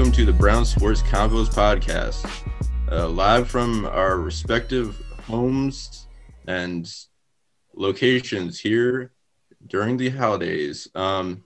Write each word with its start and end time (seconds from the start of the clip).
welcome 0.00 0.16
to 0.16 0.24
the 0.24 0.32
Brown 0.32 0.64
Sports 0.64 1.02
Combos 1.02 1.50
podcast, 1.50 2.24
uh, 2.90 3.06
live 3.06 3.50
from 3.50 3.84
our 3.84 4.16
respective 4.16 4.96
homes 5.24 6.06
and 6.46 6.90
locations 7.74 8.58
here 8.58 9.12
during 9.66 9.98
the 9.98 10.08
holidays. 10.08 10.88
Um, 10.94 11.44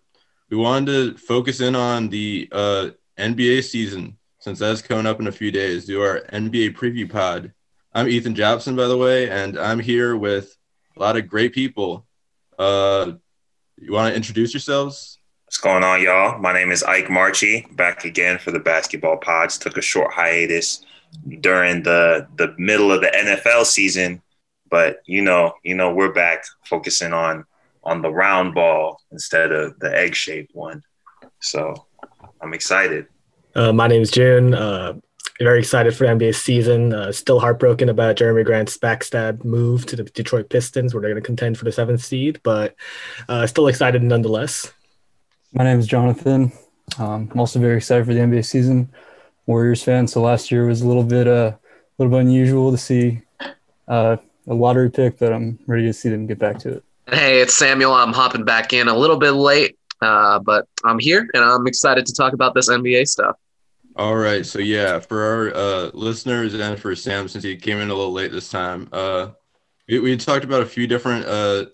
we 0.51 0.57
wanted 0.57 0.87
to 0.87 1.19
focus 1.19 1.61
in 1.61 1.75
on 1.75 2.09
the 2.11 2.49
uh, 2.53 2.91
NBA 3.19 3.65
season 3.65 4.19
since 4.39 4.61
that's 4.61 4.83
coming 4.83 5.07
up 5.07 5.19
in 5.19 5.27
a 5.27 5.33
few 5.33 5.51
days. 5.51 5.87
Do 5.87 6.01
our 6.03 6.21
NBA 6.33 6.77
preview 6.77 7.11
pod. 7.11 7.53
I'm 7.93 8.07
Ethan 8.07 8.37
Jobson, 8.37 8.77
by 8.77 8.87
the 8.87 8.97
way, 8.97 9.29
and 9.31 9.59
I'm 9.59 9.81
here 9.81 10.17
with 10.17 10.57
a 10.97 11.01
lot 11.01 11.17
of 11.17 11.27
great 11.27 11.55
people. 11.55 12.07
Uh, 12.57 13.15
you 13.79 13.93
want 13.93 14.13
to 14.13 14.17
introduce 14.17 14.55
yourselves? 14.55 15.19
What's 15.55 15.63
going 15.63 15.85
on, 15.85 16.03
y'all? 16.03 16.37
My 16.41 16.53
name 16.53 16.73
is 16.73 16.83
Ike 16.83 17.09
Marchi, 17.09 17.65
back 17.71 18.05
again 18.05 18.39
for 18.39 18.51
the 18.51 18.59
basketball 18.59 19.19
pods. 19.19 19.57
Took 19.57 19.79
a 19.79 19.81
short 19.81 20.13
hiatus 20.13 20.85
during 21.39 21.85
the 21.85 22.27
the 22.35 22.57
middle 22.59 22.91
of 22.91 23.03
the 23.03 23.07
NFL 23.07 23.65
season, 23.65 24.21
but 24.69 24.99
you 25.07 25.23
know, 25.23 25.53
you 25.63 25.77
know, 25.77 25.95
we're 25.95 26.13
back 26.13 26.43
focusing 26.65 27.13
on 27.13 27.45
on 27.85 28.03
the 28.03 28.11
round 28.11 28.53
ball 28.53 29.01
instead 29.13 29.53
of 29.53 29.79
the 29.79 29.97
egg 29.97 30.17
shaped 30.17 30.53
one. 30.57 30.83
So 31.39 31.87
I'm 32.41 32.53
excited. 32.53 33.07
Uh, 33.55 33.73
my 33.73 33.87
name 33.87 34.03
is 34.03 34.11
Joon. 34.11 34.55
Uh, 34.55 34.95
very 35.39 35.61
excited 35.61 35.95
for 35.95 36.05
NBA 36.05 36.35
season. 36.35 36.93
Uh, 36.93 37.13
still 37.13 37.39
heartbroken 37.39 37.89
about 37.89 38.17
Jerami 38.17 38.45
Grant's 38.45 38.77
backstab 38.77 39.45
move 39.45 39.87
to 39.87 39.95
the 39.95 40.03
Detroit 40.03 40.51
Pistons, 40.51 40.93
where 40.93 41.01
they're 41.01 41.13
going 41.13 41.23
to 41.23 41.25
contend 41.25 41.59
for 41.59 41.65
the 41.65 41.71
seventh 41.71 42.03
seed, 42.03 42.41
but 42.43 42.75
uh, 43.29 43.47
still 43.47 43.69
excited 43.69 44.03
nonetheless. 44.03 44.73
My 45.57 45.63
name 45.63 45.79
is 45.79 45.87
Jonathan. 45.87 46.51
Um, 46.99 47.31
I'm 47.33 47.39
also 47.39 47.61
very 47.61 47.77
excited 47.77 48.05
for 48.07 48.13
the 48.13 48.19
NBA 48.19 48.45
season. 48.45 48.91
Warriors 49.47 49.85
fan, 49.85 50.09
so 50.09 50.21
last 50.21 50.51
year 50.51 50.67
was 50.67 50.83
a 50.83 50.89
little 50.89 51.05
bit 51.05 51.29
uh, 51.29 51.53
a 51.53 51.59
little 51.97 52.11
bit 52.11 52.23
unusual 52.23 52.73
to 52.73 52.77
see 52.77 53.23
uh, 53.87 54.17
a 54.49 54.55
lottery 54.55 54.91
pick, 54.91 55.21
but 55.21 55.33
I'm 55.33 55.61
ready 55.69 55.85
to 55.85 55.93
see 55.93 56.09
them 56.09 56.27
get 56.27 56.41
back 56.41 56.59
to 56.61 56.73
it. 56.73 56.85
Hey, 57.09 57.41
it's 57.41 57.55
Samuel. 57.55 57.93
I'm 57.93 58.13
hopping 58.13 58.45
back 58.45 58.73
in 58.73 58.89
a 58.89 58.97
little 58.97 59.17
bit 59.17 59.31
late, 59.31 59.79
uh, 60.01 60.41
but 60.41 60.67
I'm 60.85 60.99
here 60.99 61.29
and 61.35 61.45
I'm 61.45 61.69
excited 61.69 62.05
to 62.07 62.15
talk 62.15 62.33
about 62.33 62.55
this 62.55 62.69
NBA 62.69 63.07
stuff. 63.07 63.37
All 63.95 64.17
right, 64.17 64.45
so 64.45 64.59
yeah, 64.59 64.99
for 64.99 65.23
our 65.23 65.55
uh, 65.55 65.91
listeners 65.95 66.55
and 66.55 66.77
for 66.81 66.97
Sam, 66.97 67.29
since 67.29 67.45
he 67.45 67.55
came 67.55 67.79
in 67.79 67.91
a 67.91 67.95
little 67.95 68.13
late 68.13 68.33
this 68.33 68.51
time, 68.51 68.89
uh, 68.93 69.29
we, 69.87 70.01
we 70.01 70.17
talked 70.17 70.45
about 70.45 70.63
a 70.63 70.67
few 70.67 70.89
different 70.89 71.27
uh, 71.27 71.67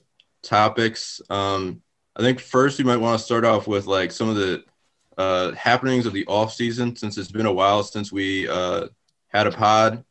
topics. 0.42 1.22
Um, 1.31 1.81
I 2.16 2.22
think 2.22 2.41
first 2.41 2.78
we 2.78 2.84
might 2.84 2.97
want 2.97 3.19
to 3.19 3.25
start 3.25 3.44
off 3.44 3.66
with 3.66 3.86
like 3.86 4.12
some 4.12 4.28
of 4.28 4.36
the 4.36 4.64
uh, 5.16 5.53
happenings 5.53 6.06
of 6.06 6.12
the 6.12 6.27
off 6.27 6.53
season 6.53 6.97
since 6.97 7.19
it's 7.19 7.30
been 7.30 7.47
a 7.47 7.53
while 7.53 7.83
since 7.83 8.11
we 8.11 8.48
uh, 8.48 8.86
had 9.28 9.47
a 9.47 9.53
pod. 9.53 10.05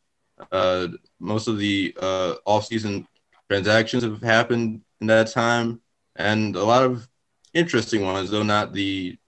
Uh, 0.50 0.88
most 1.18 1.48
of 1.48 1.58
the 1.58 1.94
uh, 2.00 2.34
off 2.46 2.66
season 2.66 3.06
transactions 3.48 4.02
have 4.02 4.22
happened 4.22 4.80
in 5.00 5.06
that 5.06 5.30
time, 5.30 5.80
and 6.16 6.56
a 6.56 6.64
lot 6.64 6.82
of 6.82 7.06
interesting 7.52 8.02
ones, 8.02 8.30
though 8.30 8.42
not 8.42 8.72
the 8.72 9.18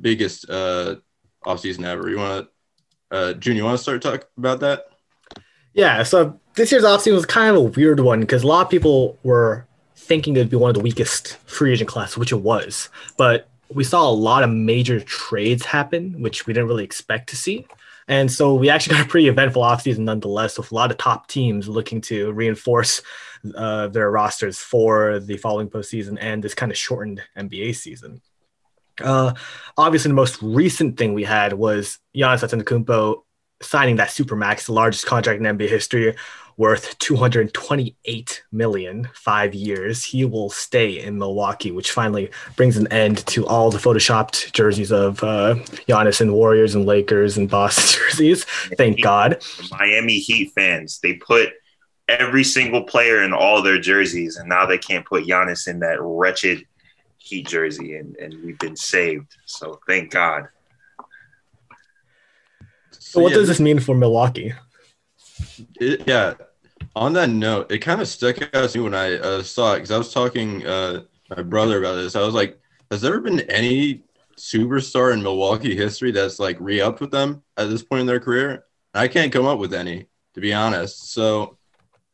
biggest 0.00 0.48
uh, 0.50 0.96
off 1.44 1.60
season 1.60 1.84
ever. 1.84 2.08
You 2.08 2.16
want 2.16 2.48
to, 3.10 3.16
uh, 3.16 3.32
Joon? 3.34 3.56
You 3.56 3.64
want 3.64 3.76
to 3.76 3.82
start 3.82 4.02
talk 4.02 4.26
about 4.36 4.60
that? 4.60 4.86
Yeah. 5.74 6.02
So 6.02 6.40
this 6.54 6.72
year's 6.72 6.84
off 6.84 7.02
season 7.02 7.16
was 7.16 7.26
kind 7.26 7.54
of 7.54 7.56
a 7.56 7.60
weird 7.60 8.00
one 8.00 8.20
because 8.20 8.42
a 8.42 8.46
lot 8.46 8.66
of 8.66 8.70
people 8.70 9.18
were 9.22 9.66
thinking 10.10 10.34
it'd 10.34 10.50
be 10.50 10.56
one 10.56 10.70
of 10.70 10.74
the 10.74 10.82
weakest 10.82 11.36
free 11.46 11.72
agent 11.72 11.88
class, 11.88 12.16
which 12.16 12.32
it 12.32 12.42
was. 12.42 12.88
But 13.16 13.46
we 13.72 13.84
saw 13.84 14.10
a 14.10 14.10
lot 14.10 14.42
of 14.42 14.50
major 14.50 14.98
trades 14.98 15.64
happen, 15.64 16.20
which 16.20 16.48
we 16.48 16.52
didn't 16.52 16.68
really 16.68 16.82
expect 16.82 17.28
to 17.28 17.36
see. 17.36 17.64
And 18.08 18.28
so 18.28 18.54
we 18.54 18.70
actually 18.70 18.96
got 18.96 19.06
a 19.06 19.08
pretty 19.08 19.28
eventful 19.28 19.62
offseason 19.62 20.00
nonetheless, 20.00 20.58
with 20.58 20.72
a 20.72 20.74
lot 20.74 20.90
of 20.90 20.96
top 20.96 21.28
teams 21.28 21.68
looking 21.68 22.00
to 22.02 22.32
reinforce 22.32 23.02
uh, 23.54 23.86
their 23.86 24.10
rosters 24.10 24.58
for 24.58 25.20
the 25.20 25.36
following 25.36 25.70
postseason 25.70 26.18
and 26.20 26.42
this 26.42 26.54
kind 26.54 26.72
of 26.72 26.76
shortened 26.76 27.22
NBA 27.38 27.76
season. 27.76 28.20
Uh, 29.00 29.34
obviously, 29.78 30.08
the 30.08 30.14
most 30.14 30.42
recent 30.42 30.98
thing 30.98 31.14
we 31.14 31.22
had 31.22 31.52
was 31.52 32.00
Giannis 32.16 32.42
Antetokounmpo 32.42 33.22
signing 33.62 33.96
that 33.96 34.08
supermax, 34.08 34.66
the 34.66 34.72
largest 34.72 35.06
contract 35.06 35.40
in 35.40 35.56
NBA 35.56 35.68
history, 35.68 36.16
worth 36.56 36.98
228 36.98 38.42
million, 38.52 39.08
five 39.14 39.54
years. 39.54 40.04
He 40.04 40.24
will 40.24 40.50
stay 40.50 41.00
in 41.00 41.18
Milwaukee, 41.18 41.70
which 41.70 41.90
finally 41.90 42.30
brings 42.56 42.76
an 42.76 42.86
end 42.92 43.26
to 43.28 43.46
all 43.46 43.70
the 43.70 43.78
photoshopped 43.78 44.52
jerseys 44.52 44.92
of 44.92 45.22
uh, 45.22 45.54
Giannis 45.88 46.20
and 46.20 46.32
Warriors 46.32 46.74
and 46.74 46.86
Lakers 46.86 47.36
and 47.36 47.48
Boston 47.48 48.00
jerseys. 48.10 48.44
Thank 48.44 49.02
God. 49.02 49.42
Miami 49.70 50.18
Heat 50.18 50.52
fans, 50.54 50.98
they 51.02 51.14
put 51.14 51.50
every 52.08 52.44
single 52.44 52.82
player 52.82 53.22
in 53.22 53.32
all 53.32 53.62
their 53.62 53.80
jerseys, 53.80 54.36
and 54.36 54.48
now 54.48 54.66
they 54.66 54.78
can't 54.78 55.06
put 55.06 55.24
Giannis 55.24 55.68
in 55.68 55.80
that 55.80 55.98
wretched 56.00 56.64
Heat 57.18 57.46
jersey, 57.46 57.96
and, 57.96 58.16
and 58.16 58.34
we've 58.42 58.58
been 58.58 58.76
saved. 58.76 59.36
So 59.44 59.78
thank 59.86 60.10
God. 60.10 60.48
So, 62.90 63.20
what 63.20 63.32
yeah, 63.32 63.38
does 63.38 63.48
this 63.48 63.60
mean 63.60 63.78
for 63.78 63.94
Milwaukee? 63.94 64.52
It, 65.80 66.06
yeah, 66.06 66.34
on 66.96 67.12
that 67.14 67.30
note, 67.30 67.70
it 67.70 67.78
kind 67.78 68.00
of 68.00 68.08
stuck 68.08 68.42
out 68.54 68.70
to 68.70 68.78
me 68.78 68.84
when 68.84 68.94
I 68.94 69.14
uh, 69.16 69.42
saw 69.42 69.72
it 69.72 69.76
because 69.76 69.90
I 69.90 69.98
was 69.98 70.12
talking 70.12 70.66
uh, 70.66 71.02
my 71.34 71.42
brother 71.42 71.78
about 71.78 71.94
this. 71.94 72.16
I 72.16 72.22
was 72.22 72.34
like, 72.34 72.58
"Has 72.90 73.00
there 73.00 73.14
ever 73.14 73.22
been 73.22 73.40
any 73.50 74.02
superstar 74.36 75.12
in 75.12 75.22
Milwaukee 75.22 75.76
history 75.76 76.10
that's 76.12 76.38
like 76.38 76.56
re-upped 76.60 77.00
with 77.00 77.10
them 77.10 77.42
at 77.56 77.68
this 77.68 77.82
point 77.82 78.00
in 78.00 78.06
their 78.06 78.20
career?" 78.20 78.64
I 78.94 79.08
can't 79.08 79.32
come 79.32 79.46
up 79.46 79.58
with 79.58 79.72
any, 79.72 80.06
to 80.34 80.40
be 80.40 80.52
honest. 80.52 81.12
So, 81.12 81.56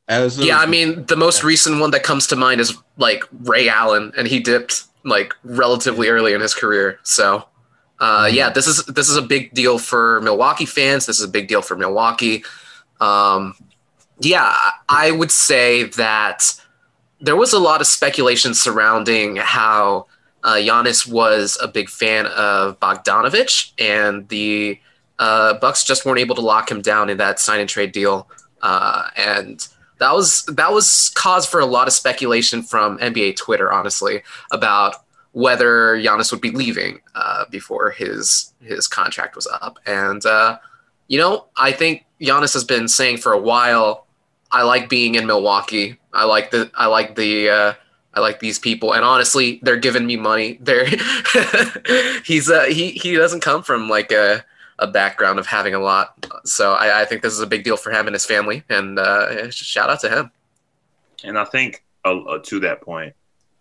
as 0.08 0.38
yeah, 0.38 0.58
I 0.58 0.66
mean, 0.66 1.06
the 1.06 1.16
most 1.16 1.42
recent 1.42 1.80
one 1.80 1.90
that 1.92 2.02
comes 2.02 2.26
to 2.28 2.36
mind 2.36 2.60
is 2.60 2.76
like 2.98 3.24
Ray 3.32 3.68
Allen, 3.68 4.12
and 4.16 4.28
he 4.28 4.40
dipped 4.40 4.84
like 5.04 5.34
relatively 5.42 6.08
early 6.08 6.34
in 6.34 6.40
his 6.40 6.54
career. 6.54 6.98
So, 7.02 7.46
uh, 7.98 8.24
mm-hmm. 8.24 8.36
yeah, 8.36 8.50
this 8.50 8.66
is 8.66 8.84
this 8.84 9.08
is 9.08 9.16
a 9.16 9.22
big 9.22 9.54
deal 9.54 9.78
for 9.78 10.20
Milwaukee 10.20 10.66
fans. 10.66 11.06
This 11.06 11.18
is 11.18 11.24
a 11.24 11.30
big 11.30 11.48
deal 11.48 11.62
for 11.62 11.76
Milwaukee. 11.76 12.44
Um, 13.00 13.54
yeah, 14.20 14.56
I 14.88 15.10
would 15.10 15.30
say 15.30 15.84
that 15.84 16.54
there 17.20 17.36
was 17.36 17.52
a 17.52 17.58
lot 17.58 17.80
of 17.80 17.86
speculation 17.86 18.54
surrounding 18.54 19.36
how 19.36 20.06
uh, 20.44 20.54
Giannis 20.54 21.10
was 21.10 21.58
a 21.60 21.68
big 21.68 21.88
fan 21.88 22.26
of 22.26 22.78
Bogdanovich, 22.80 23.72
and 23.78 24.28
the 24.28 24.78
uh, 25.18 25.54
Bucks 25.54 25.84
just 25.84 26.04
weren't 26.04 26.20
able 26.20 26.34
to 26.36 26.40
lock 26.40 26.70
him 26.70 26.82
down 26.82 27.10
in 27.10 27.18
that 27.18 27.40
sign 27.40 27.60
and 27.60 27.68
trade 27.68 27.92
deal, 27.92 28.28
uh, 28.62 29.08
and 29.16 29.66
that 29.98 30.14
was 30.14 30.44
that 30.44 30.72
was 30.72 31.10
cause 31.14 31.46
for 31.46 31.58
a 31.60 31.66
lot 31.66 31.88
of 31.88 31.94
speculation 31.94 32.62
from 32.62 32.98
NBA 32.98 33.36
Twitter, 33.36 33.72
honestly, 33.72 34.22
about 34.50 34.96
whether 35.32 35.96
Giannis 35.96 36.30
would 36.30 36.40
be 36.40 36.50
leaving 36.50 37.00
uh, 37.14 37.44
before 37.50 37.90
his 37.90 38.54
his 38.60 38.86
contract 38.86 39.36
was 39.36 39.46
up, 39.60 39.78
and 39.86 40.24
uh, 40.24 40.58
you 41.08 41.18
know, 41.18 41.46
I 41.56 41.72
think 41.72 42.04
Giannis 42.20 42.54
has 42.54 42.64
been 42.64 42.88
saying 42.88 43.18
for 43.18 43.32
a 43.32 43.38
while 43.38 44.06
I 44.50 44.62
like 44.62 44.88
being 44.88 45.14
in 45.14 45.26
Milwaukee. 45.26 45.98
I 46.12 46.24
like 46.24 46.50
the 46.50 46.70
I 46.74 46.86
like 46.86 47.16
the 47.16 47.50
uh, 47.50 47.74
I 48.14 48.20
like 48.20 48.40
these 48.40 48.58
people, 48.58 48.94
and 48.94 49.04
honestly, 49.04 49.60
they're 49.62 49.76
giving 49.76 50.06
me 50.06 50.16
money. 50.16 50.58
They're 50.60 50.86
he's 52.24 52.50
uh, 52.50 52.64
he 52.64 52.92
he 52.92 53.14
doesn't 53.14 53.40
come 53.40 53.62
from 53.62 53.88
like 53.88 54.12
a 54.12 54.44
a 54.78 54.86
background 54.86 55.38
of 55.38 55.46
having 55.46 55.74
a 55.74 55.78
lot, 55.78 56.26
so 56.44 56.74
I, 56.74 57.02
I 57.02 57.04
think 57.04 57.22
this 57.22 57.32
is 57.32 57.40
a 57.40 57.46
big 57.46 57.64
deal 57.64 57.76
for 57.76 57.90
him 57.90 58.06
and 58.06 58.14
his 58.14 58.26
family, 58.26 58.62
and 58.68 58.98
uh, 58.98 59.50
shout 59.50 59.90
out 59.90 60.00
to 60.00 60.08
him. 60.08 60.30
And 61.24 61.38
I 61.38 61.44
think 61.44 61.84
uh, 62.04 62.18
uh, 62.20 62.38
to 62.44 62.60
that 62.60 62.82
point, 62.82 63.14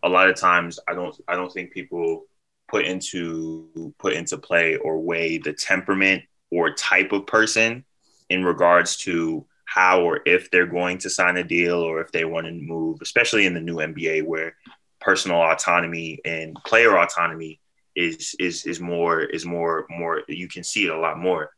a 0.03 0.09
lot 0.09 0.29
of 0.29 0.35
times 0.35 0.79
I 0.87 0.93
don't 0.93 1.15
I 1.27 1.35
don't 1.35 1.51
think 1.51 1.71
people 1.71 2.25
put 2.67 2.85
into 2.85 3.93
put 3.97 4.13
into 4.13 4.37
play 4.37 4.77
or 4.77 4.99
weigh 4.99 5.37
the 5.37 5.53
temperament 5.53 6.23
or 6.55 6.73
type 6.73 7.11
of 7.11 7.27
person 7.27 7.83
in 8.29 8.45
regards 8.45 8.95
to 8.97 9.45
how 9.65 10.01
or 10.01 10.21
if 10.25 10.49
they're 10.51 10.65
going 10.65 10.97
to 10.99 11.09
sign 11.09 11.37
a 11.37 11.43
deal 11.43 11.81
or 11.81 11.99
if 11.99 12.11
they 12.11 12.23
want 12.23 12.45
to 12.45 12.53
move, 12.53 12.99
especially 13.01 13.45
in 13.45 13.53
the 13.53 13.59
new 13.59 13.75
NBA 13.75 14.23
where 14.23 14.55
personal 15.01 15.41
autonomy 15.41 16.19
and 16.23 16.55
player 16.65 16.97
autonomy 16.97 17.59
is 17.95 18.35
is 18.39 18.65
is 18.65 18.79
more 18.79 19.21
is 19.21 19.45
more 19.45 19.85
more 19.89 20.23
you 20.27 20.47
can 20.47 20.63
see 20.63 20.85
it 20.85 20.91
a 20.91 20.97
lot 20.99 21.19
more. 21.19 21.51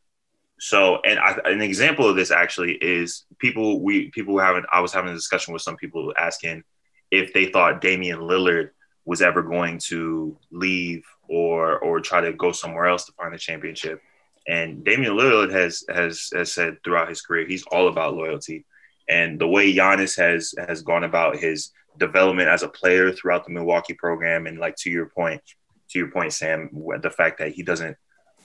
So, 0.60 1.00
and 1.04 1.18
I, 1.20 1.38
an 1.44 1.62
example 1.62 2.08
of 2.08 2.16
this 2.16 2.32
actually 2.32 2.72
is 2.72 3.24
people 3.38 3.80
we 3.80 4.10
people 4.10 4.38
having 4.38 4.64
I 4.72 4.80
was 4.80 4.92
having 4.92 5.10
a 5.10 5.14
discussion 5.14 5.52
with 5.52 5.62
some 5.62 5.76
people 5.76 6.12
asking 6.18 6.64
if 7.10 7.32
they 7.32 7.46
thought 7.46 7.80
Damian 7.80 8.18
Lillard 8.18 8.70
was 9.04 9.22
ever 9.22 9.42
going 9.42 9.78
to 9.78 10.36
leave 10.50 11.04
or 11.28 11.78
or 11.78 12.00
try 12.00 12.20
to 12.20 12.32
go 12.32 12.52
somewhere 12.52 12.86
else 12.86 13.04
to 13.06 13.12
find 13.12 13.34
a 13.34 13.38
championship. 13.38 14.02
And 14.48 14.82
Damian 14.82 15.12
Lillard 15.12 15.52
has 15.52 15.84
has 15.90 16.30
has 16.34 16.52
said 16.52 16.78
throughout 16.82 17.10
his 17.10 17.20
career 17.20 17.46
he's 17.46 17.64
all 17.64 17.88
about 17.88 18.14
loyalty. 18.14 18.64
And 19.08 19.38
the 19.38 19.46
way 19.46 19.72
Giannis 19.72 20.16
has 20.16 20.54
has 20.66 20.82
gone 20.82 21.04
about 21.04 21.36
his 21.36 21.70
development 21.98 22.48
as 22.48 22.62
a 22.62 22.68
player 22.68 23.12
throughout 23.12 23.44
the 23.44 23.52
Milwaukee 23.52 23.94
program, 23.94 24.46
and 24.46 24.58
like 24.58 24.76
to 24.76 24.90
your 24.90 25.06
point, 25.06 25.42
to 25.90 25.98
your 25.98 26.10
point, 26.10 26.32
Sam, 26.32 26.70
the 27.02 27.10
fact 27.10 27.38
that 27.38 27.52
he 27.52 27.62
doesn't 27.62 27.96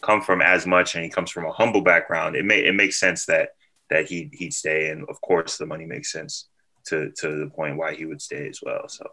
come 0.02 0.22
from 0.22 0.42
as 0.42 0.68
much 0.68 0.96
and 0.96 1.04
he 1.04 1.10
comes 1.10 1.32
from 1.32 1.46
a 1.46 1.52
humble 1.52 1.82
background, 1.82 2.36
it 2.36 2.46
may 2.46 2.60
it 2.60 2.76
makes 2.76 3.00
sense 3.00 3.26
that 3.28 3.50
that 3.90 4.06
he 4.06 4.30
he'd 4.34 4.54
stay. 4.54 4.90
And 4.90 5.08
of 5.10 5.22
course, 5.22 5.58
the 5.58 5.66
money 5.66 5.86
makes 5.86 6.12
sense 6.12 6.50
to 6.88 7.12
to 7.18 7.40
the 7.40 7.50
point 7.50 7.78
why 7.78 7.96
he 7.96 8.06
would 8.06 8.22
stay 8.22 8.50
as 8.50 8.60
well. 8.62 8.90
So 8.90 9.10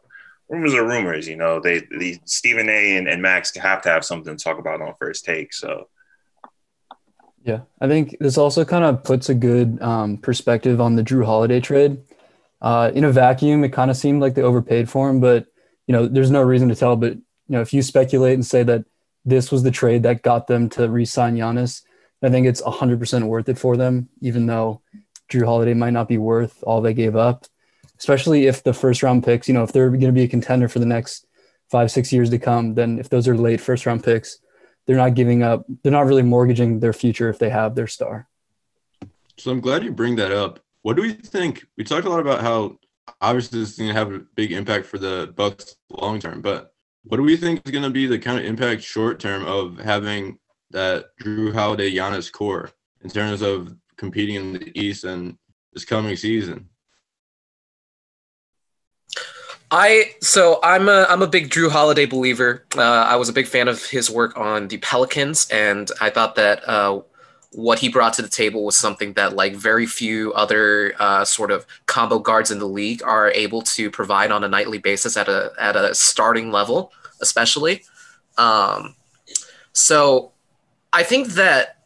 rumors 0.48 0.74
are 0.74 0.86
rumors, 0.86 1.28
you 1.28 1.36
know. 1.36 1.60
They 1.60 1.80
the 1.80 2.18
Stephen 2.24 2.68
A. 2.68 2.96
And, 2.96 3.08
and 3.08 3.22
Max 3.22 3.54
have 3.56 3.82
to 3.82 3.88
have 3.90 4.04
something 4.04 4.36
to 4.36 4.42
talk 4.42 4.58
about 4.58 4.82
on 4.82 4.94
first 4.98 5.24
take. 5.24 5.54
So 5.54 5.88
yeah, 7.42 7.60
I 7.80 7.88
think 7.88 8.16
this 8.20 8.36
also 8.36 8.64
kind 8.64 8.84
of 8.84 9.02
puts 9.02 9.28
a 9.28 9.34
good 9.34 9.80
um, 9.80 10.18
perspective 10.18 10.80
on 10.80 10.96
the 10.96 11.02
Jrue 11.02 11.24
Holiday 11.24 11.60
trade. 11.60 11.98
Uh, 12.60 12.90
in 12.94 13.04
a 13.04 13.12
vacuum, 13.12 13.64
it 13.64 13.72
kind 13.72 13.90
of 13.90 13.96
seemed 13.96 14.20
like 14.20 14.34
they 14.34 14.42
overpaid 14.42 14.90
for 14.90 15.08
him, 15.08 15.20
but 15.20 15.46
you 15.86 15.92
know, 15.92 16.06
there's 16.06 16.30
no 16.30 16.42
reason 16.42 16.68
to 16.68 16.74
tell. 16.74 16.96
But 16.96 17.14
you 17.14 17.22
know, 17.48 17.62
if 17.62 17.72
you 17.72 17.82
speculate 17.82 18.34
and 18.34 18.44
say 18.44 18.62
that 18.64 18.84
this 19.24 19.50
was 19.50 19.62
the 19.62 19.70
trade 19.70 20.02
that 20.02 20.22
got 20.22 20.46
them 20.46 20.68
to 20.70 20.88
re-sign 20.88 21.36
Giannis, 21.36 21.82
I 22.22 22.28
think 22.28 22.46
it's 22.46 22.62
100% 22.62 23.22
worth 23.24 23.48
it 23.48 23.58
for 23.58 23.76
them, 23.76 24.08
even 24.20 24.46
though 24.46 24.82
Jrue 25.30 25.46
Holiday 25.46 25.74
might 25.74 25.92
not 25.92 26.08
be 26.08 26.18
worth 26.18 26.62
all 26.64 26.80
they 26.80 26.92
gave 26.92 27.16
up, 27.16 27.46
especially 27.98 28.46
if 28.46 28.62
the 28.62 28.74
first 28.74 29.02
round 29.02 29.24
picks, 29.24 29.48
you 29.48 29.54
know, 29.54 29.62
if 29.62 29.72
they're 29.72 29.88
going 29.88 30.00
to 30.00 30.12
be 30.12 30.24
a 30.24 30.28
contender 30.28 30.68
for 30.68 30.78
the 30.78 30.86
next 30.86 31.26
five, 31.70 31.90
six 31.90 32.12
years 32.12 32.28
to 32.30 32.38
come, 32.38 32.74
then 32.74 32.98
if 32.98 33.08
those 33.08 33.26
are 33.26 33.36
late 33.36 33.60
first 33.60 33.86
round 33.86 34.04
picks, 34.04 34.38
they're 34.86 34.96
not 34.96 35.14
giving 35.14 35.42
up, 35.42 35.64
they're 35.82 35.92
not 35.92 36.06
really 36.06 36.22
mortgaging 36.22 36.80
their 36.80 36.92
future 36.92 37.28
if 37.28 37.38
they 37.38 37.50
have 37.50 37.74
their 37.74 37.86
star. 37.86 38.28
So 39.38 39.50
I'm 39.50 39.60
glad 39.60 39.84
you 39.84 39.92
bring 39.92 40.16
that 40.16 40.32
up. 40.32 40.60
What 40.82 40.96
do 40.96 41.02
we 41.02 41.12
think? 41.12 41.66
We 41.76 41.84
talked 41.84 42.06
a 42.06 42.10
lot 42.10 42.20
about 42.20 42.40
how 42.40 42.78
obviously 43.20 43.60
this 43.60 43.70
is 43.70 43.78
going 43.78 43.88
to 43.88 43.94
have 43.94 44.12
a 44.12 44.20
big 44.34 44.52
impact 44.52 44.86
for 44.86 44.98
the 44.98 45.32
Bucks 45.36 45.76
long 45.90 46.18
term, 46.20 46.40
but 46.40 46.72
what 47.04 47.16
do 47.16 47.22
we 47.22 47.36
think 47.36 47.62
is 47.64 47.72
going 47.72 47.84
to 47.84 47.90
be 47.90 48.06
the 48.06 48.18
kind 48.18 48.38
of 48.38 48.44
impact 48.44 48.82
short 48.82 49.20
term 49.20 49.44
of 49.46 49.78
having 49.78 50.38
that 50.70 51.06
Jrue 51.22 51.52
Holiday 51.52 51.90
Giannis 51.92 52.30
core 52.30 52.70
in 53.02 53.10
terms 53.10 53.42
of 53.42 53.74
competing 53.96 54.36
in 54.36 54.52
the 54.52 54.78
East 54.78 55.04
and 55.04 55.36
this 55.72 55.84
coming 55.84 56.16
season? 56.16 56.68
I 59.70 60.14
so 60.20 60.58
I'm 60.62 60.88
a 60.88 61.06
I'm 61.08 61.22
a 61.22 61.26
big 61.28 61.50
Jrue 61.50 61.70
Holiday 61.70 62.04
believer. 62.04 62.64
Uh, 62.76 62.82
I 62.82 63.16
was 63.16 63.28
a 63.28 63.32
big 63.32 63.46
fan 63.46 63.68
of 63.68 63.84
his 63.86 64.10
work 64.10 64.36
on 64.36 64.68
the 64.68 64.78
Pelicans, 64.78 65.48
and 65.50 65.88
I 66.00 66.10
thought 66.10 66.34
that 66.34 66.68
uh, 66.68 67.02
what 67.52 67.78
he 67.78 67.88
brought 67.88 68.12
to 68.14 68.22
the 68.22 68.28
table 68.28 68.64
was 68.64 68.76
something 68.76 69.12
that 69.12 69.34
like 69.34 69.54
very 69.54 69.86
few 69.86 70.32
other 70.32 70.94
uh, 70.98 71.24
sort 71.24 71.52
of 71.52 71.66
combo 71.86 72.18
guards 72.18 72.50
in 72.50 72.58
the 72.58 72.66
league 72.66 73.02
are 73.04 73.30
able 73.30 73.62
to 73.62 73.90
provide 73.90 74.32
on 74.32 74.42
a 74.42 74.48
nightly 74.48 74.78
basis 74.78 75.16
at 75.16 75.28
a 75.28 75.52
at 75.60 75.76
a 75.76 75.94
starting 75.94 76.50
level, 76.50 76.92
especially. 77.20 77.84
Um, 78.38 78.96
so 79.72 80.32
I 80.92 81.04
think 81.04 81.28
that 81.28 81.78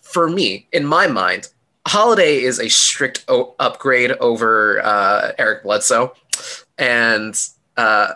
for 0.00 0.30
me, 0.30 0.66
in 0.72 0.86
my 0.86 1.06
mind, 1.06 1.48
Holiday 1.86 2.42
is 2.42 2.58
a 2.58 2.68
strict 2.68 3.24
o- 3.28 3.54
upgrade 3.58 4.12
over 4.12 4.80
uh, 4.84 5.32
Eric 5.38 5.62
Bledsoe, 5.62 6.14
and 6.78 7.38
uh, 7.76 8.14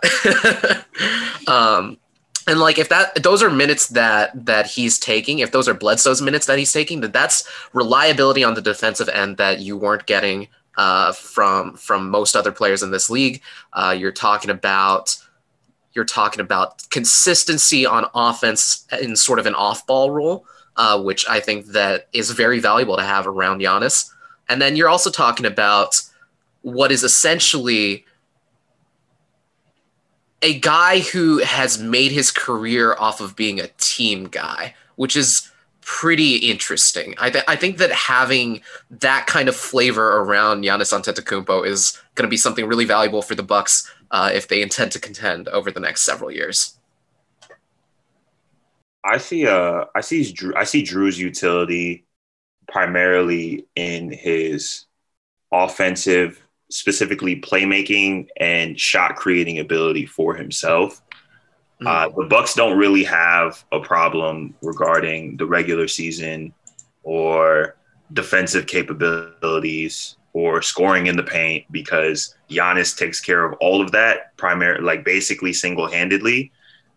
um, 1.47 1.99
and 2.47 2.59
like 2.59 2.79
if 2.79 2.89
that 2.89 3.23
those 3.23 3.43
are 3.43 3.51
minutes 3.51 3.89
that 3.89 4.47
that 4.47 4.67
he's 4.67 4.99
taking, 4.99 5.41
if 5.41 5.53
those 5.53 5.69
are 5.69 5.75
Bledsoe's 5.75 6.23
minutes 6.23 6.47
that 6.47 6.59
he's 6.59 6.73
taking, 6.73 7.01
that 7.01 7.13
that's 7.13 7.49
reliability 7.73 8.43
on 8.45 8.55
the 8.55 8.63
defensive 8.63 9.09
end 9.09 9.37
that 9.37 9.61
you 9.61 9.77
weren't 9.77 10.07
getting 10.07 10.49
uh, 10.77 11.13
from 11.13 11.77
from 11.77 12.11
most 12.11 12.35
other 12.35 12.53
players 12.53 12.83
in 12.83 12.91
this 12.91 13.09
league. 13.09 13.41
Uh, 13.73 13.95
you're 13.97 14.13
talking 14.13 14.51
about 14.51 15.17
you're 15.95 16.05
talking 16.05 16.41
about 16.41 16.89
consistency 16.91 17.85
on 17.87 18.07
offense 18.15 18.87
in 19.01 19.15
sort 19.15 19.39
of 19.39 19.47
an 19.47 19.55
off-ball 19.55 20.11
role, 20.11 20.47
uh, 20.77 21.01
which 21.01 21.29
I 21.29 21.39
think 21.39 21.67
that 21.67 22.09
is 22.13 22.31
very 22.31 22.61
valuable 22.61 22.97
to 22.97 23.03
have 23.03 23.27
around 23.27 23.61
Giannis. 23.61 24.11
And 24.49 24.61
then 24.61 24.75
you're 24.75 24.89
also 24.89 25.11
talking 25.11 25.45
about 25.47 26.01
what 26.63 26.91
is 26.91 27.05
essentially 27.05 28.07
a 30.43 30.59
guy 30.59 31.01
who 31.01 31.39
has 31.39 31.79
made 31.79 32.13
his 32.13 32.31
career 32.31 32.95
off 32.99 33.21
of 33.21 33.37
being 33.37 33.61
a 33.61 33.69
team 33.79 34.25
guy, 34.25 34.75
which 34.97 35.17
is 35.17 35.51
pretty 35.81 36.37
interesting. 36.37 37.15
I, 37.19 37.31
th- 37.31 37.45
I 37.49 37.57
think 37.57 37.79
that 37.79 37.93
having 37.93 38.63
that 38.91 39.27
kind 39.27 39.49
of 39.49 39.57
flavor 39.57 40.19
around 40.19 40.63
Giannis 40.63 40.93
Antetokounmpo 40.93 41.67
is 41.67 42.01
going 42.15 42.25
to 42.25 42.31
be 42.31 42.37
something 42.37 42.67
really 42.67 42.85
valuable 42.85 43.23
for 43.23 43.35
the 43.35 43.43
Bucks 43.43 43.93
uh, 44.11 44.31
if 44.33 44.49
they 44.49 44.63
intend 44.63 44.93
to 44.93 45.01
contend 45.01 45.49
over 45.49 45.71
the 45.71 45.81
next 45.81 46.03
several 46.03 46.31
years. 46.31 46.77
I 49.05 49.19
see. 49.19 49.47
Uh, 49.47 49.87
I 49.95 50.01
see. 50.01 50.23
Jrue, 50.33 50.55
I 50.57 50.65
see 50.65 50.83
Jrue's 50.85 51.19
utility 51.19 52.05
primarily 52.69 53.67
in 53.75 54.13
his 54.13 54.87
offensive, 55.51 56.42
specifically 56.73 57.41
playmaking 57.41 58.29
and 58.39 58.79
shot 58.79 59.17
creating 59.17 59.59
ability 59.59 60.07
for 60.07 60.35
himself. 60.35 61.03
Mm-hmm. 61.81 61.87
Uh, 61.87 62.23
the 62.23 62.29
Bucks 62.29 62.55
don't 62.55 62.79
really 62.79 63.05
have 63.05 63.65
a 63.73 63.81
problem 63.81 64.55
regarding 64.63 65.37
the 65.37 65.47
regular 65.47 65.89
season 65.89 66.53
or 67.03 67.77
defensive 68.13 68.67
capabilities 68.67 70.17
or 70.33 70.63
scoring 70.63 71.09
in 71.09 71.17
the 71.17 71.23
paint 71.23 71.65
because 71.71 72.35
Giannis 72.49 72.97
takes 72.97 73.21
care 73.21 73.45
of 73.45 73.55
all 73.61 73.83
of 73.83 73.93
that, 73.93 74.37
primarily, 74.37 74.83
like 74.83 75.05
basically 75.05 75.53
single 75.53 75.89
handedly. 75.89 76.53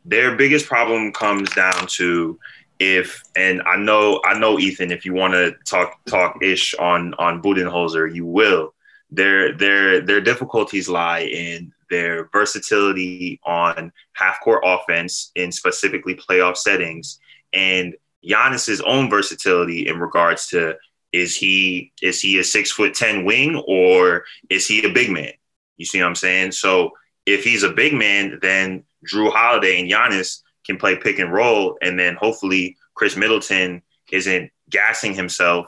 Their 0.05 0.35
biggest 0.35 0.67
problem 0.67 1.11
comes 1.11 1.49
down 1.51 1.87
to 1.87 2.39
if, 2.79 3.23
and 3.35 3.61
I 3.65 3.77
know, 3.77 4.21
I 4.25 4.37
know, 4.37 4.59
Ethan, 4.59 4.91
if 4.91 5.05
you 5.05 5.13
want 5.13 5.33
to 5.33 5.55
talk 5.65 5.99
talk 6.05 6.37
ish 6.43 6.75
on 6.75 7.13
on 7.15 7.41
Budenholzer, 7.41 8.13
you 8.13 8.25
will. 8.25 8.74
Their 9.11 9.55
their 9.57 10.01
their 10.01 10.21
difficulties 10.21 10.89
lie 10.89 11.21
in 11.21 11.71
their 11.89 12.27
versatility 12.31 13.39
on 13.45 13.91
half 14.13 14.39
court 14.41 14.63
offense 14.65 15.31
in 15.35 15.51
specifically 15.51 16.15
playoff 16.15 16.57
settings 16.57 17.19
and 17.53 17.95
Giannis's 18.23 18.81
own 18.81 19.09
versatility 19.09 19.87
in 19.87 19.99
regards 19.99 20.47
to 20.47 20.75
is 21.13 21.35
he 21.35 21.93
is 22.01 22.19
he 22.19 22.37
a 22.39 22.43
six 22.43 22.71
foot 22.71 22.93
ten 22.93 23.23
wing 23.23 23.61
or 23.67 24.25
is 24.49 24.67
he 24.67 24.83
a 24.83 24.91
big 24.91 25.09
man? 25.09 25.31
You 25.77 25.85
see 25.85 25.99
what 25.99 26.07
I'm 26.07 26.15
saying? 26.15 26.51
So 26.51 26.91
if 27.25 27.43
he's 27.43 27.63
a 27.63 27.71
big 27.71 27.93
man, 27.93 28.39
then 28.41 28.83
Jrue 29.11 29.31
Holiday 29.31 29.79
and 29.79 29.89
Giannis 29.89 30.41
can 30.65 30.77
play 30.77 30.95
pick 30.95 31.19
and 31.19 31.31
roll, 31.31 31.77
and 31.81 31.97
then 31.97 32.15
hopefully 32.15 32.75
Khris 32.95 33.15
Middleton 33.15 33.81
isn't 34.11 34.51
gassing 34.69 35.13
himself 35.13 35.67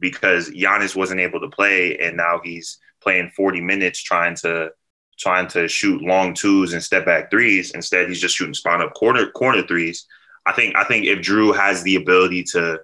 because 0.00 0.50
Giannis 0.50 0.96
wasn't 0.96 1.20
able 1.20 1.40
to 1.40 1.48
play, 1.48 1.98
and 1.98 2.16
now 2.16 2.40
he's 2.42 2.78
playing 3.00 3.30
40 3.30 3.60
minutes 3.60 4.02
trying 4.02 4.34
to 4.36 4.70
trying 5.18 5.48
to 5.48 5.66
shoot 5.66 6.02
long 6.02 6.34
twos 6.34 6.74
and 6.74 6.82
step 6.82 7.06
back 7.06 7.30
threes. 7.30 7.72
Instead, 7.72 8.08
he's 8.08 8.20
just 8.20 8.36
shooting 8.36 8.54
spot 8.54 8.82
up 8.82 8.94
corner 8.94 9.30
corner 9.30 9.66
threes. 9.66 10.06
I 10.44 10.52
think 10.52 10.76
I 10.76 10.84
think 10.84 11.06
if 11.06 11.20
Jrue 11.20 11.56
has 11.56 11.82
the 11.82 11.96
ability 11.96 12.44
to 12.52 12.80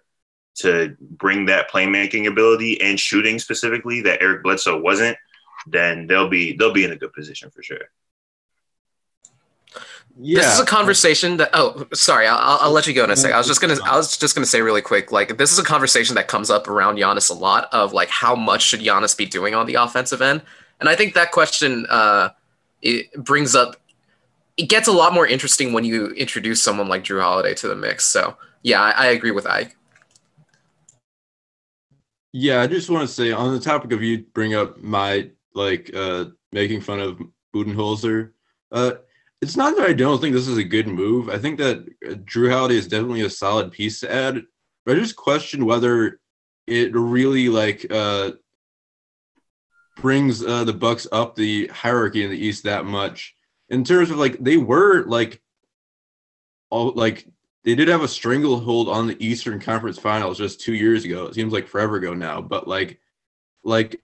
to 0.55 0.97
bring 1.01 1.47
that 1.47 1.71
playmaking 1.71 2.27
ability 2.27 2.81
and 2.81 3.01
shooting 3.01 3.39
specifically 3.39 4.03
that 4.03 4.21
Eric 4.21 4.43
Bledsoe 4.43 4.81
wasn't, 4.81 5.17
then 5.67 6.07
they'll 6.07 6.29
be 6.29 6.57
they'll 6.57 6.73
be 6.73 6.85
in 6.85 6.93
a 6.93 6.97
good 6.97 7.13
position 7.13 7.51
for 7.51 7.63
sure. 7.63 7.91
Yeah. 10.25 10.39
This 10.39 10.55
is 10.55 10.61
a 10.61 10.65
conversation 10.65 11.39
that. 11.39 11.51
Oh, 11.53 11.87
sorry. 11.93 12.29
I'll, 12.29 12.59
I'll 12.61 12.71
let 12.71 12.87
you 12.87 12.95
go 12.95 13.03
in 13.03 13.11
a 13.11 13.17
second. 13.17 13.35
I 13.35 13.39
was 13.39 13.49
just 13.49 13.61
gonna. 13.61 13.77
I 13.85 13.97
was 13.97 14.17
just 14.17 14.37
gonna 14.37 14.47
say 14.47 14.63
really 14.63 14.81
quick. 14.81 15.11
Like 15.11 15.37
this 15.37 15.51
is 15.51 15.59
a 15.59 15.65
conversation 15.65 16.15
that 16.15 16.29
comes 16.29 16.49
up 16.49 16.69
around 16.69 16.97
Giannis 16.97 17.29
a 17.29 17.35
lot. 17.35 17.69
Of 17.73 17.93
like, 17.93 18.09
how 18.09 18.37
much 18.37 18.63
should 18.63 18.81
Giannis 18.81 19.17
be 19.17 19.27
doing 19.27 19.55
on 19.55 19.67
the 19.67 19.75
offensive 19.75 20.23
end? 20.23 20.43
And 20.79 20.89
I 20.89 20.95
think 20.95 21.15
that 21.15 21.33
question 21.33 21.87
uh, 21.91 22.31
it 22.83 23.13
brings 23.15 23.57
up. 23.57 23.77
It 24.57 24.69
gets 24.69 24.87
a 24.87 24.93
lot 24.93 25.13
more 25.13 25.27
interesting 25.27 25.73
when 25.73 25.85
you 25.85 26.09
introduce 26.11 26.63
someone 26.63 26.89
like 26.89 27.03
Jrue 27.03 27.21
Holiday 27.21 27.55
to 27.55 27.67
the 27.67 27.75
mix. 27.75 28.05
So 28.05 28.37
yeah, 28.63 28.81
I, 28.81 28.91
I 28.91 29.07
agree 29.07 29.33
with 29.33 29.47
Ike. 29.47 29.77
Yeah, 32.33 32.61
I 32.61 32.69
just 32.69 32.89
want 32.91 33.09
to 33.09 33.13
say 33.13 33.33
on 33.33 33.53
the 33.53 33.61
topic 33.61 33.93
of 33.93 34.03
you 34.03 34.25
bring 34.35 34.55
up 34.55 34.81
my 34.81 35.31
like 35.55 35.91
uh 35.95 36.27
making 36.53 36.81
fun 36.81 37.01
of 37.01 37.21
Budenholzer. 37.53 38.31
Uh 38.71 38.93
it's 39.43 39.57
not 39.57 39.77
that 39.77 39.89
I 39.89 39.93
don't 39.93 40.21
think 40.21 40.35
this 40.35 40.47
is 40.47 40.57
a 40.57 40.65
good 40.65 40.87
move. 40.87 41.29
I 41.29 41.37
think 41.37 41.59
that 41.59 41.85
Drew 42.25 42.49
Jrue 42.49 42.53
Holiday 42.53 42.77
is 42.77 42.87
definitely 42.87 43.23
a 43.23 43.31
solid 43.31 43.73
piece 43.73 43.99
to 44.01 44.11
add, 44.11 44.41
but 44.87 44.97
I 44.97 45.01
just 45.01 45.17
question 45.17 45.67
whether 45.67 46.21
it 46.69 46.95
really 46.95 47.49
like 47.49 47.85
uh 47.91 48.31
brings 49.97 50.45
uh 50.45 50.63
the 50.63 50.73
Bucks 50.73 51.09
up 51.11 51.35
the 51.35 51.67
hierarchy 51.67 52.23
in 52.23 52.31
the 52.31 52.39
East 52.39 52.63
that 52.65 52.87
much. 52.87 53.35
In 53.69 53.83
terms 53.83 54.11
of 54.11 54.17
like 54.17 54.39
they 54.39 54.59
were 54.59 55.05
like 55.07 55.43
all 56.71 56.93
like 56.93 57.27
they 57.65 57.75
did 57.75 57.89
have 57.89 58.03
a 58.03 58.09
stranglehold 58.09 58.89
on 58.89 59.09
the 59.09 59.25
Eastern 59.25 59.59
Conference 59.59 59.99
Finals 59.99 60.39
just 60.39 60.61
two 60.61 60.75
years 60.75 61.05
ago. 61.05 61.27
It 61.27 61.35
seems 61.35 61.53
like 61.53 61.67
forever 61.67 61.97
ago 61.97 62.15
now, 62.15 62.41
but 62.41 62.67
like, 62.67 63.01
like, 63.65 64.01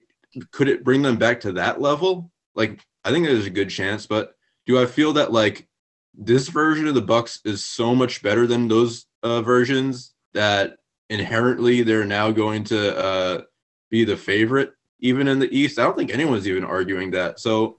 could 0.52 0.68
it 0.68 0.84
bring 0.84 1.02
them 1.02 1.16
back 1.16 1.40
to 1.40 1.52
that 1.52 1.80
level? 1.80 2.30
Like, 2.54 2.80
I 3.04 3.10
think 3.10 3.26
there's 3.26 3.46
a 3.46 3.50
good 3.50 3.70
chance, 3.70 4.06
but 4.06 4.37
do 4.68 4.80
I 4.80 4.86
feel 4.86 5.14
that 5.14 5.32
like 5.32 5.66
this 6.14 6.48
version 6.48 6.86
of 6.86 6.94
the 6.94 7.02
Bucks 7.02 7.40
is 7.44 7.64
so 7.64 7.94
much 7.94 8.22
better 8.22 8.46
than 8.46 8.68
those 8.68 9.06
uh, 9.22 9.40
versions 9.40 10.14
that 10.34 10.76
inherently 11.08 11.82
they're 11.82 12.04
now 12.04 12.30
going 12.30 12.64
to 12.64 12.96
uh, 12.96 13.42
be 13.90 14.04
the 14.04 14.16
favorite 14.16 14.72
even 15.00 15.26
in 15.26 15.38
the 15.38 15.52
East. 15.56 15.78
I 15.78 15.84
don't 15.84 15.96
think 15.96 16.12
anyone's 16.12 16.46
even 16.46 16.64
arguing 16.64 17.12
that. 17.12 17.40
So 17.40 17.78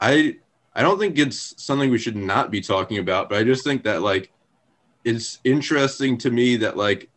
I 0.00 0.36
I 0.74 0.80
don't 0.80 0.98
think 0.98 1.18
it's 1.18 1.62
something 1.62 1.90
we 1.90 1.98
should 1.98 2.16
not 2.16 2.50
be 2.50 2.62
talking 2.62 2.96
about, 2.96 3.28
but 3.28 3.38
I 3.38 3.44
just 3.44 3.62
think 3.62 3.84
that 3.84 4.00
like 4.00 4.32
it's 5.04 5.38
interesting 5.44 6.16
to 6.18 6.30
me 6.30 6.56
that 6.56 6.78
like 6.78 7.10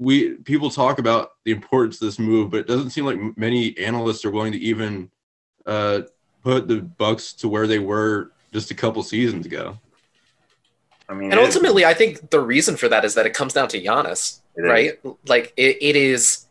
we 0.00 0.34
people 0.38 0.70
talk 0.70 0.98
about 0.98 1.32
the 1.44 1.52
importance 1.52 1.96
of 1.96 2.06
this 2.06 2.18
move, 2.18 2.50
but 2.50 2.60
it 2.60 2.66
doesn't 2.66 2.90
seem 2.90 3.04
like 3.04 3.38
many 3.38 3.78
analysts 3.78 4.24
are 4.24 4.30
willing 4.32 4.52
to 4.52 4.58
even 4.58 5.08
uh, 5.66 6.00
put 6.42 6.68
the 6.68 6.80
Bucks 6.80 7.32
to 7.34 7.48
where 7.48 7.66
they 7.66 7.78
were 7.78 8.32
just 8.52 8.70
a 8.70 8.74
couple 8.74 9.02
seasons 9.02 9.46
ago. 9.46 9.78
I 11.08 11.14
mean, 11.14 11.30
and 11.30 11.40
ultimately, 11.40 11.84
I 11.84 11.94
think 11.94 12.30
the 12.30 12.40
reason 12.40 12.76
for 12.76 12.88
that 12.88 13.04
is 13.04 13.14
that 13.14 13.26
it 13.26 13.34
comes 13.34 13.52
down 13.52 13.68
to 13.68 13.82
Giannis, 13.82 14.40
right? 14.56 14.98
Like 15.26 15.52
it, 15.56 15.78
it 15.80 15.96
is 15.96 16.46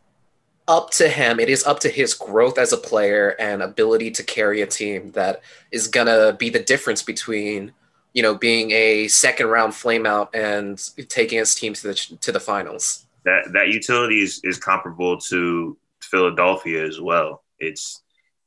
up 0.67 0.91
to 0.91 1.09
him. 1.09 1.39
It 1.39 1.49
is 1.49 1.63
up 1.63 1.79
to 1.81 1.89
his 1.89 2.13
growth 2.13 2.57
as 2.57 2.71
a 2.73 2.77
player 2.77 3.35
and 3.39 3.61
ability 3.61 4.11
to 4.11 4.23
carry 4.23 4.61
a 4.61 4.67
team 4.67 5.11
that 5.11 5.41
is 5.71 5.87
gonna 5.87 6.33
be 6.33 6.49
the 6.49 6.59
difference 6.59 7.01
between 7.01 7.71
you 8.13 8.21
know 8.21 8.35
being 8.35 8.71
a 8.71 9.07
second 9.07 9.47
round 9.47 9.73
flameout 9.73 10.29
and 10.33 10.79
taking 11.09 11.39
his 11.39 11.55
team 11.55 11.73
to 11.73 11.87
the 11.87 11.93
to 12.21 12.31
the 12.31 12.39
finals. 12.39 13.05
That 13.25 13.53
that 13.53 13.69
utility 13.69 14.21
is, 14.21 14.41
is 14.43 14.57
comparable 14.57 15.17
to 15.21 15.77
Philadelphia 16.01 16.85
as 16.85 16.99
well. 16.99 17.43
It's 17.59 18.01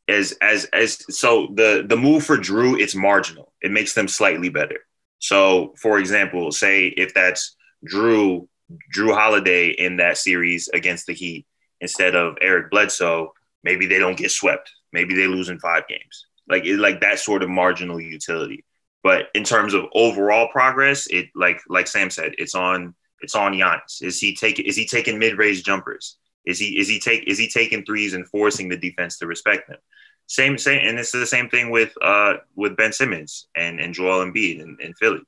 as 0.08 0.32
as 0.40 0.66
as 0.66 1.04
so 1.16 1.48
the 1.54 1.84
the 1.88 1.96
move 1.96 2.24
for 2.24 2.36
Jrue 2.36 2.80
it's 2.80 2.94
marginal. 2.94 3.52
It 3.62 3.70
makes 3.70 3.94
them 3.94 4.08
slightly 4.08 4.48
better. 4.48 4.80
So 5.18 5.74
for 5.80 5.98
example, 5.98 6.52
say 6.52 6.88
if 6.88 7.14
that's 7.14 7.56
Jrue 7.90 8.46
Jrue 8.94 9.14
Holiday 9.14 9.70
in 9.70 9.96
that 9.96 10.18
series 10.18 10.68
against 10.68 11.06
the 11.06 11.14
Heat 11.14 11.46
instead 11.80 12.14
of 12.14 12.36
Eric 12.40 12.70
Bledsoe, 12.70 13.32
maybe 13.62 13.86
they 13.86 13.98
don't 13.98 14.16
get 14.16 14.30
swept. 14.30 14.70
Maybe 14.92 15.14
they 15.14 15.26
lose 15.26 15.48
in 15.48 15.58
five 15.58 15.86
games. 15.88 16.26
Like 16.48 16.64
it, 16.64 16.78
like 16.78 17.00
that 17.00 17.18
sort 17.18 17.42
of 17.42 17.48
marginal 17.48 18.00
utility. 18.00 18.64
But 19.02 19.26
in 19.34 19.44
terms 19.44 19.74
of 19.74 19.84
overall 19.94 20.48
progress, 20.48 21.06
it 21.08 21.28
like 21.34 21.60
like 21.68 21.86
Sam 21.86 22.10
said, 22.10 22.34
it's 22.38 22.54
on 22.54 22.94
it's 23.20 23.34
on 23.34 23.52
Giannis. 23.52 24.02
Is 24.02 24.20
he 24.20 24.34
taking 24.34 24.66
is 24.66 24.76
he 24.76 24.86
taking 24.86 25.18
mid 25.18 25.38
range 25.38 25.62
jumpers? 25.62 26.18
Is 26.46 26.58
he 26.58 26.78
is 26.78 26.88
he 26.88 26.98
take 27.00 27.24
is 27.26 27.38
he 27.38 27.48
taking 27.48 27.84
threes 27.84 28.14
and 28.14 28.28
forcing 28.28 28.68
the 28.68 28.76
defense 28.76 29.18
to 29.18 29.26
respect 29.26 29.68
him? 29.68 29.78
Same 30.26 30.58
same, 30.58 30.86
and 30.86 30.98
it's 30.98 31.12
the 31.12 31.26
same 31.26 31.48
thing 31.48 31.70
with 31.70 31.92
uh 32.02 32.34
with 32.54 32.76
Ben 32.76 32.92
Simmons 32.92 33.48
and 33.56 33.80
and 33.80 33.94
Joel 33.94 34.24
Embiid 34.24 34.60
in, 34.60 34.76
in 34.80 34.94
Philly. 34.94 35.22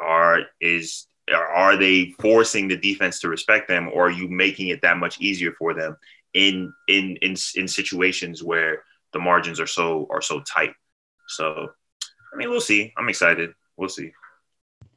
Are 0.00 0.40
is 0.60 1.06
are 1.32 1.76
they 1.76 2.14
forcing 2.20 2.68
the 2.68 2.76
defense 2.76 3.20
to 3.20 3.28
respect 3.28 3.68
them, 3.68 3.90
or 3.92 4.06
are 4.06 4.10
you 4.10 4.28
making 4.28 4.68
it 4.68 4.82
that 4.82 4.96
much 4.98 5.20
easier 5.20 5.52
for 5.52 5.74
them 5.74 5.96
in 6.34 6.72
in 6.88 7.16
in 7.22 7.36
in 7.54 7.68
situations 7.68 8.42
where 8.42 8.84
the 9.12 9.18
margins 9.18 9.60
are 9.60 9.66
so 9.66 10.06
are 10.10 10.22
so 10.22 10.40
tight? 10.40 10.72
So, 11.28 11.68
I 12.32 12.36
mean, 12.36 12.50
we'll 12.50 12.60
see. 12.60 12.92
I'm 12.96 13.08
excited. 13.08 13.50
We'll 13.76 13.88
see. 13.88 14.12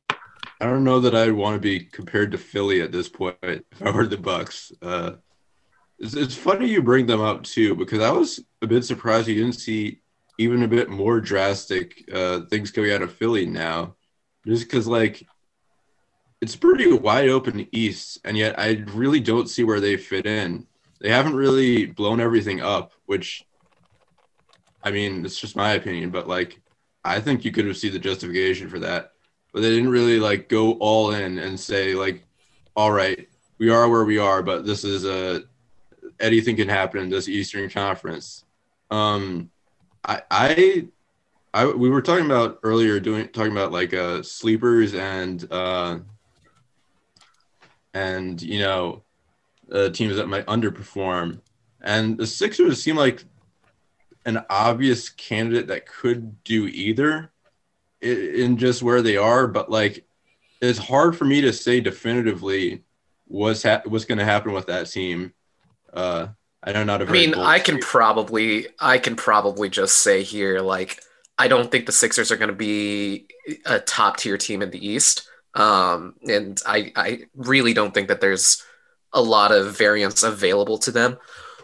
I 0.09 0.65
don't 0.67 0.83
know 0.83 0.99
that 1.01 1.15
I'd 1.15 1.33
want 1.33 1.55
to 1.55 1.59
be 1.59 1.81
compared 1.81 2.31
to 2.31 2.37
Philly 2.37 2.81
at 2.81 2.91
this 2.91 3.09
point 3.09 3.37
if 3.43 3.81
I 3.81 3.91
were 3.91 4.07
the 4.07 4.17
Bucks. 4.17 4.71
Uh, 4.81 5.13
it's, 6.03 6.15
it's 6.15 6.35
funny 6.35 6.67
you 6.67 6.81
bring 6.81 7.05
them 7.05 7.21
up 7.21 7.43
too 7.43 7.75
because 7.75 8.01
I 8.01 8.11
was 8.11 8.43
a 8.61 8.67
bit 8.67 8.83
surprised 8.83 9.27
you 9.29 9.35
didn't 9.35 9.53
see 9.53 10.01
even 10.37 10.63
a 10.63 10.67
bit 10.67 10.89
more 10.89 11.21
drastic 11.21 12.03
uh, 12.13 12.41
things 12.49 12.71
coming 12.71 12.91
out 12.91 13.01
of 13.01 13.13
Philly 13.13 13.45
now, 13.45 13.95
just 14.45 14.65
because 14.65 14.85
like 14.85 15.25
it's 16.41 16.57
pretty 16.57 16.91
wide 16.91 17.29
open 17.29 17.67
East, 17.71 18.19
and 18.25 18.35
yet 18.35 18.59
I 18.59 18.83
really 18.93 19.21
don't 19.21 19.49
see 19.49 19.63
where 19.63 19.79
they 19.79 19.95
fit 19.95 20.25
in. 20.25 20.67
They 20.99 21.09
haven't 21.09 21.35
really 21.35 21.85
blown 21.85 22.19
everything 22.19 22.61
up, 22.61 22.91
which 23.05 23.45
I 24.83 24.91
mean, 24.91 25.25
it's 25.25 25.39
just 25.39 25.55
my 25.55 25.73
opinion, 25.73 26.09
but 26.09 26.27
like 26.27 26.59
I 27.05 27.21
think 27.21 27.45
you 27.45 27.51
could 27.53 27.65
have 27.65 27.77
seen 27.77 27.93
the 27.93 27.99
justification 27.99 28.67
for 28.67 28.79
that. 28.79 29.13
But 29.53 29.61
they 29.61 29.69
didn't 29.69 29.91
really 29.91 30.19
like 30.19 30.49
go 30.49 30.73
all 30.73 31.11
in 31.11 31.39
and 31.39 31.57
say 31.57 31.93
like, 31.93 32.25
all 32.75 32.91
right, 32.91 33.29
we 33.57 33.69
are 33.69 33.87
where 33.87 34.03
we 34.03 34.17
are, 34.17 34.43
but 34.43 34.65
this 34.65 34.83
is 34.83 35.05
a 35.05 35.43
anything 36.19 36.55
can 36.55 36.69
happen 36.69 37.01
in 37.01 37.09
this 37.09 37.27
Eastern 37.27 37.69
Conference. 37.69 38.45
Um, 38.91 39.49
I, 40.05 40.21
I, 40.29 40.87
I, 41.53 41.65
we 41.67 41.89
were 41.89 42.01
talking 42.01 42.25
about 42.25 42.59
earlier 42.63 42.99
doing 42.99 43.27
talking 43.29 43.51
about 43.51 43.71
like 43.71 43.93
uh 43.93 44.23
sleepers 44.23 44.93
and 44.95 45.47
uh 45.51 45.99
and 47.93 48.41
you 48.41 48.59
know 48.59 49.03
uh, 49.71 49.89
teams 49.89 50.15
that 50.15 50.27
might 50.27 50.45
underperform. 50.45 51.39
And 51.81 52.17
the 52.17 52.27
Sixers 52.27 52.81
seem 52.81 52.95
like 52.95 53.23
an 54.25 54.43
obvious 54.49 55.09
candidate 55.09 55.67
that 55.67 55.85
could 55.85 56.43
do 56.43 56.67
either 56.67 57.31
in 58.01 58.57
just 58.57 58.83
where 58.83 59.01
they 59.01 59.17
are. 59.17 59.47
But 59.47 59.69
like, 59.69 60.05
it's 60.61 60.79
hard 60.79 61.17
for 61.17 61.25
me 61.25 61.41
to 61.41 61.51
say 61.51 61.81
definitively 61.81 62.83
what's 63.25 63.63
ha- 63.63 63.81
what's 63.85 64.05
going 64.05 64.19
to 64.19 64.25
happen 64.25 64.53
with 64.53 64.67
that 64.67 64.89
team. 64.89 65.33
Uh, 65.93 66.27
I 66.61 66.71
don't 66.71 66.87
know. 66.87 66.95
I 66.95 67.03
mean, 67.05 67.35
I 67.35 67.59
can 67.59 67.79
probably 67.79 68.67
I 68.79 68.97
can 68.97 69.15
probably 69.15 69.69
just 69.69 70.01
say 70.01 70.23
here 70.23 70.59
like 70.59 71.01
I 71.37 71.47
don't 71.47 71.71
think 71.71 71.85
the 71.85 71.91
Sixers 71.91 72.31
are 72.31 72.37
going 72.37 72.49
to 72.49 72.55
be 72.55 73.27
a 73.65 73.79
top 73.79 74.17
tier 74.17 74.37
team 74.37 74.61
in 74.61 74.69
the 74.69 74.85
East. 74.85 75.27
Um, 75.55 76.15
and 76.27 76.61
I, 76.65 76.91
I 76.95 77.21
really 77.35 77.73
don't 77.73 77.93
think 77.93 78.07
that 78.07 78.21
there's 78.21 78.63
a 79.11 79.21
lot 79.21 79.51
of 79.51 79.77
variance 79.77 80.23
available 80.23 80.77
to 80.79 80.91
them. 80.91 81.17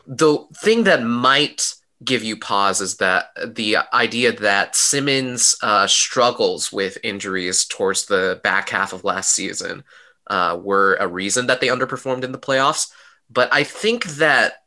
The 0.05 0.39
thing 0.55 0.83
that 0.83 1.03
might 1.03 1.73
give 2.03 2.23
you 2.23 2.37
pause 2.37 2.81
is 2.81 2.97
that 2.97 3.29
the 3.45 3.77
idea 3.93 4.31
that 4.31 4.75
Simmons 4.75 5.55
uh, 5.61 5.87
struggles 5.87 6.71
with 6.71 6.97
injuries 7.03 7.65
towards 7.65 8.05
the 8.05 8.39
back 8.43 8.69
half 8.69 8.93
of 8.93 9.03
last 9.03 9.33
season 9.33 9.83
uh, 10.27 10.57
were 10.61 10.95
a 10.99 11.07
reason 11.07 11.47
that 11.47 11.61
they 11.61 11.67
underperformed 11.67 12.23
in 12.23 12.31
the 12.31 12.39
playoffs. 12.39 12.91
But 13.29 13.53
I 13.53 13.63
think 13.63 14.05
that 14.05 14.63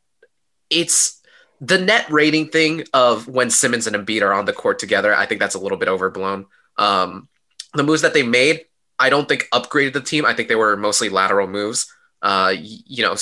it's 0.69 1.21
the 1.61 1.77
net 1.77 2.09
rating 2.09 2.49
thing 2.49 2.83
of 2.93 3.27
when 3.27 3.49
Simmons 3.49 3.87
and 3.87 3.95
Embiid 3.95 4.21
are 4.21 4.33
on 4.33 4.45
the 4.45 4.53
court 4.53 4.79
together. 4.79 5.13
I 5.15 5.25
think 5.25 5.39
that's 5.39 5.55
a 5.55 5.59
little 5.59 5.77
bit 5.77 5.87
overblown. 5.87 6.45
Um, 6.77 7.29
the 7.73 7.83
moves 7.83 8.01
that 8.01 8.13
they 8.13 8.23
made 8.23 8.65
I 8.99 9.09
don't 9.09 9.27
think 9.27 9.47
upgraded 9.53 9.93
the 9.93 10.01
team. 10.01 10.25
I 10.25 10.33
think 10.33 10.47
they 10.47 10.55
were 10.55 10.77
mostly 10.77 11.09
lateral 11.09 11.47
moves. 11.47 11.91
Uh, 12.21 12.53
you 12.57 13.03
know, 13.03 13.15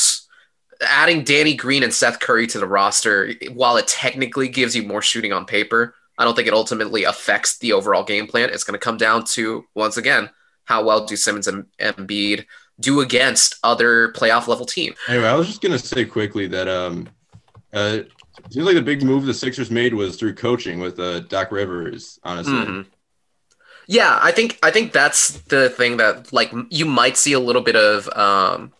adding 0.81 1.23
Danny 1.23 1.55
Green 1.55 1.83
and 1.83 1.93
Seth 1.93 2.19
Curry 2.19 2.47
to 2.47 2.59
the 2.59 2.67
roster, 2.67 3.33
while 3.53 3.77
it 3.77 3.87
technically 3.87 4.47
gives 4.47 4.75
you 4.75 4.83
more 4.83 5.01
shooting 5.01 5.33
on 5.33 5.45
paper, 5.45 5.95
I 6.17 6.23
don't 6.23 6.35
think 6.35 6.47
it 6.47 6.53
ultimately 6.53 7.03
affects 7.03 7.57
the 7.57 7.73
overall 7.73 8.03
game 8.03 8.27
plan. 8.27 8.49
It's 8.51 8.63
going 8.63 8.79
to 8.79 8.83
come 8.83 8.97
down 8.97 9.23
to 9.25 9.65
once 9.73 9.97
again 9.97 10.29
how 10.65 10.83
well 10.83 11.05
do 11.05 11.15
Simmons 11.15 11.47
and 11.47 11.65
Embiid 11.79 12.45
do 12.81 13.01
against 13.01 13.55
other 13.63 14.11
playoff 14.13 14.47
level 14.47 14.65
teams. 14.65 14.95
Anyway, 15.07 15.27
I 15.27 15.35
was 15.35 15.47
just 15.47 15.61
going 15.61 15.71
to 15.71 15.79
say 15.79 16.05
quickly 16.05 16.47
that 16.47 16.67
um, 16.67 17.07
uh, 17.73 17.99
it 18.45 18.53
seems 18.53 18.65
like 18.65 18.75
the 18.75 18.81
big 18.81 19.03
move 19.03 19.25
the 19.25 19.33
Sixers 19.33 19.71
made 19.71 19.93
was 19.93 20.17
through 20.17 20.35
coaching 20.35 20.79
with 20.79 20.99
uh, 20.99 21.21
Doc 21.21 21.51
Rivers. 21.51 22.19
Honestly. 22.23 22.53
Mm-hmm. 22.53 22.81
Yeah, 23.87 24.19
I 24.21 24.31
think 24.31 24.57
I 24.63 24.71
think 24.71 24.93
that's 24.93 25.41
the 25.41 25.69
thing 25.69 25.97
that 25.97 26.31
like 26.31 26.53
you 26.69 26.85
might 26.85 27.17
see 27.17 27.33
a 27.33 27.39
little 27.39 27.61
bit 27.61 27.75
of 27.75 28.07
um 28.17 28.71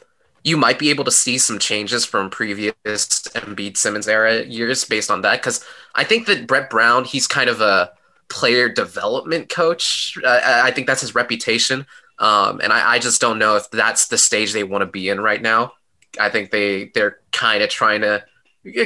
you 0.43 0.57
might 0.57 0.79
be 0.79 0.89
able 0.89 1.03
to 1.03 1.11
see 1.11 1.37
some 1.37 1.59
changes 1.59 2.05
from 2.05 2.29
previous 2.29 2.73
Embiid 2.85 3.77
Simmons 3.77 4.07
era 4.07 4.43
years 4.43 4.85
based 4.85 5.11
on 5.11 5.21
that 5.21 5.41
because 5.41 5.65
I 5.95 6.03
think 6.03 6.27
that 6.27 6.47
Brett 6.47 6.69
Brown 6.69 7.03
he's 7.03 7.27
kind 7.27 7.49
of 7.49 7.61
a 7.61 7.91
player 8.29 8.69
development 8.69 9.49
coach. 9.49 10.17
I, 10.25 10.61
I 10.65 10.71
think 10.71 10.87
that's 10.87 11.01
his 11.01 11.13
reputation, 11.13 11.85
um, 12.21 12.61
and 12.61 12.71
I, 12.71 12.93
I 12.93 12.99
just 12.99 13.19
don't 13.19 13.39
know 13.39 13.55
if 13.55 13.69
that's 13.71 14.07
the 14.07 14.17
stage 14.17 14.53
they 14.53 14.63
want 14.63 14.83
to 14.83 14.85
be 14.85 15.09
in 15.09 15.19
right 15.19 15.41
now. 15.41 15.73
I 16.19 16.29
think 16.29 16.51
they 16.51 16.91
they're 16.93 17.17
kind 17.31 17.63
of 17.63 17.69
trying 17.69 18.01
to 18.01 18.23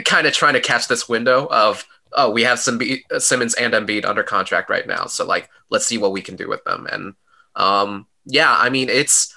kind 0.06 0.26
of 0.26 0.34
trying 0.34 0.54
to 0.54 0.62
catch 0.62 0.88
this 0.88 1.10
window 1.10 1.46
of 1.52 1.86
oh, 2.14 2.32
we 2.32 2.44
have 2.44 2.60
some 2.60 2.78
B- 2.78 3.04
Simmons 3.18 3.54
and 3.56 3.74
Embiid 3.74 4.06
under 4.06 4.24
contract 4.24 4.70
right 4.70 4.88
now, 4.88 5.06
so 5.08 5.26
like 5.26 5.50
let's 5.70 5.86
see 5.86 5.98
what 5.98 6.14
we 6.14 6.22
can 6.22 6.38
do 6.38 6.48
with 6.48 6.64
them. 6.64 6.88
And 6.90 7.14
um, 7.58 8.08
yeah, 8.26 8.56
I 8.58 8.70
mean 8.70 8.88
it's 8.88 9.36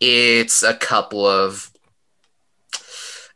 it's 0.00 0.62
a 0.62 0.74
couple 0.74 1.26
of 1.26 1.69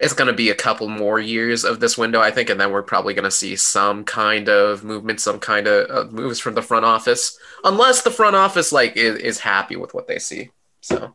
it's 0.01 0.13
going 0.13 0.27
to 0.27 0.35
be 0.35 0.51
a 0.51 0.55
couple 0.55 0.89
more 0.89 1.21
years 1.21 1.65
of 1.65 1.81
this 1.81 1.97
window, 1.97 2.21
I 2.21 2.31
think, 2.31 2.51
and 2.51 2.61
then 2.61 2.73
we're 2.73 2.83
probably 2.83 3.15
going 3.15 3.25
to 3.25 3.31
see 3.31 3.57
some 3.57 4.05
kind 4.05 4.49
of 4.49 4.85
movement, 4.85 5.21
some 5.21 5.39
kind 5.39 5.67
of 5.67 5.91
uh, 5.91 6.11
moves 6.11 6.41
from 6.41 6.55
the 6.55 6.63
front 6.63 6.85
office, 6.85 7.39
unless 7.63 8.03
the 8.03 8.11
front 8.11 8.37
office 8.37 8.73
like 8.73 8.97
is, 8.97 9.17
is 9.17 9.39
happy 9.41 9.77
with 9.77 9.95
what 9.95 10.09
they 10.09 10.19
see. 10.19 10.51
So, 10.81 11.15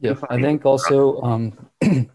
yeah, 0.00 0.14
I 0.28 0.40
think 0.40 0.64
also, 0.64 1.20
um, 1.22 1.68
like 1.82 2.08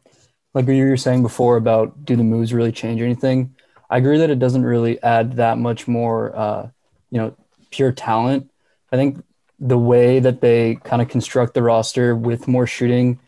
what 0.54 0.68
you 0.70 0.90
were 0.90 0.98
saying 0.98 1.22
before 1.22 1.58
about 1.58 2.06
do 2.06 2.16
the 2.16 2.24
moves 2.24 2.54
really 2.54 2.72
change 2.72 3.02
anything? 3.02 3.56
I 3.90 3.98
agree 3.98 4.18
that 4.20 4.30
it 4.30 4.40
doesn't 4.40 4.64
really 4.64 5.02
add 5.02 5.38
that 5.38 5.58
much 5.58 5.88
more, 5.88 6.36
uh, 6.36 6.70
you 7.10 7.20
know, 7.20 7.36
pure 7.72 7.92
talent. 7.92 8.52
I 8.92 8.98
think 8.98 9.24
the 9.60 9.78
way 9.78 10.20
that 10.20 10.42
they 10.42 10.76
kind 10.84 11.02
of 11.02 11.10
construct 11.10 11.54
the 11.54 11.64
roster 11.64 12.16
with 12.16 12.48
more 12.48 12.68
shooting 12.68 13.20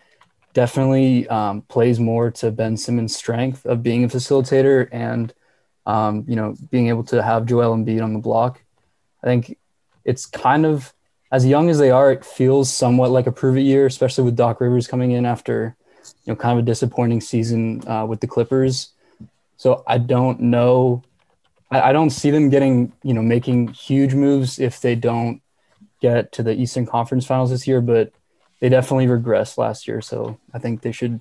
definitely 0.54 1.28
um, 1.28 1.62
plays 1.64 2.00
more 2.00 2.32
to 2.32 2.52
Ben 2.52 2.78
Simmons' 2.78 3.16
strength 3.16 3.66
of 3.66 3.84
being 3.84 4.04
a 4.04 4.08
facilitator 4.08 4.88
and 4.92 5.34
um, 5.86 6.26
you 6.28 6.36
know 6.36 6.56
being 6.70 6.88
able 6.88 7.04
to 7.06 7.24
have 7.24 7.46
Joel 7.46 7.76
Embiid 7.76 8.04
on 8.04 8.14
the 8.14 8.20
block. 8.20 8.62
I 9.24 9.28
think 9.28 9.58
it's 10.04 10.26
kind 10.26 10.66
of 10.66 10.94
as 11.32 11.46
young 11.46 11.70
as 11.70 11.80
they 11.80 11.92
are, 11.92 12.12
it 12.12 12.26
feels 12.26 12.72
somewhat 12.72 13.12
like 13.12 13.26
a 13.26 13.32
prove 13.32 13.58
it 13.58 13.62
year, 13.62 13.86
especially 13.86 14.26
with 14.26 14.36
Doc 14.36 14.60
Rivers 14.60 14.88
coming 14.88 15.12
in 15.12 15.26
after 15.26 15.76
you 16.26 16.34
know 16.34 16.36
kind 16.36 16.58
of 16.58 16.64
a 16.64 16.66
disappointing 16.66 17.22
season 17.22 17.88
uh, 17.88 18.06
with 18.06 18.20
the 18.20 18.28
Clippers. 18.28 18.92
So 19.58 19.84
I 19.88 19.98
don't 19.98 20.40
know. 20.42 21.04
I, 21.70 21.90
I 21.90 21.94
don't 21.94 22.10
see 22.10 22.32
them 22.32 22.50
getting 22.50 22.92
you 23.04 23.14
know 23.14 23.22
making 23.22 23.70
huge 23.70 24.14
moves 24.14 24.60
if 24.60 24.82
they 24.82 24.96
don't 24.96 25.42
get 26.02 26.32
to 26.34 26.44
the 26.44 26.54
Eastern 26.54 26.86
Conference 26.86 27.26
Finals 27.26 27.52
this 27.52 27.68
year, 27.68 27.80
but 27.80 28.12
they 28.62 28.70
definitely 28.70 29.08
regressed 29.08 29.58
last 29.58 29.88
year. 29.88 30.00
So 30.00 30.40
I 30.54 30.60
think 30.60 30.82
they 30.82 30.94
should, 30.94 31.20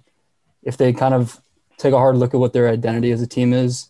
if 0.63 0.77
they 0.77 0.93
kind 0.93 1.15
of 1.15 1.41
take 1.79 1.93
a 1.93 1.99
hard 1.99 2.17
look 2.17 2.35
at 2.35 2.41
what 2.41 2.53
their 2.53 2.69
identity 2.69 3.11
as 3.11 3.23
a 3.23 3.27
team 3.27 3.53
is, 3.53 3.89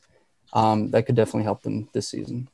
um, 0.53 0.91
that 0.93 1.05
could 1.05 1.17
definitely 1.17 1.43
help 1.43 1.63
them 1.63 1.89
this 1.93 2.09
season. 2.09 2.49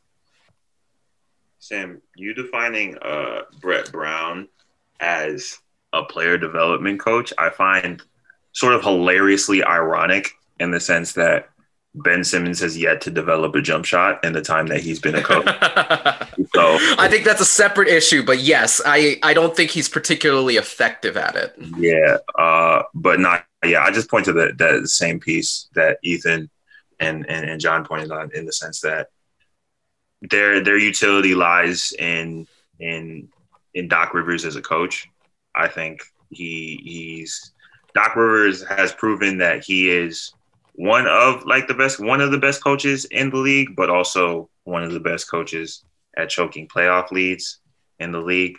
Sam, 1.58 2.00
you 2.16 2.34
defining 2.34 2.96
uh, 2.98 3.42
Brett 3.60 3.92
Brown 3.92 4.48
as 5.00 5.58
a 5.92 6.02
player 6.02 6.38
development 6.38 7.00
coach, 7.00 7.32
I 7.38 7.50
find 7.50 8.02
sort 8.52 8.74
of 8.74 8.82
hilariously 8.82 9.62
ironic 9.62 10.32
in 10.58 10.70
the 10.70 10.80
sense 10.80 11.12
that 11.12 11.50
Ben 11.96 12.22
Simmons 12.24 12.60
has 12.60 12.76
yet 12.76 13.00
to 13.02 13.10
develop 13.10 13.54
a 13.54 13.62
jump 13.62 13.84
shot 13.84 14.22
in 14.24 14.34
the 14.34 14.42
time 14.42 14.66
that 14.66 14.80
he's 14.80 15.00
been 15.00 15.14
a 15.14 15.22
coach. 15.22 15.46
so 16.54 16.78
I 16.98 17.08
think 17.08 17.24
that's 17.24 17.40
a 17.40 17.46
separate 17.46 17.88
issue, 17.88 18.22
but 18.22 18.38
yes, 18.38 18.80
I 18.84 19.18
I 19.22 19.32
don't 19.32 19.56
think 19.56 19.70
he's 19.70 19.88
particularly 19.88 20.56
effective 20.56 21.16
at 21.16 21.36
it. 21.36 21.54
Yeah, 21.78 22.18
uh, 22.38 22.82
but 22.94 23.18
not 23.18 23.46
yeah. 23.64 23.82
I 23.82 23.90
just 23.90 24.10
point 24.10 24.26
to 24.26 24.32
the 24.32 24.52
that 24.58 24.88
same 24.88 25.20
piece 25.20 25.68
that 25.74 25.98
Ethan 26.02 26.50
and, 27.00 27.28
and 27.28 27.50
and 27.50 27.60
John 27.60 27.84
pointed 27.84 28.10
on 28.10 28.30
in 28.34 28.44
the 28.44 28.52
sense 28.52 28.80
that 28.82 29.08
their 30.20 30.62
their 30.62 30.78
utility 30.78 31.34
lies 31.34 31.92
in 31.98 32.46
in 32.78 33.28
in 33.74 33.88
Doc 33.88 34.12
Rivers 34.12 34.44
as 34.44 34.56
a 34.56 34.62
coach. 34.62 35.08
I 35.54 35.68
think 35.68 36.02
he 36.30 36.80
he's 36.84 37.52
Doc 37.94 38.16
Rivers 38.16 38.62
has 38.64 38.92
proven 38.92 39.38
that 39.38 39.64
he 39.64 39.88
is 39.88 40.32
one 40.76 41.06
of 41.06 41.44
like 41.44 41.68
the 41.68 41.74
best 41.74 41.98
one 41.98 42.20
of 42.20 42.30
the 42.30 42.38
best 42.38 42.62
coaches 42.62 43.06
in 43.06 43.30
the 43.30 43.38
league, 43.38 43.74
but 43.76 43.90
also 43.90 44.48
one 44.64 44.82
of 44.82 44.92
the 44.92 45.00
best 45.00 45.30
coaches 45.30 45.84
at 46.16 46.28
choking 46.28 46.68
playoff 46.68 47.10
leads 47.10 47.58
in 47.98 48.12
the 48.12 48.20
league. 48.20 48.56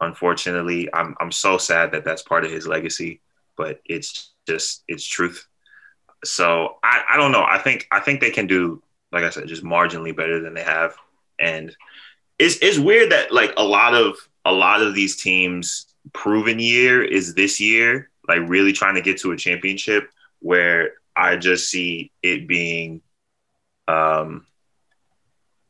Unfortunately, 0.00 0.88
I'm 0.92 1.14
I'm 1.20 1.32
so 1.32 1.58
sad 1.58 1.92
that 1.92 2.04
that's 2.04 2.22
part 2.22 2.44
of 2.44 2.50
his 2.50 2.66
legacy, 2.66 3.20
but 3.56 3.80
it's 3.84 4.32
just 4.46 4.84
it's 4.88 5.04
truth. 5.04 5.46
So 6.24 6.76
I, 6.82 7.02
I 7.10 7.16
don't 7.16 7.32
know. 7.32 7.44
I 7.44 7.58
think 7.58 7.86
I 7.92 8.00
think 8.00 8.20
they 8.20 8.30
can 8.30 8.46
do 8.46 8.82
like 9.14 9.22
I 9.22 9.30
said, 9.30 9.46
just 9.46 9.62
marginally 9.62 10.14
better 10.14 10.40
than 10.40 10.54
they 10.54 10.64
have. 10.64 10.96
And 11.38 11.74
it's 12.38 12.56
it's 12.60 12.78
weird 12.78 13.12
that 13.12 13.32
like 13.32 13.54
a 13.56 13.62
lot 13.62 13.94
of 13.94 14.16
a 14.44 14.52
lot 14.52 14.82
of 14.82 14.94
these 14.94 15.16
teams 15.16 15.86
proven 16.12 16.58
year 16.58 17.02
is 17.02 17.34
this 17.34 17.60
year, 17.60 18.10
like 18.28 18.40
really 18.46 18.72
trying 18.72 18.96
to 18.96 19.00
get 19.00 19.18
to 19.18 19.32
a 19.32 19.36
championship 19.36 20.10
where 20.40 20.94
I 21.16 21.36
just 21.36 21.70
see 21.70 22.10
it 22.22 22.48
being 22.48 23.02
um, 23.88 24.46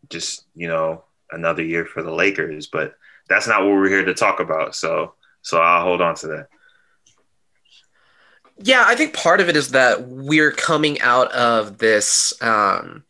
just, 0.09 0.45
you 0.55 0.69
know, 0.69 1.05
another 1.31 1.63
year 1.63 1.85
for 1.85 2.03
the 2.03 2.13
Lakers, 2.13 2.67
but 2.67 2.95
that's 3.29 3.47
not 3.47 3.63
what 3.63 3.73
we're 3.73 3.89
here 3.89 4.05
to 4.05 4.15
talk 4.15 4.41
about. 4.41 4.75
So, 4.75 5.15
so 5.43 5.61
I'll 5.61 5.83
hold 5.83 6.01
on 6.01 6.15
to 6.17 6.27
that. 6.29 6.49
Yeah, 8.59 8.85
I 8.87 8.95
think 8.95 9.15
part 9.15 9.41
of 9.41 9.49
it 9.49 9.57
is 9.57 9.71
that 9.71 10.07
we're 10.07 10.53
coming 10.53 11.01
out 11.01 11.33
of 11.33 11.79
this. 11.79 12.41
Um, 12.41 13.05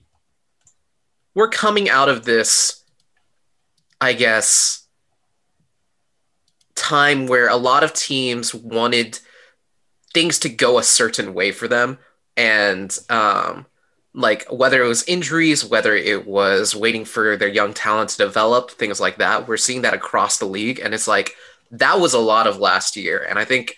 we're 1.34 1.50
coming 1.50 1.90
out 1.90 2.08
of 2.08 2.24
this, 2.24 2.82
I 4.00 4.14
guess, 4.14 4.86
time 6.74 7.26
where 7.26 7.48
a 7.48 7.56
lot 7.56 7.84
of 7.84 7.92
teams 7.92 8.54
wanted 8.54 9.18
things 10.14 10.38
to 10.40 10.48
go 10.48 10.78
a 10.78 10.82
certain 10.82 11.34
way 11.34 11.52
for 11.52 11.68
them 11.68 11.98
and 12.36 12.96
um, 13.10 13.66
like 14.14 14.46
whether 14.50 14.82
it 14.82 14.88
was 14.88 15.02
injuries, 15.04 15.64
whether 15.64 15.94
it 15.94 16.26
was 16.26 16.74
waiting 16.74 17.04
for 17.04 17.36
their 17.36 17.48
young 17.48 17.74
talent 17.74 18.10
to 18.10 18.18
develop, 18.18 18.70
things 18.70 19.00
like 19.00 19.18
that. 19.18 19.48
We're 19.48 19.56
seeing 19.56 19.82
that 19.82 19.94
across 19.94 20.38
the 20.38 20.46
league, 20.46 20.80
and 20.80 20.94
it's 20.94 21.08
like 21.08 21.34
that 21.70 22.00
was 22.00 22.14
a 22.14 22.18
lot 22.18 22.46
of 22.46 22.58
last 22.58 22.96
year, 22.96 23.26
and 23.28 23.38
I 23.38 23.44
think 23.44 23.76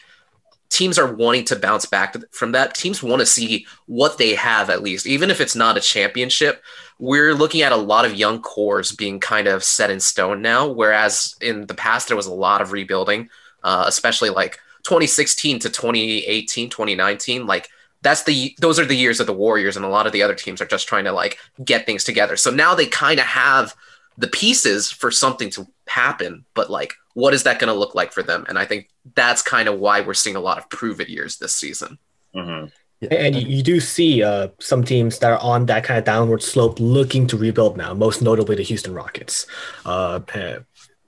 teams 0.69 0.99
are 0.99 1.15
wanting 1.15 1.45
to 1.45 1.57
bounce 1.57 1.87
back 1.87 2.17
from 2.33 2.53
that. 2.53 2.75
Teams 2.75 3.03
want 3.03 3.21
to 3.21 3.27
see 3.27 3.67
what 3.87 4.19
they 4.19 4.35
have 4.35 4.69
at 4.69 4.83
least, 4.83 5.07
even 5.07 5.31
if 5.31 5.41
it's 5.41 5.57
not 5.57 5.77
a 5.77 5.81
championship. 5.81 6.63
We're 6.99 7.35
looking 7.35 7.63
at 7.63 7.73
a 7.73 7.77
lot 7.77 8.05
of 8.05 8.15
young 8.15 8.43
cores 8.43 8.93
being 8.93 9.21
kind 9.21 9.47
of 9.47 9.63
set 9.63 9.91
in 9.91 10.01
stone 10.01 10.43
now, 10.43 10.69
whereas 10.69 11.37
in 11.41 11.67
the 11.67 11.75
past 11.75 12.09
there 12.09 12.17
was 12.17 12.27
a 12.27 12.35
lot 12.35 12.61
of 12.61 12.73
rebuilding, 12.73 13.29
uh, 13.63 13.85
especially 13.87 14.31
like 14.31 14.59
2016 14.83 15.61
to 15.61 15.71
2018, 15.71 16.71
2019. 16.71 17.47
Like 17.47 17.69
that's 18.07 18.23
the 18.23 18.55
those 18.61 18.79
are 18.79 18.85
the 18.85 18.97
years 18.97 19.19
of 19.19 19.27
the 19.27 19.33
Warriors, 19.33 19.77
and 19.77 19.85
a 19.85 19.89
lot 19.89 20.07
of 20.07 20.13
the 20.13 20.23
other 20.23 20.35
teams 20.35 20.61
are 20.61 20.67
just 20.67 20.87
trying 20.87 21.05
to 21.05 21.13
like 21.13 21.39
get 21.65 21.87
things 21.87 22.05
together. 22.05 22.37
So 22.37 22.53
now 22.53 22.75
they 22.75 22.87
kind 22.87 23.19
of 23.19 23.27
have 23.27 23.75
the 24.17 24.29
pieces 24.29 24.91
for 24.91 25.11
something 25.11 25.51
to 25.51 25.67
happen, 25.89 26.45
but 26.55 26.71
like, 26.71 26.95
what 27.15 27.35
is 27.35 27.43
that 27.43 27.59
going 27.59 27.73
to 27.73 27.79
look 27.79 27.95
like 27.95 28.13
for 28.13 28.23
them? 28.23 28.47
And 28.49 28.59
I 28.59 28.65
think 28.65 28.89
that's 29.15 29.43
kind 29.43 29.69
of 29.69 29.81
why 29.81 30.01
we're 30.03 30.15
seeing 30.15 30.37
a 30.37 30.41
lot 30.41 30.59
of 30.59 30.71
prove 30.71 31.01
it 31.01 31.09
years 31.09 31.39
this 31.39 31.53
season. 31.53 31.99
Mm-hmm. 32.35 32.67
And 33.11 33.37
you, 33.37 33.47
you 33.57 33.63
do 33.63 33.79
see 33.79 34.23
uh, 34.23 34.49
some 34.59 34.83
teams 34.83 35.19
that 35.19 35.31
are 35.31 35.41
on 35.41 35.67
that 35.67 35.85
kind 35.85 35.99
of 35.99 36.05
downward 36.05 36.43
slope 36.43 36.81
looking 36.81 37.27
to 37.27 37.37
rebuild 37.37 37.77
now, 37.77 37.93
most 37.93 38.23
notably 38.23 38.57
the 38.57 38.63
Houston 38.63 38.95
Rockets. 38.95 39.47
Uh, 39.85 40.21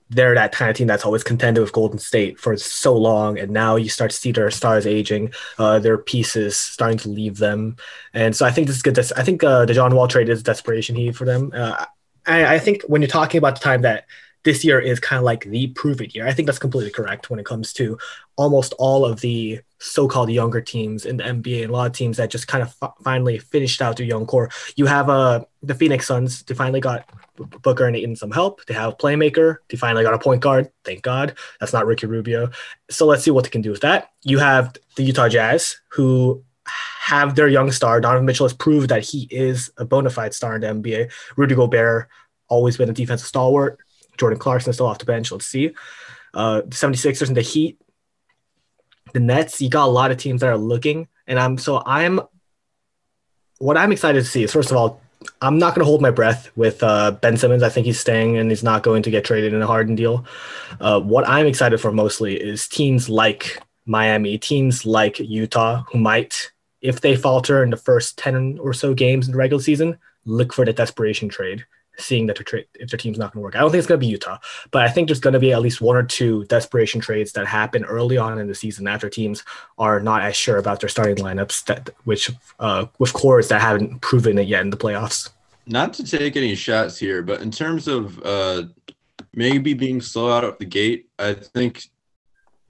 they're 0.09 0.35
that 0.35 0.51
kind 0.51 0.69
of 0.69 0.75
team 0.75 0.87
that's 0.87 1.05
always 1.05 1.23
contended 1.23 1.61
with 1.61 1.71
Golden 1.71 1.99
State 1.99 2.39
for 2.39 2.57
so 2.57 2.95
long, 2.95 3.37
and 3.37 3.51
now 3.51 3.75
you 3.75 3.89
start 3.89 4.11
to 4.11 4.17
see 4.17 4.31
their 4.31 4.51
stars 4.51 4.87
aging, 4.87 5.33
uh, 5.57 5.79
their 5.79 5.97
pieces 5.97 6.57
starting 6.57 6.97
to 6.99 7.09
leave 7.09 7.37
them, 7.37 7.77
and 8.13 8.35
so 8.35 8.45
I 8.45 8.51
think 8.51 8.67
this 8.67 8.77
is 8.77 8.81
good. 8.81 8.95
This 8.95 9.11
I 9.11 9.23
think 9.23 9.43
uh, 9.43 9.65
the 9.65 9.73
John 9.73 9.95
Wall 9.95 10.07
trade 10.07 10.29
is 10.29 10.43
desperation 10.43 10.95
heat 10.95 11.15
for 11.15 11.25
them. 11.25 11.51
Uh, 11.53 11.85
I, 12.25 12.55
I 12.55 12.59
think 12.59 12.83
when 12.83 13.01
you're 13.01 13.09
talking 13.09 13.37
about 13.37 13.55
the 13.55 13.61
time 13.61 13.81
that 13.83 14.05
this 14.43 14.63
year 14.63 14.79
is 14.79 14.99
kind 14.99 15.17
of 15.17 15.23
like 15.23 15.43
the 15.45 15.67
prove 15.67 16.01
it 16.01 16.15
year. 16.15 16.25
I 16.25 16.33
think 16.33 16.45
that's 16.45 16.59
completely 16.59 16.91
correct 16.91 17.29
when 17.29 17.39
it 17.39 17.45
comes 17.45 17.73
to 17.73 17.97
almost 18.37 18.73
all 18.79 19.05
of 19.05 19.19
the 19.21 19.59
so-called 19.79 20.29
younger 20.29 20.61
teams 20.61 21.05
in 21.05 21.17
the 21.17 21.23
NBA 21.23 21.63
and 21.63 21.69
a 21.69 21.73
lot 21.73 21.87
of 21.87 21.93
teams 21.93 22.17
that 22.17 22.29
just 22.29 22.47
kind 22.47 22.61
of 22.61 22.75
f- 22.81 22.93
finally 23.03 23.37
finished 23.37 23.81
out 23.81 23.97
their 23.97 24.05
young 24.05 24.25
core. 24.25 24.49
You 24.75 24.85
have 24.85 25.09
uh, 25.09 25.45
the 25.63 25.75
Phoenix 25.75 26.05
Suns. 26.07 26.43
They 26.43 26.53
finally 26.53 26.81
got 26.81 27.09
Booker 27.37 27.85
and 27.85 27.95
Ayton 27.95 28.15
some 28.15 28.31
help. 28.31 28.65
They 28.65 28.73
have 28.73 28.93
a 28.93 28.95
playmaker. 28.95 29.57
They 29.69 29.77
finally 29.77 30.03
got 30.03 30.13
a 30.13 30.19
point 30.19 30.41
guard. 30.41 30.69
Thank 30.83 31.01
God. 31.01 31.37
That's 31.59 31.73
not 31.73 31.85
Ricky 31.85 32.07
Rubio. 32.07 32.51
So 32.89 33.05
let's 33.05 33.23
see 33.23 33.31
what 33.31 33.43
they 33.45 33.49
can 33.49 33.61
do 33.61 33.71
with 33.71 33.81
that. 33.81 34.09
You 34.23 34.39
have 34.39 34.75
the 34.95 35.03
Utah 35.03 35.29
Jazz 35.29 35.77
who 35.89 36.43
have 36.65 37.35
their 37.35 37.47
young 37.47 37.71
star. 37.71 38.01
Donovan 38.01 38.25
Mitchell 38.25 38.45
has 38.45 38.53
proved 38.53 38.89
that 38.89 39.03
he 39.03 39.27
is 39.31 39.71
a 39.77 39.85
bona 39.85 40.09
fide 40.09 40.33
star 40.33 40.55
in 40.55 40.61
the 40.61 40.67
NBA. 40.67 41.11
Rudy 41.37 41.55
Gobert, 41.55 42.09
always 42.47 42.77
been 42.77 42.89
a 42.89 42.93
defensive 42.93 43.27
stalwart. 43.27 43.79
Jordan 44.17 44.37
Clarkson 44.37 44.73
still 44.73 44.85
off 44.85 44.99
the 44.99 45.05
bench. 45.05 45.31
Let's 45.31 45.45
see. 45.45 45.73
Uh, 46.33 46.61
the 46.61 46.67
76ers 46.67 47.27
and 47.27 47.37
the 47.37 47.41
Heat, 47.41 47.79
the 49.13 49.19
Nets, 49.19 49.61
you 49.61 49.69
got 49.69 49.85
a 49.85 49.91
lot 49.91 50.11
of 50.11 50.17
teams 50.17 50.41
that 50.41 50.47
are 50.47 50.57
looking. 50.57 51.07
And 51.27 51.39
I'm 51.39 51.57
so 51.57 51.81
I'm 51.85 52.21
what 53.59 53.77
I'm 53.77 53.91
excited 53.91 54.23
to 54.23 54.29
see 54.29 54.43
is 54.43 54.51
first 54.51 54.71
of 54.71 54.77
all, 54.77 55.01
I'm 55.41 55.59
not 55.59 55.75
going 55.75 55.81
to 55.81 55.85
hold 55.85 56.01
my 56.01 56.11
breath 56.11 56.49
with 56.55 56.81
uh, 56.81 57.11
Ben 57.11 57.35
Simmons. 57.37 57.61
I 57.61 57.69
think 57.69 57.85
he's 57.85 57.99
staying 57.99 58.37
and 58.37 58.49
he's 58.49 58.63
not 58.63 58.83
going 58.83 59.03
to 59.03 59.11
get 59.11 59.25
traded 59.25 59.53
in 59.53 59.61
a 59.61 59.67
Harden 59.67 59.95
deal. 59.95 60.25
Uh, 60.79 60.99
what 61.01 61.27
I'm 61.27 61.45
excited 61.45 61.79
for 61.81 61.91
mostly 61.91 62.41
is 62.41 62.67
teams 62.67 63.09
like 63.09 63.61
Miami, 63.85 64.37
teams 64.37 64.85
like 64.85 65.19
Utah, 65.19 65.83
who 65.91 65.97
might, 65.97 66.51
if 66.81 67.01
they 67.01 67.17
falter 67.17 67.63
in 67.63 67.69
the 67.69 67.77
first 67.77 68.17
10 68.17 68.59
or 68.59 68.71
so 68.73 68.93
games 68.93 69.27
in 69.27 69.33
the 69.33 69.37
regular 69.37 69.61
season, 69.61 69.97
look 70.25 70.53
for 70.53 70.63
the 70.63 70.71
desperation 70.71 71.27
trade 71.27 71.65
seeing 71.99 72.27
that 72.27 72.39
if 72.75 72.89
their 72.89 72.97
team's 72.97 73.17
not 73.17 73.33
going 73.33 73.41
to 73.41 73.43
work. 73.43 73.55
I 73.55 73.59
don't 73.59 73.71
think 73.71 73.79
it's 73.79 73.87
going 73.87 73.99
to 73.99 74.05
be 74.05 74.11
Utah, 74.11 74.37
but 74.71 74.83
I 74.83 74.89
think 74.89 75.07
there's 75.07 75.19
going 75.19 75.33
to 75.33 75.39
be 75.39 75.53
at 75.53 75.61
least 75.61 75.81
one 75.81 75.95
or 75.95 76.03
two 76.03 76.45
desperation 76.45 77.01
trades 77.01 77.33
that 77.33 77.45
happen 77.45 77.85
early 77.85 78.17
on 78.17 78.39
in 78.39 78.47
the 78.47 78.55
season 78.55 78.87
after 78.87 79.09
teams 79.09 79.43
are 79.77 79.99
not 79.99 80.21
as 80.21 80.35
sure 80.35 80.57
about 80.57 80.79
their 80.79 80.89
starting 80.89 81.17
lineups, 81.17 81.65
that 81.65 81.89
which 82.05 82.31
uh, 82.59 82.85
with 82.97 83.13
cores 83.13 83.49
that 83.49 83.61
haven't 83.61 84.01
proven 84.01 84.37
it 84.37 84.47
yet 84.47 84.61
in 84.61 84.69
the 84.69 84.77
playoffs. 84.77 85.29
Not 85.67 85.93
to 85.93 86.03
take 86.03 86.35
any 86.35 86.55
shots 86.55 86.97
here, 86.97 87.21
but 87.21 87.41
in 87.41 87.51
terms 87.51 87.87
of 87.87 88.19
uh, 88.23 88.63
maybe 89.33 89.73
being 89.73 90.01
slow 90.01 90.31
out 90.31 90.43
of 90.43 90.57
the 90.57 90.65
gate, 90.65 91.07
I 91.19 91.33
think 91.33 91.83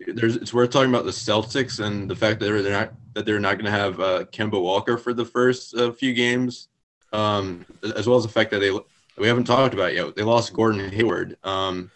there's 0.08 0.36
it's 0.36 0.54
worth 0.54 0.70
talking 0.72 0.89
about 0.89 1.06
the 1.06 1.12
Celtics 1.12 1.84
and 1.84 2.10
the 2.10 2.15
fact 2.15 2.39
that 2.39 2.46
they're, 2.46 2.62
they're 2.62 2.72
not 2.72 2.94
that 3.13 3.26
they're 3.26 3.39
not 3.39 3.56
going 3.56 3.65
to 3.65 3.72
have 3.72 4.00
uh, 4.00 4.26
Kemba 4.26 4.62
Walker 4.62 4.98
for 4.98 5.13
the 5.13 5.26
first 5.26 5.76
uh, 5.76 5.92
few 5.92 6.13
games, 6.13 6.68
um, 7.12 7.65
as 7.96 8.08
well 8.08 8.18
as 8.18 8.24
the 8.24 8.30
fact 8.30 8.52
that 8.52 8.60
they 8.60 8.72
we 9.20 9.28
haven't 9.28 9.44
talked 9.44 9.74
about 9.74 9.94
yet. 9.94 10.16
They 10.16 10.24
lost 10.24 10.54
Gordon 10.54 10.90
Hayward. 10.92 11.38
Um, 11.44 11.92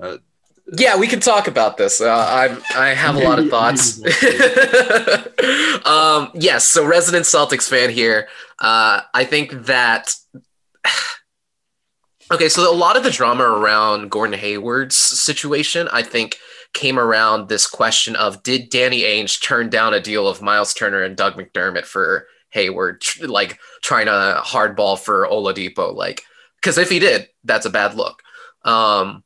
uh, 0.00 0.18
Yeah, 0.78 0.96
we 0.96 1.06
can 1.06 1.20
talk 1.20 1.48
about 1.48 1.76
this. 1.76 2.00
Uh, 2.00 2.08
I 2.08 2.56
I 2.74 2.94
have 2.94 3.16
a 3.16 3.20
lot 3.20 3.38
of 3.38 3.48
thoughts. 3.48 3.98
um, 5.86 6.30
yes, 6.34 6.66
so 6.66 6.86
resident 6.86 7.24
Celtics 7.24 7.68
fan 7.68 7.90
here. 7.90 8.28
Uh, 8.58 9.02
I 9.12 9.24
think 9.24 9.66
that. 9.66 10.14
Okay, 12.30 12.48
so 12.48 12.72
a 12.72 12.74
lot 12.74 12.96
of 12.96 13.02
the 13.02 13.10
drama 13.10 13.42
around 13.42 14.10
Gordon 14.10 14.38
Hayward's 14.38 14.96
situation, 14.96 15.86
I 15.92 16.02
think, 16.02 16.38
came 16.72 16.98
around 16.98 17.48
this 17.50 17.66
question 17.66 18.16
of 18.16 18.42
did 18.42 18.70
Danny 18.70 19.02
Ainge 19.02 19.42
turn 19.42 19.68
down 19.68 19.92
a 19.92 20.00
deal 20.00 20.26
of 20.26 20.40
Myles 20.40 20.72
Turner 20.72 21.02
and 21.02 21.14
Doug 21.14 21.34
McDermott 21.34 21.84
for 21.84 22.26
Hayward, 22.50 23.02
like 23.20 23.58
trying 23.82 24.06
to 24.06 24.40
hardball 24.42 24.98
for 24.98 25.26
Oladipo, 25.26 25.94
like 25.94 26.22
because 26.62 26.78
if 26.78 26.88
he 26.88 27.00
did, 27.00 27.28
that's 27.42 27.66
a 27.66 27.70
bad 27.70 27.94
look. 27.94 28.22
Um, 28.64 29.24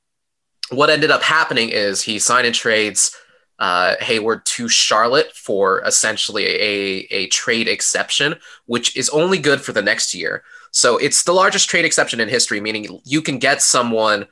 what 0.71 0.91
ended 0.91 1.11
up 1.11 1.23
happening 1.23 1.69
is 1.69 2.03
he 2.03 2.19
signed 2.19 2.47
and 2.47 2.55
trades 2.55 3.15
uh, 3.59 3.95
Hayward 4.01 4.45
to 4.47 4.69
Charlotte 4.69 5.33
for 5.35 5.83
essentially 5.83 6.47
a, 6.47 7.07
a 7.11 7.27
trade 7.29 7.69
exception, 7.69 8.37
which 8.65 8.97
is 8.97 9.09
only 9.11 9.39
good 9.39 9.61
for 9.61 9.73
the 9.73 9.83
next 9.83 10.15
year. 10.15 10.43
So 10.73 10.97
it's 10.97 11.25
the 11.25 11.33
largest 11.33 11.71
trade 11.71 11.85
exception 11.85 12.21
in 12.21 12.29
history, 12.29 12.61
meaning 12.61 13.01
you 13.05 13.23
can 13.23 13.39
get 13.39 13.63
someone 13.63 14.27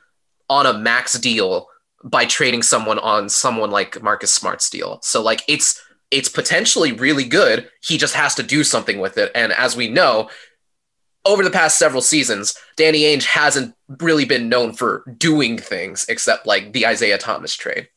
on 0.49 0.65
a 0.65 0.77
max 0.77 1.17
deal 1.17 1.67
by 2.03 2.25
trading 2.25 2.61
someone 2.61 2.99
on 2.99 3.29
someone 3.29 3.71
like 3.71 4.01
Marcus 4.01 4.33
Smart's 4.33 4.69
deal. 4.69 4.99
So 5.01 5.23
like 5.23 5.41
it's 5.47 5.81
it's 6.11 6.29
potentially 6.29 6.91
really 6.91 7.23
good. 7.23 7.69
He 7.81 7.97
just 7.97 8.13
has 8.13 8.35
to 8.35 8.43
do 8.43 8.63
something 8.63 8.99
with 8.99 9.17
it. 9.17 9.31
And 9.33 9.51
as 9.51 9.75
we 9.75 9.89
know, 9.89 10.29
over 11.25 11.43
the 11.43 11.51
past 11.51 11.79
several 11.79 12.01
seasons, 12.01 12.55
Danny 12.75 13.01
Ainge 13.01 13.25
hasn't 13.25 13.75
really 13.99 14.25
been 14.25 14.49
known 14.49 14.73
for 14.73 15.03
doing 15.17 15.57
things 15.57 16.05
except 16.07 16.45
like 16.45 16.73
the 16.73 16.85
Isaiah 16.85 17.17
Thomas 17.17 17.55
trade. 17.55 17.89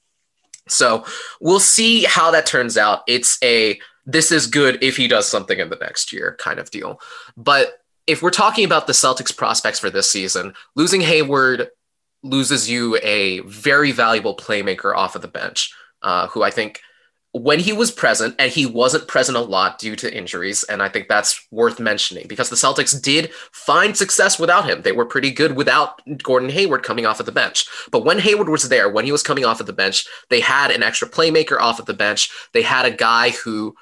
So 0.66 1.04
we'll 1.40 1.60
see 1.60 2.04
how 2.04 2.30
that 2.30 2.46
turns 2.46 2.76
out. 2.76 3.02
It's 3.06 3.38
a 3.42 3.78
this 4.06 4.32
is 4.32 4.46
good 4.46 4.82
if 4.82 4.96
he 4.96 5.06
does 5.06 5.28
something 5.28 5.58
in 5.58 5.68
the 5.68 5.76
next 5.76 6.12
year 6.12 6.36
kind 6.38 6.58
of 6.58 6.70
deal. 6.70 7.00
But 7.36 7.82
if 8.06 8.22
we're 8.22 8.30
talking 8.30 8.64
about 8.64 8.86
the 8.86 8.94
Celtics 8.94 9.36
prospects 9.36 9.78
for 9.78 9.90
this 9.90 10.10
season, 10.10 10.54
losing 10.74 11.02
Hayward 11.02 11.68
loses 12.22 12.68
you 12.68 12.98
a 13.02 13.40
very 13.40 13.92
valuable 13.92 14.34
playmaker 14.34 14.96
off 14.96 15.14
of 15.14 15.20
the 15.20 15.28
bench, 15.28 15.74
uh, 16.02 16.26
who 16.28 16.42
I 16.42 16.50
think 16.50 16.80
when 17.32 17.60
he 17.60 17.72
was 17.72 17.90
present, 17.90 18.34
and 18.38 18.50
he 18.50 18.64
wasn't 18.64 19.06
present 19.06 19.36
a 19.36 19.42
lot 19.42 19.78
due 19.78 19.94
to 19.96 20.16
injuries, 20.16 20.64
and 20.64 20.82
I 20.82 20.88
think 20.88 21.08
that's 21.08 21.46
worth 21.50 21.78
mentioning 21.78 22.26
because 22.26 22.48
the 22.48 22.56
Celtics 22.56 23.00
did 23.00 23.32
find 23.52 23.96
success 23.96 24.38
without 24.38 24.68
him. 24.68 24.82
They 24.82 24.92
were 24.92 25.04
pretty 25.04 25.30
good 25.30 25.54
without 25.54 26.00
Gordon 26.22 26.48
Hayward 26.48 26.82
coming 26.82 27.04
off 27.04 27.20
of 27.20 27.26
the 27.26 27.32
bench. 27.32 27.66
But 27.90 28.04
when 28.04 28.18
Hayward 28.18 28.48
was 28.48 28.68
there, 28.70 28.88
when 28.88 29.04
he 29.04 29.12
was 29.12 29.22
coming 29.22 29.44
off 29.44 29.60
of 29.60 29.66
the 29.66 29.72
bench, 29.74 30.06
they 30.30 30.40
had 30.40 30.70
an 30.70 30.82
extra 30.82 31.08
playmaker 31.08 31.60
off 31.60 31.78
of 31.78 31.86
the 31.86 31.94
bench. 31.94 32.30
They 32.54 32.62
had 32.62 32.86
a 32.86 32.90
guy 32.90 33.30
who 33.30 33.76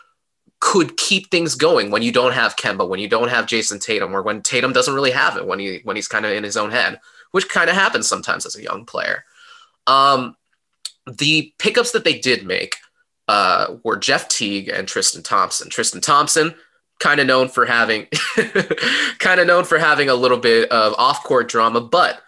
could 0.59 0.97
keep 0.97 1.31
things 1.31 1.55
going 1.55 1.91
when 1.91 2.03
you 2.03 2.11
don't 2.11 2.33
have 2.33 2.57
Kemba, 2.57 2.89
when 2.89 2.99
you 2.99 3.09
don't 3.09 3.29
have 3.29 3.47
Jayson 3.47 3.79
Tatum, 3.79 4.15
or 4.15 4.23
when 4.23 4.43
Tatum 4.43 4.73
doesn't 4.73 4.95
really 4.95 5.13
have 5.13 5.37
it 5.37 5.47
when 5.47 5.61
he 5.61 5.81
when 5.85 5.95
he's 5.95 6.09
kind 6.09 6.27
of 6.27 6.33
in 6.33 6.43
his 6.43 6.57
own 6.57 6.73
head, 6.73 7.01
which 7.31 7.49
kind 7.49 7.71
of 7.71 7.77
happens 7.77 8.09
sometimes 8.09 8.45
as 8.45 8.57
a 8.57 8.63
young 8.63 8.85
player. 8.85 9.25
Um, 9.87 10.37
the 11.07 11.53
pickups 11.59 11.93
that 11.93 12.03
they 12.03 12.19
did 12.19 12.45
make 12.45 12.77
uh, 13.29 13.77
were 13.85 13.97
Jeff 13.97 14.29
Teague 14.29 14.69
and 14.69 14.87
Tristan 14.87 15.23
Thompson. 15.23 15.69
Tristan 15.69 16.01
Thompson, 16.01 16.55
kind 17.01 17.21
of 17.21 17.27
known 17.27 17.49
for 17.49 17.67
having, 17.67 18.07
kind 19.19 19.41
of 19.41 19.47
known 19.47 19.65
for 19.65 19.79
having 19.79 20.09
a 20.09 20.15
little 20.15 20.39
bit 20.39 20.71
of 20.71 20.95
off-court 20.99 21.49
drama, 21.49 21.81
but 21.81 22.23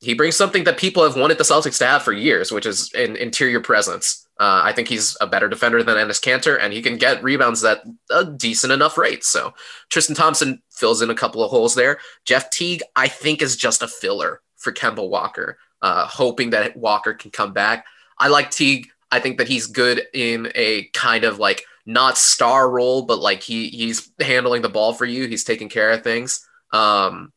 he 0.00 0.14
brings 0.14 0.34
something 0.34 0.64
that 0.64 0.78
people 0.78 1.04
have 1.04 1.16
wanted 1.16 1.38
the 1.38 1.44
Celtics 1.44 1.78
to 1.78 1.86
have 1.86 2.02
for 2.02 2.12
years, 2.12 2.50
which 2.50 2.66
is 2.66 2.92
an 2.94 3.14
interior 3.14 3.60
presence. 3.60 4.26
Uh, 4.40 4.60
I 4.64 4.72
think 4.72 4.88
he's 4.88 5.16
a 5.20 5.28
better 5.28 5.48
defender 5.48 5.84
than 5.84 5.96
Enes 5.96 6.20
Kanter, 6.20 6.58
and 6.60 6.72
he 6.72 6.82
can 6.82 6.96
get 6.96 7.22
rebounds 7.22 7.62
at 7.62 7.84
a 8.10 8.24
decent 8.24 8.72
enough 8.72 8.98
rate. 8.98 9.22
So 9.22 9.54
Tristan 9.90 10.16
Thompson 10.16 10.60
fills 10.70 11.02
in 11.02 11.10
a 11.10 11.14
couple 11.14 11.44
of 11.44 11.50
holes 11.50 11.76
there. 11.76 12.00
Jeff 12.24 12.50
Teague, 12.50 12.82
I 12.96 13.06
think, 13.06 13.40
is 13.42 13.56
just 13.56 13.82
a 13.82 13.86
filler 13.86 14.40
for 14.56 14.72
Kemba 14.72 15.08
Walker, 15.08 15.56
uh, 15.82 16.06
hoping 16.06 16.50
that 16.50 16.76
Walker 16.76 17.14
can 17.14 17.30
come 17.30 17.52
back. 17.52 17.84
I 18.18 18.26
like 18.26 18.50
Teague. 18.50 18.88
I 19.12 19.20
think 19.20 19.38
that 19.38 19.46
he's 19.46 19.66
good 19.66 20.02
in 20.14 20.50
a 20.54 20.84
kind 20.94 21.24
of 21.24 21.38
like 21.38 21.64
not 21.84 22.16
star 22.16 22.68
role, 22.70 23.02
but 23.02 23.18
like 23.18 23.42
he 23.42 23.68
he's 23.68 24.10
handling 24.20 24.62
the 24.62 24.68
ball 24.68 24.94
for 24.94 25.04
you. 25.04 25.26
He's 25.26 25.44
taking 25.44 25.68
care 25.68 25.90
of 25.90 26.02
things. 26.02 26.46
Um, 26.72 27.32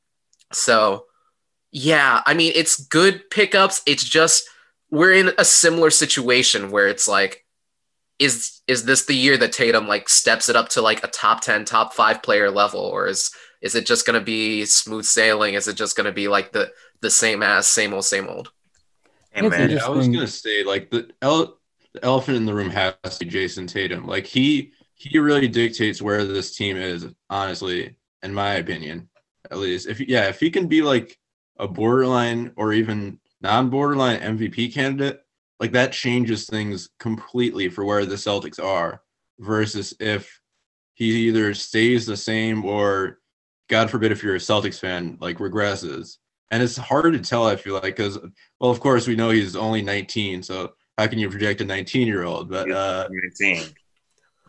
so 0.54 1.06
yeah, 1.72 2.22
I 2.26 2.34
mean 2.34 2.54
it's 2.56 2.78
good 2.78 3.30
pickups. 3.30 3.82
It's 3.86 4.04
just 4.04 4.48
we're 4.90 5.14
in 5.14 5.32
a 5.38 5.44
similar 5.44 5.90
situation 5.90 6.72
where 6.72 6.88
it's 6.88 7.08
like, 7.08 7.46
is 8.20 8.62
is 8.68 8.86
this 8.86 9.06
the 9.06 9.16
year 9.16 9.38
that 9.38 9.52
Tatum 9.52 9.88
like 9.88 10.08
steps 10.08 10.48
it 10.48 10.56
up 10.56 10.70
to 10.70 10.82
like 10.82 11.04
a 11.04 11.08
top 11.08 11.42
ten, 11.42 11.66
top 11.66 11.94
five 11.94 12.24
player 12.24 12.50
level, 12.50 12.80
or 12.80 13.08
is 13.08 13.32
is 13.62 13.76
it 13.76 13.86
just 13.86 14.06
gonna 14.06 14.22
be 14.22 14.64
smooth 14.64 15.04
sailing? 15.04 15.56
Is 15.56 15.68
it 15.68 15.76
just 15.76 15.98
gonna 15.98 16.14
be 16.14 16.30
like 16.30 16.54
the 16.54 16.72
the 17.02 17.10
same 17.10 17.44
as 17.44 17.68
same 17.68 17.94
old, 17.94 18.06
same 18.06 18.30
old? 18.30 18.52
Hey, 19.32 19.50
man, 19.50 19.78
I 19.80 19.90
was 19.90 20.08
gonna 20.08 20.28
say 20.28 20.64
like 20.64 20.90
the 20.92 21.10
L 21.22 21.58
the 21.96 22.06
elephant 22.06 22.38
in 22.38 22.46
the 22.46 22.54
room 22.54 22.70
has 22.70 22.96
to 23.04 23.26
be 23.26 23.32
Jayson 23.32 23.68
Tatum. 23.68 24.06
Like 24.06 24.26
he 24.26 24.74
he 24.96 25.18
really 25.18 25.48
dictates 25.48 26.02
where 26.02 26.26
this 26.26 26.56
team 26.56 26.78
is, 26.78 27.06
honestly, 27.30 27.96
in 28.22 28.34
my 28.34 28.56
opinion, 28.56 29.10
at 29.50 29.58
least. 29.58 29.88
If 29.88 30.00
yeah, 30.02 30.28
if 30.28 30.40
he 30.40 30.52
can 30.52 30.68
be 30.68 30.82
like 30.82 31.18
a 31.58 31.68
borderline 31.68 32.52
or 32.58 32.74
even 32.74 33.20
non-borderline 33.42 34.20
MVP 34.20 34.74
candidate, 34.74 35.22
like 35.60 35.72
that 35.72 35.94
changes 35.94 36.46
things 36.46 36.90
completely 37.00 37.70
for 37.70 37.86
where 37.86 38.06
the 38.06 38.16
Celtics 38.16 38.62
are 38.62 39.02
versus 39.40 39.94
if 40.00 40.42
he 40.96 41.28
either 41.28 41.54
stays 41.54 42.06
the 42.06 42.18
same 42.18 42.66
or 42.66 43.20
God 43.70 43.90
forbid 43.90 44.12
if 44.12 44.22
you're 44.22 44.36
a 44.36 44.40
Celtics 44.40 44.80
fan, 44.80 45.18
like 45.22 45.38
regresses. 45.38 46.18
And 46.52 46.62
it's 46.62 46.78
hard 46.78 47.14
to 47.14 47.20
tell, 47.20 47.48
I 47.48 47.56
feel 47.56 47.74
like, 47.76 47.96
because 47.96 48.20
well, 48.60 48.72
of 48.72 48.80
course 48.80 49.08
we 49.08 49.16
know 49.16 49.30
he's 49.30 49.56
only 49.56 49.82
19, 49.82 50.44
so 50.44 50.74
how 50.98 51.08
can 51.08 51.20
you 51.20 51.30
project 51.30 51.62
a 51.62 51.66
19 51.66 52.08
year 52.08 52.24
old? 52.24 52.50
But 52.50 52.70
uh, 52.72 53.08
19. 53.40 53.64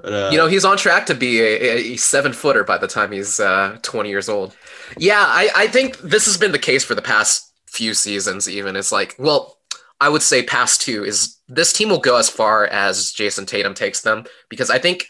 But, 0.02 0.12
uh, 0.12 0.28
you 0.30 0.36
know, 0.36 0.46
he's 0.46 0.64
on 0.64 0.76
track 0.76 1.06
to 1.06 1.14
be 1.14 1.40
a, 1.40 1.92
a 1.92 1.96
seven 1.96 2.32
footer 2.32 2.64
by 2.64 2.78
the 2.78 2.86
time 2.86 3.12
he's 3.12 3.40
uh, 3.40 3.78
20 3.82 4.08
years 4.08 4.28
old. 4.28 4.54
Yeah, 4.98 5.24
I, 5.26 5.48
I 5.56 5.66
think 5.68 5.98
this 5.98 6.26
has 6.26 6.36
been 6.36 6.52
the 6.52 6.58
case 6.58 6.84
for 6.84 6.94
the 6.94 7.02
past 7.02 7.52
few 7.66 7.94
seasons, 7.94 8.48
even. 8.48 8.76
It's 8.76 8.92
like, 8.92 9.14
well, 9.18 9.56
I 10.00 10.08
would 10.08 10.22
say 10.22 10.42
past 10.42 10.82
two 10.82 11.04
is 11.04 11.38
this 11.48 11.72
team 11.72 11.88
will 11.88 11.98
go 11.98 12.16
as 12.16 12.28
far 12.28 12.66
as 12.66 13.12
Jayson 13.12 13.46
Tatum 13.46 13.74
takes 13.74 14.02
them 14.02 14.24
because 14.50 14.68
I 14.68 14.78
think 14.78 15.08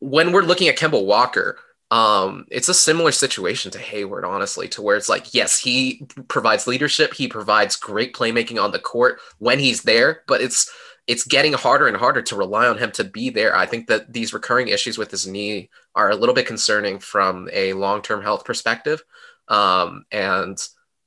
when 0.00 0.32
we're 0.32 0.42
looking 0.42 0.68
at 0.68 0.76
Kemba 0.76 1.04
Walker, 1.04 1.58
um, 1.94 2.44
it's 2.50 2.68
a 2.68 2.74
similar 2.74 3.12
situation 3.12 3.70
to 3.70 3.78
Hayward, 3.78 4.24
honestly, 4.24 4.66
to 4.70 4.82
where 4.82 4.96
it's 4.96 5.08
like, 5.08 5.32
yes, 5.32 5.60
he 5.60 6.04
provides 6.26 6.66
leadership, 6.66 7.14
he 7.14 7.28
provides 7.28 7.76
great 7.76 8.12
playmaking 8.12 8.60
on 8.60 8.72
the 8.72 8.80
court 8.80 9.20
when 9.38 9.60
he's 9.60 9.82
there, 9.82 10.22
but 10.26 10.40
it's 10.40 10.68
it's 11.06 11.24
getting 11.24 11.52
harder 11.52 11.86
and 11.86 11.96
harder 11.96 12.20
to 12.20 12.34
rely 12.34 12.66
on 12.66 12.78
him 12.78 12.90
to 12.90 13.04
be 13.04 13.30
there. 13.30 13.54
I 13.56 13.66
think 13.66 13.86
that 13.86 14.12
these 14.12 14.34
recurring 14.34 14.68
issues 14.68 14.98
with 14.98 15.12
his 15.12 15.24
knee 15.28 15.70
are 15.94 16.10
a 16.10 16.16
little 16.16 16.34
bit 16.34 16.48
concerning 16.48 16.98
from 16.98 17.48
a 17.52 17.74
long 17.74 18.02
term 18.02 18.22
health 18.22 18.44
perspective. 18.44 19.04
Um, 19.46 20.04
and 20.10 20.58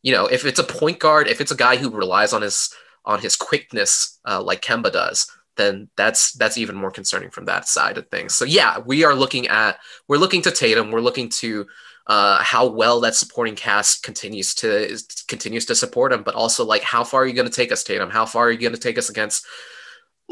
you 0.04 0.14
know, 0.14 0.28
if 0.28 0.46
it's 0.46 0.60
a 0.60 0.64
point 0.64 1.00
guard, 1.00 1.28
if 1.28 1.42
it's 1.42 1.52
a 1.52 1.58
guy 1.58 1.76
who 1.76 1.90
relies 1.90 2.32
on 2.32 2.44
his 2.44 2.74
on 3.04 3.20
his 3.20 3.36
quickness 3.36 4.20
uh, 4.26 4.42
like 4.42 4.62
Kemba 4.62 4.94
does, 4.94 5.30
then 5.58 5.90
that's 5.98 6.34
that's 6.34 6.58
even 6.58 6.76
more 6.76 6.92
concerning 6.92 7.30
from 7.30 7.46
that 7.46 7.68
side 7.68 7.98
of 7.98 8.08
things. 8.08 8.34
So 8.34 8.46
yeah, 8.46 8.80
we 8.80 9.04
are 9.04 9.16
looking 9.16 9.48
at 9.48 9.80
we're 10.08 10.18
looking 10.18 10.42
to 10.44 10.52
Tatum, 10.52 10.92
we're 10.92 11.02
looking 11.02 11.30
to 11.30 11.68
uh, 12.08 12.42
how 12.42 12.68
well 12.68 13.02
that 13.02 13.16
supporting 13.16 13.56
cast 13.56 14.04
continues 14.04 14.56
to 14.56 14.70
is, 14.70 15.04
continues 15.28 15.66
to 15.66 15.76
support 15.76 16.14
him, 16.14 16.24
but 16.24 16.36
also 16.36 16.64
like 16.64 16.84
how 16.84 17.04
far 17.04 17.24
are 17.24 17.28
you 17.28 17.34
going 17.34 17.50
to 17.50 17.54
take 17.54 17.72
us, 17.72 17.84
Tatum? 17.84 18.10
How 18.10 18.26
far 18.26 18.46
are 18.46 18.52
you 18.52 18.58
going 18.58 18.74
to 18.74 18.80
take 18.80 18.98
us 18.98 19.10
against? 19.10 19.46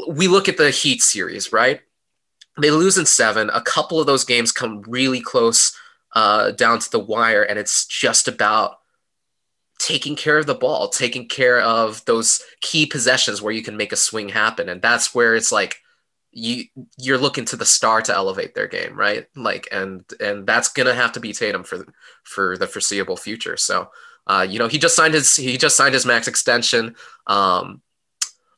We 0.08 0.28
look 0.28 0.48
at 0.48 0.56
the 0.56 0.70
Heat 0.70 1.02
series, 1.02 1.52
right? 1.52 1.80
They 2.60 2.70
lose 2.70 2.96
in 2.96 3.04
seven. 3.04 3.50
A 3.50 3.60
couple 3.60 4.00
of 4.00 4.06
those 4.06 4.24
games 4.24 4.52
come 4.52 4.82
really 4.86 5.20
close 5.20 5.76
uh, 6.14 6.52
down 6.52 6.78
to 6.78 6.90
the 6.90 6.98
wire, 6.98 7.42
and 7.42 7.58
it's 7.58 7.84
just 7.84 8.26
about 8.26 8.78
taking 9.86 10.16
care 10.16 10.36
of 10.36 10.46
the 10.46 10.54
ball, 10.54 10.88
taking 10.88 11.28
care 11.28 11.60
of 11.60 12.04
those 12.06 12.42
key 12.60 12.86
possessions 12.86 13.40
where 13.40 13.52
you 13.52 13.62
can 13.62 13.76
make 13.76 13.92
a 13.92 13.96
swing 13.96 14.28
happen. 14.28 14.68
And 14.68 14.82
that's 14.82 15.14
where 15.14 15.36
it's 15.36 15.52
like 15.52 15.76
you 16.32 16.64
you're 16.98 17.18
looking 17.18 17.44
to 17.46 17.56
the 17.56 17.64
star 17.64 18.02
to 18.02 18.12
elevate 18.12 18.52
their 18.52 18.66
game, 18.66 18.96
right? 18.96 19.28
Like 19.36 19.68
and 19.70 20.04
and 20.18 20.44
that's 20.44 20.72
gonna 20.72 20.92
have 20.92 21.12
to 21.12 21.20
be 21.20 21.32
Tatum 21.32 21.62
for 21.62 21.86
for 22.24 22.58
the 22.58 22.66
foreseeable 22.66 23.16
future. 23.16 23.56
So 23.56 23.90
uh, 24.26 24.44
you 24.48 24.58
know, 24.58 24.66
he 24.66 24.78
just 24.78 24.96
signed 24.96 25.14
his 25.14 25.36
he 25.36 25.56
just 25.56 25.76
signed 25.76 25.94
his 25.94 26.04
max 26.04 26.26
extension. 26.26 26.96
Um, 27.28 27.80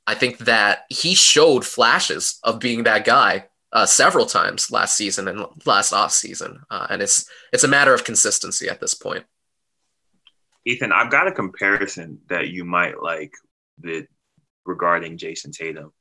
I 0.07 0.15
think 0.15 0.39
that 0.39 0.85
he 0.89 1.15
showed 1.15 1.67
flashes 1.67 2.39
of 2.43 2.59
being 2.59 2.85
that 2.85 3.05
guy 3.05 3.49
uh, 3.75 3.85
several 3.85 4.25
times 4.25 4.71
last 4.71 4.97
season 4.97 5.29
and 5.29 5.45
last 5.67 5.93
off 5.93 6.13
season, 6.13 6.63
uh, 6.71 6.87
and 6.89 7.03
it's 7.03 7.29
it's 7.53 7.65
a 7.65 7.69
matter 7.69 7.93
of 7.93 8.05
consistency 8.05 8.71
at 8.71 8.81
this 8.81 8.95
point. 8.95 9.27
Ethan, 10.65 10.93
I've 10.93 11.11
got 11.11 11.29
a 11.29 11.33
comparison 11.33 12.21
that 12.29 12.49
you 12.49 12.65
might 12.65 13.03
like 13.03 13.33
regarding 14.65 15.19
Jayson 15.19 15.53
Tatum. 15.53 15.93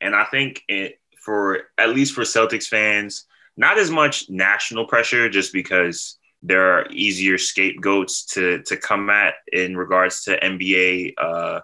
And 0.00 0.14
I 0.14 0.24
think 0.24 0.62
it, 0.68 1.00
for 1.20 1.60
at 1.78 1.90
least 1.90 2.14
for 2.14 2.22
Celtics 2.22 2.66
fans, 2.66 3.26
not 3.56 3.78
as 3.78 3.90
much 3.90 4.28
national 4.28 4.86
pressure, 4.86 5.28
just 5.28 5.52
because 5.52 6.18
there 6.42 6.76
are 6.76 6.90
easier 6.90 7.38
scapegoats 7.38 8.24
to 8.24 8.62
to 8.62 8.76
come 8.76 9.10
at 9.10 9.34
in 9.52 9.76
regards 9.76 10.24
to 10.24 10.40
NBA 10.40 11.14
uh, 11.18 11.60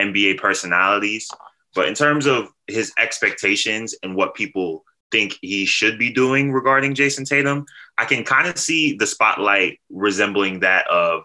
NBA 0.00 0.38
personalities. 0.38 1.28
But 1.74 1.88
in 1.88 1.94
terms 1.94 2.26
of 2.26 2.48
his 2.66 2.92
expectations 2.98 3.94
and 4.02 4.14
what 4.14 4.34
people 4.34 4.84
think 5.10 5.36
he 5.40 5.66
should 5.66 5.98
be 5.98 6.12
doing 6.12 6.52
regarding 6.52 6.94
Jayson 6.94 7.24
Tatum, 7.24 7.66
I 7.98 8.04
can 8.04 8.24
kind 8.24 8.48
of 8.48 8.58
see 8.58 8.96
the 8.96 9.06
spotlight 9.06 9.80
resembling 9.90 10.60
that 10.60 10.86
of 10.90 11.22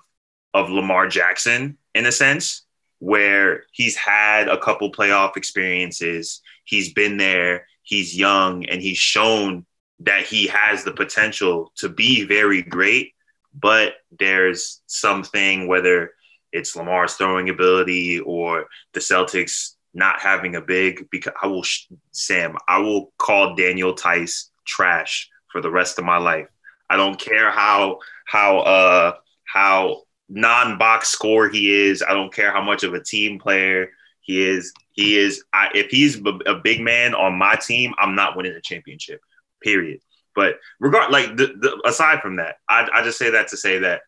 of 0.53 0.69
Lamar 0.69 1.07
Jackson 1.07 1.77
in 1.93 2.05
a 2.05 2.11
sense, 2.11 2.63
where 2.99 3.63
he's 3.71 3.95
had 3.95 4.47
a 4.47 4.57
couple 4.57 4.91
playoff 4.91 5.37
experiences, 5.37 6.41
he's 6.65 6.93
been 6.93 7.17
there, 7.17 7.67
he's 7.83 8.17
young, 8.17 8.65
and 8.65 8.81
he's 8.81 8.97
shown 8.97 9.65
that 9.99 10.23
he 10.25 10.47
has 10.47 10.83
the 10.83 10.91
potential 10.91 11.71
to 11.75 11.89
be 11.89 12.23
very 12.23 12.61
great. 12.61 13.13
But 13.53 13.95
there's 14.17 14.81
something, 14.87 15.67
whether 15.67 16.11
it's 16.51 16.75
Lamar's 16.75 17.15
throwing 17.15 17.49
ability 17.49 18.19
or 18.19 18.67
the 18.93 18.99
Celtics 18.99 19.73
not 19.93 20.19
having 20.19 20.55
a 20.55 20.61
big, 20.61 21.09
because 21.09 21.33
I 21.41 21.47
will, 21.47 21.65
Sam, 22.11 22.55
I 22.67 22.79
will 22.79 23.11
call 23.17 23.55
Daniel 23.55 23.93
Theis 23.93 24.49
trash 24.65 25.29
for 25.51 25.61
the 25.61 25.71
rest 25.71 25.97
of 25.97 26.05
my 26.05 26.17
life. 26.17 26.47
I 26.89 26.97
don't 26.97 27.19
care 27.19 27.51
how 27.51 27.99
how 28.25 28.59
uh 28.59 29.13
how 29.45 30.03
non-box 30.29 31.09
score 31.09 31.49
he 31.49 31.71
is. 31.71 32.03
I 32.03 32.13
don't 32.13 32.33
care 32.33 32.51
how 32.51 32.61
much 32.61 32.83
of 32.83 32.93
a 32.93 33.03
team 33.03 33.39
player 33.39 33.89
he 34.21 34.43
is. 34.43 34.73
He 34.91 35.17
is. 35.17 35.43
I, 35.53 35.69
if 35.73 35.89
he's 35.89 36.21
a 36.45 36.55
big 36.55 36.81
man 36.81 37.13
on 37.13 37.37
my 37.37 37.55
team, 37.55 37.93
I'm 37.97 38.15
not 38.15 38.35
winning 38.35 38.53
a 38.53 38.61
championship. 38.61 39.21
Period. 39.61 40.01
But 40.35 40.59
regard 40.79 41.11
like 41.11 41.35
the, 41.35 41.47
the, 41.47 41.81
aside 41.85 42.21
from 42.21 42.35
that, 42.35 42.57
I, 42.69 42.87
I 42.93 43.03
just 43.03 43.17
say 43.17 43.31
that 43.31 43.47
to 43.49 43.57
say 43.57 43.79
that 43.79 44.01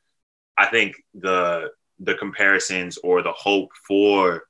I 0.57 0.67
think 0.67 0.95
the 1.15 1.71
the 1.99 2.15
comparisons 2.15 2.97
or 2.97 3.21
the 3.23 3.31
hope 3.31 3.71
for 3.87 4.43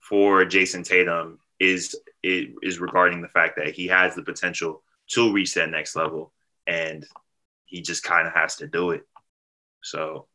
for 0.00 0.44
Jayson 0.44 0.82
Tatum 0.82 1.38
is 1.58 1.94
is 2.22 2.80
regarding 2.80 3.20
the 3.20 3.28
fact 3.28 3.56
that 3.56 3.74
he 3.74 3.86
has 3.88 4.14
the 4.14 4.22
potential 4.22 4.82
to 5.10 5.32
reach 5.32 5.54
that 5.54 5.70
next 5.70 5.94
level, 5.94 6.32
and 6.66 7.06
he 7.66 7.82
just 7.82 8.02
kind 8.02 8.26
of 8.26 8.32
has 8.32 8.56
to 8.56 8.66
do 8.66 8.92
it. 8.92 9.02
So 9.82 10.26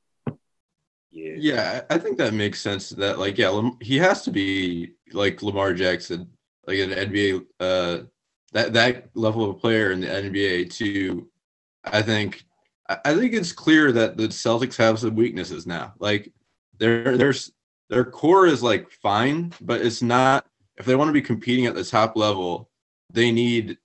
yeah. 1.38 1.82
I 1.90 1.98
think 1.98 2.18
that 2.18 2.34
makes 2.34 2.62
sense. 2.62 2.90
That 2.90 3.20
like, 3.20 3.38
yeah, 3.38 3.70
he 3.82 3.98
has 3.98 4.24
to 4.24 4.32
be 4.32 4.94
like 5.14 5.42
Lamar 5.42 5.74
Jackson, 5.74 6.30
like 6.68 6.80
an 6.80 6.92
NBA, 6.92 7.46
uh, 7.60 8.00
that 8.54 8.74
that 8.74 9.10
level 9.16 9.50
of 9.50 9.60
player 9.60 9.92
in 9.92 10.02
the 10.02 10.08
NBA. 10.08 10.74
To, 10.76 11.28
I 11.86 12.02
think, 12.02 12.44
I 12.88 13.16
think 13.16 13.34
it's 13.34 13.52
clear 13.52 13.92
that 13.92 14.18
the 14.18 14.28
Celtics 14.28 14.78
have 14.78 15.00
some 15.00 15.16
weaknesses 15.16 15.66
now. 15.66 15.94
Like, 16.00 16.32
their 16.78 17.18
their 17.90 18.06
core 18.06 18.48
is 18.48 18.62
like 18.62 18.92
fine, 18.92 19.54
but 19.62 19.82
it's 19.82 20.02
not. 20.02 20.46
If 20.78 20.86
they 20.86 20.96
want 20.96 21.08
to 21.08 21.14
be 21.14 21.22
competing 21.22 21.66
at 21.66 21.76
the 21.76 21.86
top 21.86 22.18
level, 22.18 22.70
they 23.14 23.32
need 23.32 23.78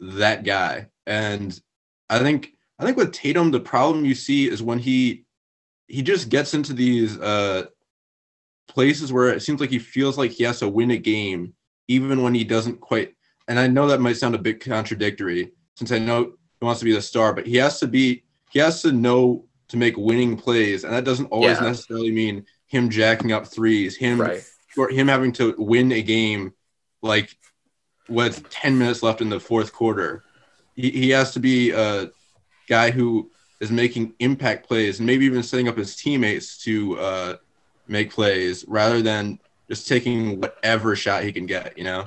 that 0.00 0.44
guy. 0.44 0.88
And 1.06 1.60
I 2.08 2.20
think 2.20 2.52
I 2.78 2.84
think 2.84 2.96
with 2.96 3.12
Tatum, 3.12 3.50
the 3.50 3.60
problem 3.60 4.04
you 4.04 4.14
see 4.14 4.48
is 4.48 4.62
when 4.62 4.78
he 4.78 5.26
he 5.88 6.02
just 6.02 6.28
gets 6.28 6.54
into 6.54 6.74
these 6.74 7.18
uh, 7.18 7.66
places 8.68 9.12
where 9.12 9.30
it 9.30 9.42
seems 9.42 9.60
like 9.60 9.70
he 9.70 9.78
feels 9.78 10.18
like 10.18 10.30
he 10.30 10.44
has 10.44 10.60
to 10.60 10.68
win 10.68 10.90
a 10.90 10.98
game, 10.98 11.54
even 11.88 12.22
when 12.22 12.34
he 12.34 12.44
doesn't 12.44 12.80
quite. 12.80 13.14
And 13.48 13.58
I 13.58 13.66
know 13.66 13.88
that 13.88 14.00
might 14.00 14.18
sound 14.18 14.34
a 14.34 14.38
bit 14.38 14.62
contradictory, 14.62 15.52
since 15.74 15.90
I 15.90 15.98
know 15.98 16.34
he 16.60 16.64
wants 16.64 16.80
to 16.80 16.84
be 16.84 16.92
the 16.92 17.02
star, 17.02 17.32
but 17.32 17.46
he 17.46 17.56
has 17.56 17.80
to 17.80 17.88
be. 17.88 18.24
He 18.50 18.58
has 18.60 18.82
to 18.82 18.92
know 18.92 19.46
to 19.68 19.76
make 19.76 19.96
winning 19.96 20.36
plays, 20.36 20.84
and 20.84 20.92
that 20.92 21.04
doesn't 21.04 21.26
always 21.26 21.58
yeah. 21.58 21.66
necessarily 21.66 22.10
mean 22.12 22.44
him 22.66 22.90
jacking 22.90 23.32
up 23.32 23.46
threes. 23.46 23.96
Him 23.96 24.20
right. 24.20 24.42
or 24.76 24.90
him 24.90 25.08
having 25.08 25.32
to 25.32 25.54
win 25.58 25.92
a 25.92 26.02
game, 26.02 26.52
like 27.02 27.36
with 28.08 28.48
ten 28.50 28.78
minutes 28.78 29.02
left 29.02 29.20
in 29.20 29.30
the 29.30 29.40
fourth 29.40 29.72
quarter. 29.72 30.24
He, 30.74 30.90
he 30.90 31.10
has 31.10 31.32
to 31.32 31.40
be 31.40 31.70
a 31.70 32.10
guy 32.68 32.90
who 32.90 33.30
is 33.60 33.70
making 33.70 34.14
impact 34.20 34.66
plays 34.66 34.98
and 34.98 35.06
maybe 35.06 35.24
even 35.24 35.42
setting 35.42 35.68
up 35.68 35.76
his 35.76 35.96
teammates 35.96 36.58
to 36.64 36.98
uh, 36.98 37.36
make 37.88 38.12
plays 38.12 38.64
rather 38.68 39.02
than 39.02 39.38
just 39.68 39.88
taking 39.88 40.40
whatever 40.40 40.94
shot 40.96 41.22
he 41.22 41.32
can 41.32 41.46
get, 41.46 41.76
you 41.76 41.84
know? 41.84 42.06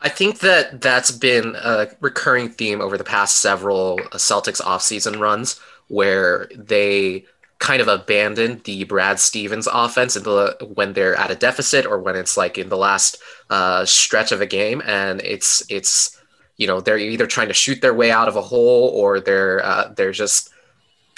I 0.00 0.08
think 0.08 0.40
that 0.40 0.80
that's 0.80 1.10
been 1.10 1.56
a 1.56 1.88
recurring 2.00 2.50
theme 2.50 2.80
over 2.80 2.96
the 2.96 3.04
past 3.04 3.40
several 3.40 3.98
Celtics 4.12 4.60
offseason 4.60 5.18
runs 5.18 5.58
where 5.88 6.48
they 6.54 7.24
kind 7.58 7.82
of 7.82 7.88
abandon 7.88 8.60
the 8.64 8.84
Brad 8.84 9.18
Stevens 9.18 9.66
offense 9.66 10.14
the, 10.14 10.56
when 10.74 10.92
they're 10.92 11.16
at 11.16 11.30
a 11.30 11.34
deficit 11.34 11.86
or 11.86 11.98
when 11.98 12.14
it's 12.14 12.36
like 12.36 12.56
in 12.56 12.68
the 12.68 12.76
last 12.76 13.18
uh, 13.50 13.84
stretch 13.84 14.30
of 14.30 14.40
a 14.40 14.46
game 14.46 14.80
and 14.86 15.20
it's 15.22 15.64
it's 15.68 16.20
you 16.56 16.66
know 16.66 16.80
they're 16.80 16.98
either 16.98 17.26
trying 17.26 17.48
to 17.48 17.54
shoot 17.54 17.80
their 17.80 17.94
way 17.94 18.10
out 18.10 18.28
of 18.28 18.36
a 18.36 18.42
hole 18.42 18.90
or 18.94 19.18
they're 19.18 19.64
uh, 19.64 19.92
they're 19.96 20.12
just 20.12 20.50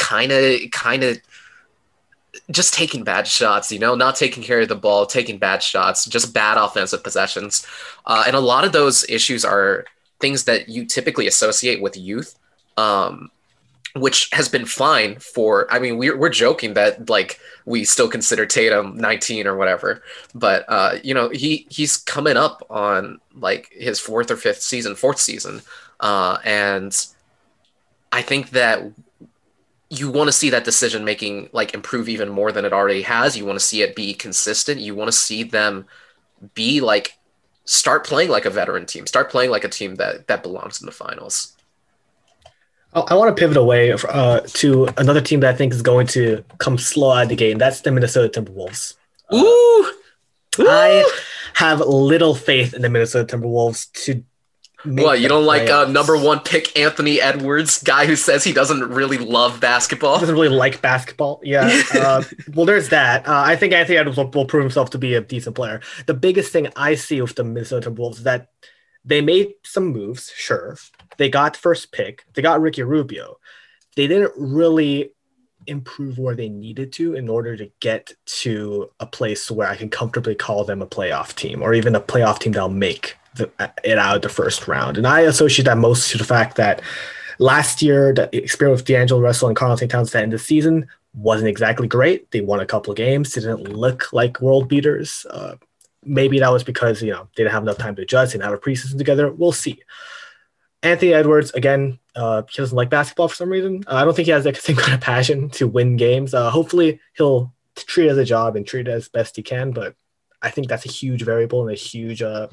kind 0.01 0.33
of 0.33 0.59
kind 0.73 1.05
of 1.05 1.21
just 2.51 2.75
taking 2.75 3.05
bad 3.05 3.27
shots, 3.27 3.71
you 3.71 3.79
know, 3.79 3.95
not 3.95 4.17
taking 4.17 4.43
care 4.43 4.61
of 4.61 4.69
the 4.69 4.75
ball, 4.75 5.07
taking 5.07 5.39
bad 5.39 5.63
shots, 5.63 6.07
just 6.07 6.35
bad 6.35 6.57
offensive 6.57 7.05
possessions. 7.05 7.67
Uh, 8.07 8.25
and 8.27 8.35
a 8.35 8.41
lot 8.41 8.65
of 8.65 8.73
those 8.73 9.09
issues 9.09 9.45
are 9.45 9.85
things 10.21 10.45
that 10.45 10.69
you 10.69 10.85
typically 10.85 11.27
associate 11.27 11.81
with 11.81 11.97
youth, 11.97 12.39
um, 12.77 13.31
which 13.95 14.31
has 14.33 14.49
been 14.49 14.65
fine 14.65 15.19
for, 15.19 15.73
I 15.73 15.79
mean, 15.79 15.99
we're, 15.99 16.17
we're 16.17 16.31
joking 16.31 16.75
that 16.75 17.09
like 17.09 17.39
we 17.67 17.85
still 17.85 18.09
consider 18.09 18.47
Tatum 18.47 18.97
19 18.97 19.47
or 19.47 19.57
whatever, 19.57 20.03
but, 20.35 20.65
uh, 20.69 20.97
you 21.03 21.15
know, 21.15 21.29
he, 21.29 21.67
he's 21.69 21.99
coming 21.99 22.37
up 22.37 22.65
on 22.71 23.21
like 23.35 23.69
his 23.73 24.01
fourth 24.01 24.31
or 24.31 24.37
fifth 24.37 24.63
season, 24.63 24.95
fourth 24.95 25.19
season. 25.19 25.63
Uh, 26.01 26.39
and 26.45 27.07
I 28.13 28.23
think 28.23 28.51
that 28.51 28.83
you 29.91 30.09
want 30.09 30.29
to 30.29 30.33
see 30.33 30.51
that 30.51 30.65
decision 30.65 31.05
making 31.05 31.51
like 31.53 31.75
improve 31.75 32.09
even 32.09 32.29
more 32.29 32.53
than 32.53 32.65
it 32.65 32.73
already 32.73 33.03
has. 33.03 33.37
You 33.37 33.45
want 33.45 33.59
to 33.59 33.65
see 33.65 33.83
it 33.83 33.97
be 33.97 34.15
consistent. 34.15 34.81
You 34.81 34.95
want 34.95 35.09
to 35.09 35.17
see 35.17 35.43
them 35.43 35.87
be 36.55 36.81
like 36.81 37.19
start 37.65 38.07
playing 38.07 38.31
like 38.31 38.45
a 38.45 38.51
veteran 38.51 38.87
team, 38.87 39.07
start 39.07 39.31
playing 39.31 39.51
like 39.51 39.65
a 39.65 39.69
team 39.69 39.97
that 39.97 40.29
that 40.29 40.45
belongs 40.45 40.81
in 40.81 40.87
the 40.87 40.93
finals. 40.93 41.57
I 42.93 43.15
want 43.15 43.37
to 43.37 43.41
pivot 43.41 43.57
away 43.57 43.93
uh, 43.93 44.41
to 44.41 44.89
another 44.97 45.21
team 45.21 45.41
that 45.41 45.55
I 45.55 45.57
think 45.57 45.73
is 45.73 45.83
going 45.83 46.09
to 46.09 46.45
come 46.59 46.77
slow 46.77 47.13
out 47.13 47.25
of 47.25 47.29
the 47.29 47.37
game. 47.37 47.57
That's 47.57 47.83
the 47.83 47.93
Minnesota 47.93 48.41
Timberwolves. 48.41 48.95
Ooh. 49.33 49.93
Uh, 50.59 50.63
Ooh. 50.63 50.69
I 50.69 51.11
have 51.55 51.81
little 51.81 52.35
faith 52.35 52.75
in 52.75 52.83
the 52.83 52.89
Minnesota 52.89 53.37
Timberwolves 53.37 53.93
to 54.05 54.25
what 54.85 55.21
you 55.21 55.29
don't 55.29 55.45
like 55.45 55.69
uh, 55.69 55.87
number 55.87 56.17
one 56.17 56.41
pick 56.41 56.79
Anthony 56.79 57.21
Edwards, 57.21 57.83
guy 57.83 58.07
who 58.07 58.17
says 58.17 58.45
he 58.45 58.53
doesn't 58.53 58.89
really 58.89 59.19
love 59.19 59.61
basketball, 59.61 60.19
doesn't 60.19 60.35
really 60.35 60.49
like 60.49 60.81
basketball. 60.81 61.41
Yeah. 61.43 61.83
uh, 61.95 62.23
well, 62.55 62.67
there's 62.67 62.89
that. 62.91 63.27
Uh, 63.27 63.43
I 63.45 63.57
think 63.57 63.73
Anthony 63.73 63.99
Edwards 63.99 64.17
will, 64.17 64.31
will, 64.31 64.47
prove 64.47 64.63
himself 64.63 64.91
to 64.91 64.99
be 64.99 65.15
a 65.15 65.21
decent 65.21 65.57
player. 65.57 65.81
The 66.07 66.15
biggest 66.15 66.53
thing 66.53 66.69
I 66.77 66.95
see 66.95 67.21
with 67.21 67.35
the 67.35 67.45
Minnesota 67.45 67.91
Wolves 67.91 68.19
is 68.19 68.25
that 68.25 68.49
they 69.05 69.21
made 69.21 69.53
some 69.65 69.87
moves. 69.87 70.33
Sure, 70.35 70.77
they 71.19 71.29
got 71.29 71.57
first 71.57 71.93
pick. 71.93 72.25
They 72.35 72.43
got 72.43 72.61
Ricky 72.61 72.83
Rubio. 72.83 73.39
They 73.97 74.07
didn't 74.07 74.33
really 74.37 75.13
improve 75.67 76.19
where 76.19 76.35
they 76.35 76.49
needed 76.49 76.93
to 76.95 77.15
in 77.15 77.29
order 77.29 77.57
to 77.57 77.71
get 77.81 78.13
to 78.25 78.91
a 78.99 79.07
place 79.07 79.51
where 79.51 79.69
I 79.69 79.77
can 79.77 79.91
comfortably 79.91 80.35
call 80.35 80.65
them 80.65 80.81
a 80.81 80.87
playoff 80.87 81.35
team 81.35 81.63
or 81.63 81.75
even 81.75 81.95
a 81.95 82.01
playoff 82.01 82.39
team 82.39 82.53
that'll 82.53 82.71
make 82.71 83.17
the, 83.35 83.51
it 83.85 83.99
out 83.99 84.17
of 84.17 84.23
the 84.23 84.29
first 84.29 84.67
round. 84.69 84.97
And 84.97 85.07
I 85.07 85.21
associate 85.21 85.65
that 85.65 85.79
most 85.79 86.11
to 86.11 86.19
the 86.19 86.25
fact 86.25 86.57
that 86.57 86.83
last 87.39 87.83
year, 87.83 88.13
the 88.13 88.35
experience 88.37 88.81
with 88.81 88.87
D'Angelo 88.87 89.21
Russell 89.21 89.49
and 89.49 89.57
Karl-Anthony 89.57 89.89
Towns 89.89 90.09
at 90.09 90.13
the 90.13 90.23
end 90.23 90.33
the 90.33 90.39
season 90.39 90.89
wasn't 91.15 91.49
exactly 91.49 91.89
great. 91.89 92.31
They 92.31 92.41
won 92.41 92.61
a 92.61 92.67
couple 92.67 92.93
of 92.93 92.97
games, 92.97 93.33
didn't 93.33 93.65
look 93.65 94.13
like 94.13 94.41
world 94.41 94.69
beaters. 94.69 95.27
Uh, 95.29 95.57
maybe 96.05 96.39
that 96.39 96.53
was 96.53 96.65
because 96.65 97.03
you 97.03 97.13
know 97.13 97.29
they 97.37 97.43
didn't 97.43 97.53
have 97.53 97.63
enough 97.63 97.79
time 97.79 97.97
to 97.97 98.03
adjust, 98.03 98.35
and 98.35 98.43
have 98.43 98.53
a 98.53 98.59
preseason 98.59 98.99
together. 98.99 99.31
We'll 99.31 99.53
see. 99.53 99.83
Anthony 100.83 101.13
Edwards 101.13 101.51
again, 101.51 101.99
uh, 102.17 102.43
he 102.49 102.57
doesn't 102.57 102.77
like 102.77 102.89
basketball 102.89 103.29
for 103.29 103.35
some 103.35 103.51
reason. 103.51 103.85
Uh, 103.87 103.97
I 103.97 104.05
don't 104.05 104.15
think 104.15 104.27
he 104.27 104.33
has 104.33 104.45
the 104.45 104.55
same 104.55 104.77
kind 104.77 104.95
of 104.95 105.01
passion 105.01 105.51
to 105.51 105.67
win 105.67 105.97
games. 105.97 106.35
Uh, 106.35 106.51
hopefully, 106.51 107.01
he'll 107.15 107.53
treat 107.77 108.07
it 108.07 108.11
as 108.11 108.19
a 108.19 108.25
job 108.25 108.57
and 108.57 108.67
treat 108.67 108.89
it 108.89 108.91
as 108.91 109.09
best 109.09 109.37
he 109.37 109.43
can. 109.43 109.73
But 109.73 109.95
I 110.43 110.51
think 110.51 110.69
that's 110.69 110.87
a 110.87 110.91
huge 110.91 111.23
variable 111.23 111.63
and 111.63 111.71
a 111.71 111.79
huge 111.79 112.23
uh, 112.23 112.49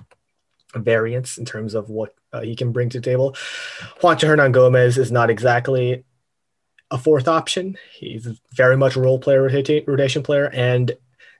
variance 0.75 1.37
in 1.37 1.45
terms 1.45 1.73
of 1.73 1.89
what 1.89 2.13
uh, 2.33 2.41
he 2.41 2.55
can 2.55 2.71
bring 2.71 2.89
to 2.89 2.99
the 2.99 3.05
table. 3.05 3.33
Juancho 4.01 4.27
Hernangomez 4.27 4.97
is 4.97 5.11
not 5.11 5.29
exactly 5.29 6.03
a 6.91 6.97
fourth 6.97 7.27
option. 7.27 7.77
He's 7.93 8.27
very 8.53 8.77
much 8.77 8.95
a 8.95 9.01
role 9.01 9.19
player, 9.19 9.41
rotation 9.43 10.23
player, 10.23 10.49
and 10.53 10.91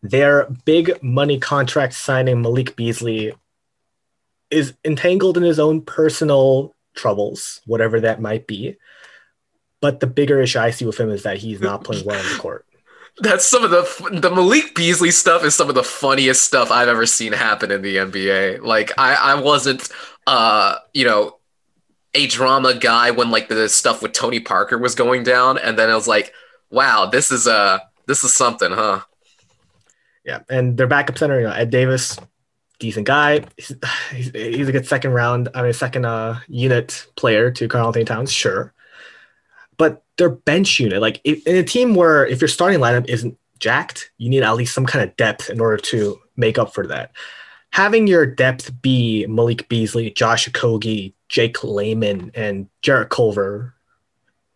their 0.04 0.48
big 0.66 1.02
money 1.02 1.40
contract 1.40 1.94
signing 1.94 2.42
Malik 2.42 2.76
Beasley 2.76 3.34
is 4.50 4.74
entangled 4.86 5.38
in 5.38 5.44
his 5.44 5.60
own 5.60 5.82
personal 5.82 6.76
troubles, 6.96 7.62
whatever 7.66 8.02
that 8.02 8.22
might 8.22 8.48
be. 8.48 8.78
But 9.82 10.00
the 10.00 10.08
bigger 10.08 10.42
issue 10.42 10.60
I 10.60 10.72
see 10.72 10.86
with 10.86 11.00
him 11.00 11.10
is 11.10 11.24
that 11.24 11.38
he's 11.38 11.62
not 11.62 11.84
playing 11.84 12.06
well 12.06 12.20
on 12.20 12.34
the 12.34 12.40
court. 12.40 12.66
That's 13.20 13.48
some 13.48 13.64
of 13.64 13.72
the 13.72 14.20
the 14.20 14.30
Malik 14.30 14.76
Beasley 14.76 15.12
stuff 15.12 15.44
is 15.44 15.56
some 15.56 15.70
of 15.70 15.76
the 15.76 15.84
funniest 15.84 16.44
stuff 16.44 16.70
I've 16.70 16.88
ever 16.88 17.06
seen 17.06 17.34
happen 17.34 17.72
in 17.72 17.82
the 17.82 17.98
NBA. 17.98 18.62
Like 18.62 18.92
I 18.98 19.16
I 19.16 19.42
wasn't 19.42 19.90
uh 20.28 20.76
you 20.94 21.06
know 21.06 21.38
a 22.14 22.28
drama 22.28 22.76
guy 22.76 23.12
when 23.12 23.32
like 23.32 23.48
the 23.48 23.70
stuff 23.70 24.02
with 24.02 24.14
Tony 24.14 24.40
Parker 24.40 24.78
was 24.78 24.96
going 24.96 25.24
down, 25.24 25.58
and 25.58 25.78
then 25.78 25.90
I 25.90 25.96
was 25.96 26.08
like, 26.08 26.32
wow, 26.70 27.08
this 27.08 27.32
is 27.32 27.48
uh 27.48 27.80
this 28.08 28.24
is 28.24 28.34
something, 28.34 28.72
huh? 28.72 29.02
Yeah, 30.26 30.40
and 30.50 30.78
their 30.78 30.88
backup 30.88 31.18
center, 31.18 31.40
you 31.40 31.48
know, 31.48 31.54
Ed 31.54 31.70
Davis, 31.70 32.18
decent 32.80 33.08
guy. 33.08 33.46
He's, 33.56 33.72
he's, 34.12 34.32
he's 34.32 34.68
a 34.68 34.72
good 34.72 34.88
second 34.88 35.14
round, 35.14 35.50
I 35.56 35.62
mean, 35.64 35.74
second 35.74 36.06
uh, 36.06 36.40
unit 36.48 37.08
player 37.16 37.52
to 37.52 37.68
Karl 37.68 37.88
Anthony 37.88 38.06
Towns, 38.06 38.32
sure. 38.32 38.74
Their 40.18 40.30
bench 40.30 40.80
unit, 40.80 41.02
like 41.02 41.22
if, 41.24 41.46
in 41.46 41.56
a 41.56 41.64
team 41.64 41.96
where 41.96 42.26
if 42.26 42.42
your 42.42 42.48
starting 42.48 42.80
lineup 42.80 43.08
isn't 43.08 43.38
jacked, 43.60 44.12
you 44.18 44.30
need 44.30 44.44
at 44.44 44.56
least 44.56 44.74
some 44.74 44.86
kind 44.86 45.08
of 45.08 45.16
depth 45.16 45.50
in 45.50 45.60
order 45.60 45.78
to 45.78 46.20
make 46.36 46.58
up 46.58 46.74
for 46.74 46.88
that. 46.88 47.12
Having 47.72 48.08
your 48.08 48.26
depth 48.26 48.82
be 48.82 49.26
Malik 49.28 49.68
Beasley, 49.70 50.10
Josh 50.12 50.50
Okogie, 50.50 51.14
Jake 51.30 51.64
Layman, 51.64 52.32
and 52.34 52.68
Jarrett 52.82 53.10
Culver 53.10 53.74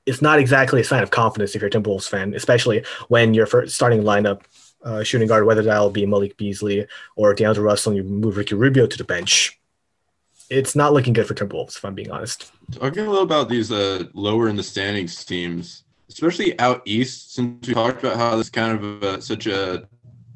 is 0.05 0.21
not 0.21 0.39
exactly 0.39 0.81
a 0.81 0.83
sign 0.83 1.03
of 1.03 1.11
confidence 1.11 1.55
if 1.55 1.61
you're 1.61 1.67
a 1.67 1.71
Timberwolves 1.71 2.09
fan, 2.09 2.33
especially 2.33 2.83
when 3.09 3.33
your 3.33 3.45
starting 3.67 4.01
lineup 4.01 4.41
uh, 4.83 5.03
shooting 5.03 5.27
guard, 5.27 5.45
whether 5.45 5.61
that'll 5.61 5.91
be 5.91 6.05
Malik 6.05 6.37
Beasley 6.37 6.87
or 7.15 7.33
D'Angelo 7.33 7.65
Russell, 7.65 7.91
and 7.91 7.97
you 7.97 8.03
move 8.03 8.37
Ricky 8.37 8.55
Rubio 8.55 8.87
to 8.87 8.97
the 8.97 9.03
bench. 9.03 9.59
It's 10.49 10.75
not 10.75 10.93
looking 10.93 11.13
good 11.13 11.27
for 11.27 11.35
Timberwolves, 11.35 11.77
if 11.77 11.85
I'm 11.85 11.93
being 11.93 12.11
honest. 12.11 12.51
Talking 12.71 13.05
a 13.05 13.09
little 13.09 13.23
about 13.23 13.49
these 13.49 13.71
uh, 13.71 14.05
lower 14.13 14.47
in 14.49 14.55
the 14.55 14.63
standings 14.63 15.23
teams, 15.23 15.83
especially 16.09 16.59
out 16.59 16.81
east, 16.85 17.35
since 17.35 17.67
we 17.67 17.73
talked 17.73 18.03
about 18.03 18.17
how 18.17 18.35
this 18.35 18.49
kind 18.49 18.77
of 18.77 19.03
a, 19.03 19.21
such 19.21 19.45
a 19.47 19.87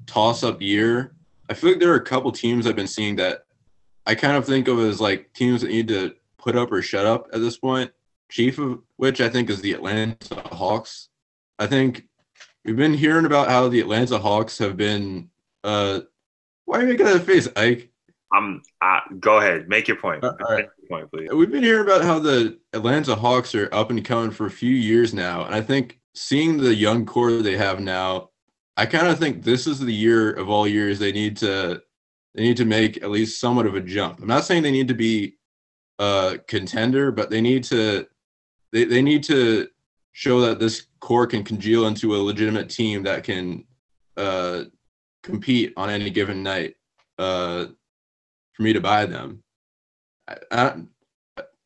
toss-up 0.06 0.62
year. 0.62 1.16
I 1.50 1.54
feel 1.54 1.72
like 1.72 1.80
there 1.80 1.92
are 1.92 1.98
a 1.98 2.04
couple 2.04 2.32
teams 2.32 2.68
I've 2.68 2.76
been 2.76 2.88
seeing 2.88 3.16
that 3.18 3.46
I 4.06 4.16
kind 4.16 4.38
of 4.38 4.46
think 4.46 4.68
of 4.68 4.80
as 4.80 5.02
like 5.02 5.34
teams 5.34 5.62
that 5.62 5.70
need 5.70 5.88
to 5.88 6.14
put 6.38 6.56
up 6.56 6.72
or 6.72 6.82
shut 6.82 7.06
up 7.06 7.28
at 7.34 7.42
this 7.42 7.58
point. 7.58 7.92
Chief 8.30 8.58
of 8.60 8.80
which 8.98 9.22
I 9.22 9.30
think 9.30 9.50
is 9.50 9.62
the 9.62 9.74
Atlanta 9.74 10.36
Hawks. 10.52 11.10
I 11.58 11.68
think 11.68 12.08
we've 12.64 12.76
been 12.76 12.94
hearing 12.94 13.26
about 13.26 13.50
how 13.50 13.68
the 13.70 13.80
Atlanta 13.80 14.18
Hawks 14.20 14.58
have 14.58 14.76
been. 14.76 15.30
Uh, 15.64 16.02
why 16.66 16.80
are 16.80 16.82
you 16.82 16.88
making 16.90 17.06
that 17.06 17.26
face, 17.26 17.48
Ike? 17.56 17.92
Um, 18.36 18.62
uh, 18.82 19.00
go 19.20 19.38
ahead, 19.38 19.70
make 19.70 19.88
your 19.88 19.98
point. 19.98 20.24
Uh, 20.24 20.34
all 20.48 20.56
right. 20.56 20.66
Make 20.66 20.90
your 20.90 21.00
point, 21.00 21.12
please. 21.12 21.30
We've 21.32 21.52
been 21.52 21.64
hearing 21.64 21.86
about 21.86 22.04
how 22.04 22.20
the 22.20 22.60
Atlanta 22.74 23.16
Hawks 23.16 23.56
are 23.56 23.70
up 23.74 23.90
and 23.90 24.04
coming 24.04 24.32
for 24.32 24.46
a 24.46 24.52
few 24.52 24.74
years 24.74 25.14
now, 25.14 25.46
and 25.46 25.56
I 25.56 25.62
think 25.62 26.00
seeing 26.14 26.58
the 26.58 26.74
young 26.74 27.06
core 27.06 27.32
they 27.32 27.58
have 27.58 27.80
now, 27.80 28.30
I 28.78 28.86
kind 28.86 29.08
of 29.08 29.20
think 29.20 29.44
this 29.44 29.68
is 29.68 29.80
the 29.80 29.94
year 29.94 30.32
of 30.32 30.50
all 30.50 30.68
years 30.68 31.00
they 31.00 31.12
need 31.12 31.38
to 31.38 31.82
they 32.34 32.44
need 32.44 32.58
to 32.58 32.66
make 32.66 33.02
at 33.02 33.10
least 33.10 33.40
somewhat 33.40 33.66
of 33.66 33.76
a 33.76 33.82
jump. 33.82 34.20
I'm 34.20 34.28
not 34.28 34.44
saying 34.44 34.64
they 34.64 34.72
need 34.72 34.90
to 34.90 34.94
be 34.94 35.36
a 36.00 36.38
contender, 36.48 37.12
but 37.12 37.30
they 37.30 37.42
need 37.42 37.64
to 37.66 38.08
they, 38.74 38.84
they 38.84 39.02
need 39.02 39.24
to 39.26 39.68
show 40.12 40.42
that 40.42 40.60
this 40.60 40.88
core 41.00 41.28
can 41.28 41.44
congeal 41.44 41.88
into 41.88 42.16
a 42.16 42.18
legitimate 42.18 42.70
team 42.70 43.04
that 43.04 43.24
can 43.24 43.66
uh, 44.18 44.64
compete 45.24 45.74
on 45.78 45.90
any 45.90 46.10
given 46.10 46.44
night 46.44 46.76
uh, 47.18 47.66
for 48.56 48.64
me 48.64 48.74
to 48.74 48.82
buy 48.82 49.06
them. 49.06 49.44
I, 50.28 50.36
I, 50.52 50.76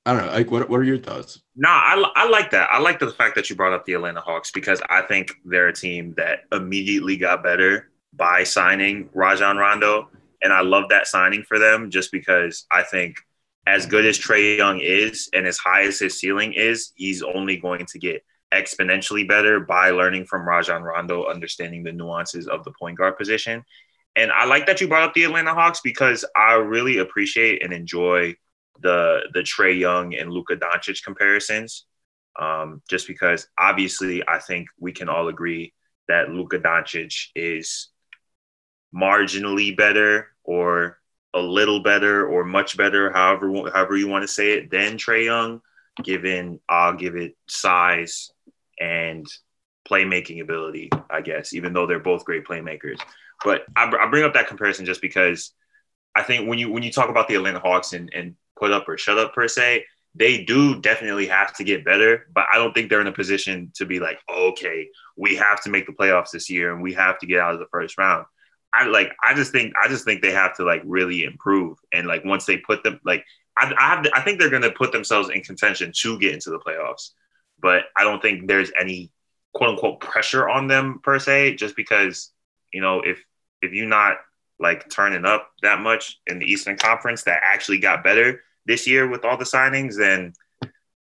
I 0.05 0.13
don't 0.13 0.25
know. 0.25 0.31
Like, 0.31 0.49
what, 0.49 0.69
what 0.69 0.79
are 0.79 0.85
your 0.85 0.97
thoughts? 0.97 1.41
No, 1.55 1.69
I, 1.69 2.11
I 2.15 2.29
like 2.29 2.51
that. 2.51 2.69
I 2.71 2.79
like 2.79 2.99
the 2.99 3.11
fact 3.11 3.35
that 3.35 3.49
you 3.49 3.55
brought 3.55 3.73
up 3.73 3.85
the 3.85 3.93
Atlanta 3.93 4.21
Hawks 4.21 4.51
because 4.51 4.81
I 4.89 5.01
think 5.01 5.31
they're 5.45 5.67
a 5.67 5.73
team 5.73 6.13
that 6.17 6.41
immediately 6.51 7.17
got 7.17 7.43
better 7.43 7.91
by 8.13 8.43
signing 8.43 9.09
Rajon 9.13 9.57
Rondo. 9.57 10.09
And 10.41 10.51
I 10.53 10.61
love 10.61 10.89
that 10.89 11.07
signing 11.07 11.43
for 11.43 11.59
them 11.59 11.91
just 11.91 12.11
because 12.11 12.65
I 12.71 12.83
think 12.83 13.17
as 13.67 13.85
good 13.85 14.05
as 14.05 14.17
Trae 14.17 14.57
Young 14.57 14.79
is 14.79 15.29
and 15.33 15.45
as 15.45 15.57
high 15.57 15.83
as 15.83 15.99
his 15.99 16.19
ceiling 16.19 16.53
is, 16.53 16.91
he's 16.95 17.21
only 17.21 17.57
going 17.57 17.85
to 17.85 17.99
get 17.99 18.23
exponentially 18.53 19.27
better 19.27 19.59
by 19.59 19.91
learning 19.91 20.25
from 20.25 20.47
Rajon 20.47 20.81
Rondo, 20.81 21.27
understanding 21.27 21.83
the 21.83 21.91
nuances 21.91 22.47
of 22.47 22.63
the 22.63 22.71
point 22.71 22.97
guard 22.97 23.17
position. 23.17 23.63
And 24.19 24.33
I 24.33 24.43
like 24.43 24.67
that 24.67 24.81
you 24.81 24.89
brought 24.89 25.03
up 25.03 25.13
the 25.13 25.23
Atlanta 25.23 25.53
Hawks 25.53 25.79
because 25.81 26.25
I 26.35 26.55
really 26.55 26.97
appreciate 26.97 27.63
and 27.63 27.71
enjoy 27.71 28.35
the 28.81 29.21
the 29.33 29.39
Trae 29.39 29.79
Young 29.79 30.13
and 30.13 30.29
Luka 30.29 30.57
Doncic 30.57 31.03
comparisons. 31.05 31.85
Um, 32.37 32.81
just 32.89 33.07
because 33.07 33.47
obviously 33.57 34.27
I 34.27 34.39
think 34.39 34.67
we 34.77 34.91
can 34.91 35.07
all 35.07 35.29
agree 35.29 35.73
that 36.09 36.29
Luka 36.29 36.59
Doncic 36.59 37.27
is 37.33 37.89
marginally 38.93 39.75
better 39.75 40.27
or 40.43 40.99
a 41.33 41.39
little 41.39 41.81
better 41.81 42.27
or 42.27 42.43
much 42.43 42.75
better, 42.75 43.13
however 43.13 43.69
however 43.73 43.95
you 43.95 44.09
want 44.09 44.23
to 44.23 44.27
say 44.27 44.51
it, 44.51 44.69
than 44.69 44.97
Trae 44.97 45.25
Young. 45.25 45.61
Given 46.03 46.59
I'll 46.67 46.95
give 46.95 47.15
it 47.15 47.37
size 47.47 48.31
and 48.79 49.25
playmaking 49.89 50.41
ability, 50.41 50.89
I 51.09 51.21
guess, 51.21 51.53
even 51.53 51.71
though 51.71 51.87
they're 51.87 51.99
both 51.99 52.25
great 52.25 52.45
playmakers. 52.45 52.99
But 53.43 53.63
I, 53.75 53.91
I 53.99 54.09
bring 54.09 54.23
up 54.23 54.33
that 54.33 54.47
comparison 54.47 54.85
just 54.85 55.01
because 55.01 55.53
I 56.15 56.23
think 56.23 56.47
when 56.47 56.59
you 56.59 56.71
when 56.71 56.83
you 56.83 56.91
talk 56.91 57.09
about 57.09 57.27
the 57.27 57.35
Atlanta 57.35 57.59
Hawks 57.59 57.93
and, 57.93 58.11
and 58.13 58.35
put 58.57 58.71
up 58.71 58.87
or 58.87 58.97
shut 58.97 59.17
up 59.17 59.33
per 59.33 59.47
se, 59.47 59.85
they 60.15 60.43
do 60.43 60.81
definitely 60.81 61.27
have 61.27 61.55
to 61.55 61.63
get 61.63 61.85
better. 61.85 62.27
But 62.33 62.45
I 62.51 62.57
don't 62.57 62.73
think 62.73 62.89
they're 62.89 63.01
in 63.01 63.07
a 63.07 63.13
position 63.13 63.71
to 63.75 63.85
be 63.85 63.99
like, 63.99 64.19
okay, 64.29 64.89
we 65.15 65.35
have 65.35 65.61
to 65.63 65.69
make 65.69 65.85
the 65.85 65.93
playoffs 65.93 66.31
this 66.31 66.49
year 66.49 66.73
and 66.73 66.81
we 66.81 66.93
have 66.93 67.19
to 67.19 67.27
get 67.27 67.39
out 67.39 67.53
of 67.53 67.59
the 67.59 67.67
first 67.71 67.97
round. 67.97 68.25
I 68.73 68.85
like 68.85 69.11
I 69.23 69.33
just 69.33 69.51
think 69.51 69.73
I 69.81 69.87
just 69.87 70.05
think 70.05 70.21
they 70.21 70.31
have 70.31 70.55
to 70.57 70.63
like 70.63 70.81
really 70.85 71.23
improve 71.23 71.77
and 71.91 72.07
like 72.07 72.23
once 72.23 72.45
they 72.45 72.57
put 72.57 72.83
them 72.83 72.99
like 73.03 73.25
I, 73.57 73.73
I 73.77 73.95
have 73.95 74.05
I 74.13 74.21
think 74.21 74.39
they're 74.39 74.49
going 74.49 74.61
to 74.61 74.71
put 74.71 74.91
themselves 74.91 75.29
in 75.29 75.41
contention 75.41 75.91
to 76.01 76.19
get 76.19 76.33
into 76.33 76.51
the 76.51 76.59
playoffs, 76.59 77.11
but 77.59 77.85
I 77.97 78.03
don't 78.03 78.21
think 78.21 78.47
there's 78.47 78.71
any 78.79 79.11
quote 79.53 79.71
unquote 79.71 80.01
pressure 80.01 80.47
on 80.47 80.67
them 80.67 80.99
per 81.03 81.17
se 81.17 81.55
just 81.55 81.75
because 81.75 82.31
you 82.71 82.81
know 82.81 83.01
if 83.01 83.23
if 83.61 83.73
you're 83.73 83.87
not 83.87 84.17
like 84.59 84.89
turning 84.89 85.25
up 85.25 85.49
that 85.61 85.79
much 85.79 86.19
in 86.27 86.39
the 86.39 86.45
Eastern 86.45 86.77
Conference 86.77 87.23
that 87.23 87.41
actually 87.43 87.79
got 87.79 88.03
better 88.03 88.41
this 88.65 88.87
year 88.87 89.07
with 89.07 89.23
all 89.25 89.37
the 89.37 89.45
signings, 89.45 89.95
then 89.97 90.33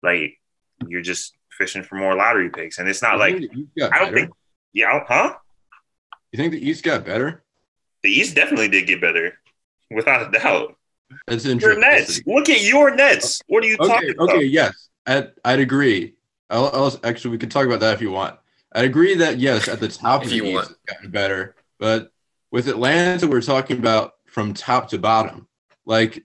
like 0.01 0.39
you're 0.87 1.01
just 1.01 1.33
fishing 1.57 1.83
for 1.83 1.95
more 1.95 2.15
lottery 2.15 2.49
picks, 2.49 2.79
and 2.79 2.87
it's 2.87 3.01
not 3.01 3.19
like 3.19 3.35
I 3.35 3.99
don't 3.99 4.13
think 4.13 4.31
yeah 4.73 5.03
huh. 5.07 5.35
You 6.31 6.37
think 6.37 6.53
the 6.53 6.65
East 6.65 6.83
got 6.83 7.05
better? 7.05 7.43
The 8.03 8.09
East 8.09 8.35
definitely 8.35 8.69
did 8.69 8.87
get 8.87 9.01
better, 9.01 9.33
without 9.91 10.27
a 10.27 10.31
doubt. 10.39 10.75
That's 11.27 11.43
Your 11.43 11.51
interesting. 11.53 11.81
Nets. 11.81 12.21
Look 12.25 12.49
at 12.49 12.61
your 12.61 12.95
Nets. 12.95 13.41
What 13.47 13.63
are 13.63 13.67
you 13.67 13.75
Okay, 13.79 13.87
talking 13.93 14.09
about? 14.11 14.29
okay, 14.29 14.43
yes, 14.45 14.89
I'd, 15.05 15.31
I'd 15.43 15.59
agree. 15.59 16.15
I'll, 16.49 16.71
I'll, 16.73 16.99
actually, 17.03 17.31
we 17.31 17.37
could 17.37 17.51
talk 17.51 17.65
about 17.65 17.81
that 17.81 17.93
if 17.93 18.01
you 18.01 18.11
want. 18.11 18.37
I 18.73 18.83
agree 18.83 19.15
that 19.15 19.39
yes, 19.39 19.67
at 19.67 19.81
the 19.81 19.89
top 19.89 20.23
of 20.23 20.29
the 20.29 20.35
you 20.37 20.45
East, 20.45 20.53
want. 20.53 20.69
it's 20.69 20.93
gotten 20.93 21.11
better, 21.11 21.55
but 21.79 22.11
with 22.51 22.67
Atlanta, 22.67 23.27
we're 23.27 23.41
talking 23.41 23.77
about 23.77 24.13
from 24.27 24.53
top 24.53 24.89
to 24.89 24.97
bottom. 24.97 25.47
Like, 25.85 26.23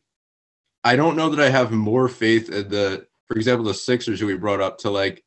I 0.84 0.96
don't 0.96 1.16
know 1.16 1.30
that 1.30 1.44
I 1.44 1.48
have 1.48 1.72
more 1.72 2.08
faith 2.08 2.50
in 2.50 2.68
the, 2.68 3.06
for 3.26 3.36
example, 3.36 3.64
the 3.64 3.74
Sixers 3.74 4.20
who 4.20 4.26
we 4.26 4.36
brought 4.36 4.60
up 4.60 4.78
to 4.78 4.90
like 4.90 5.24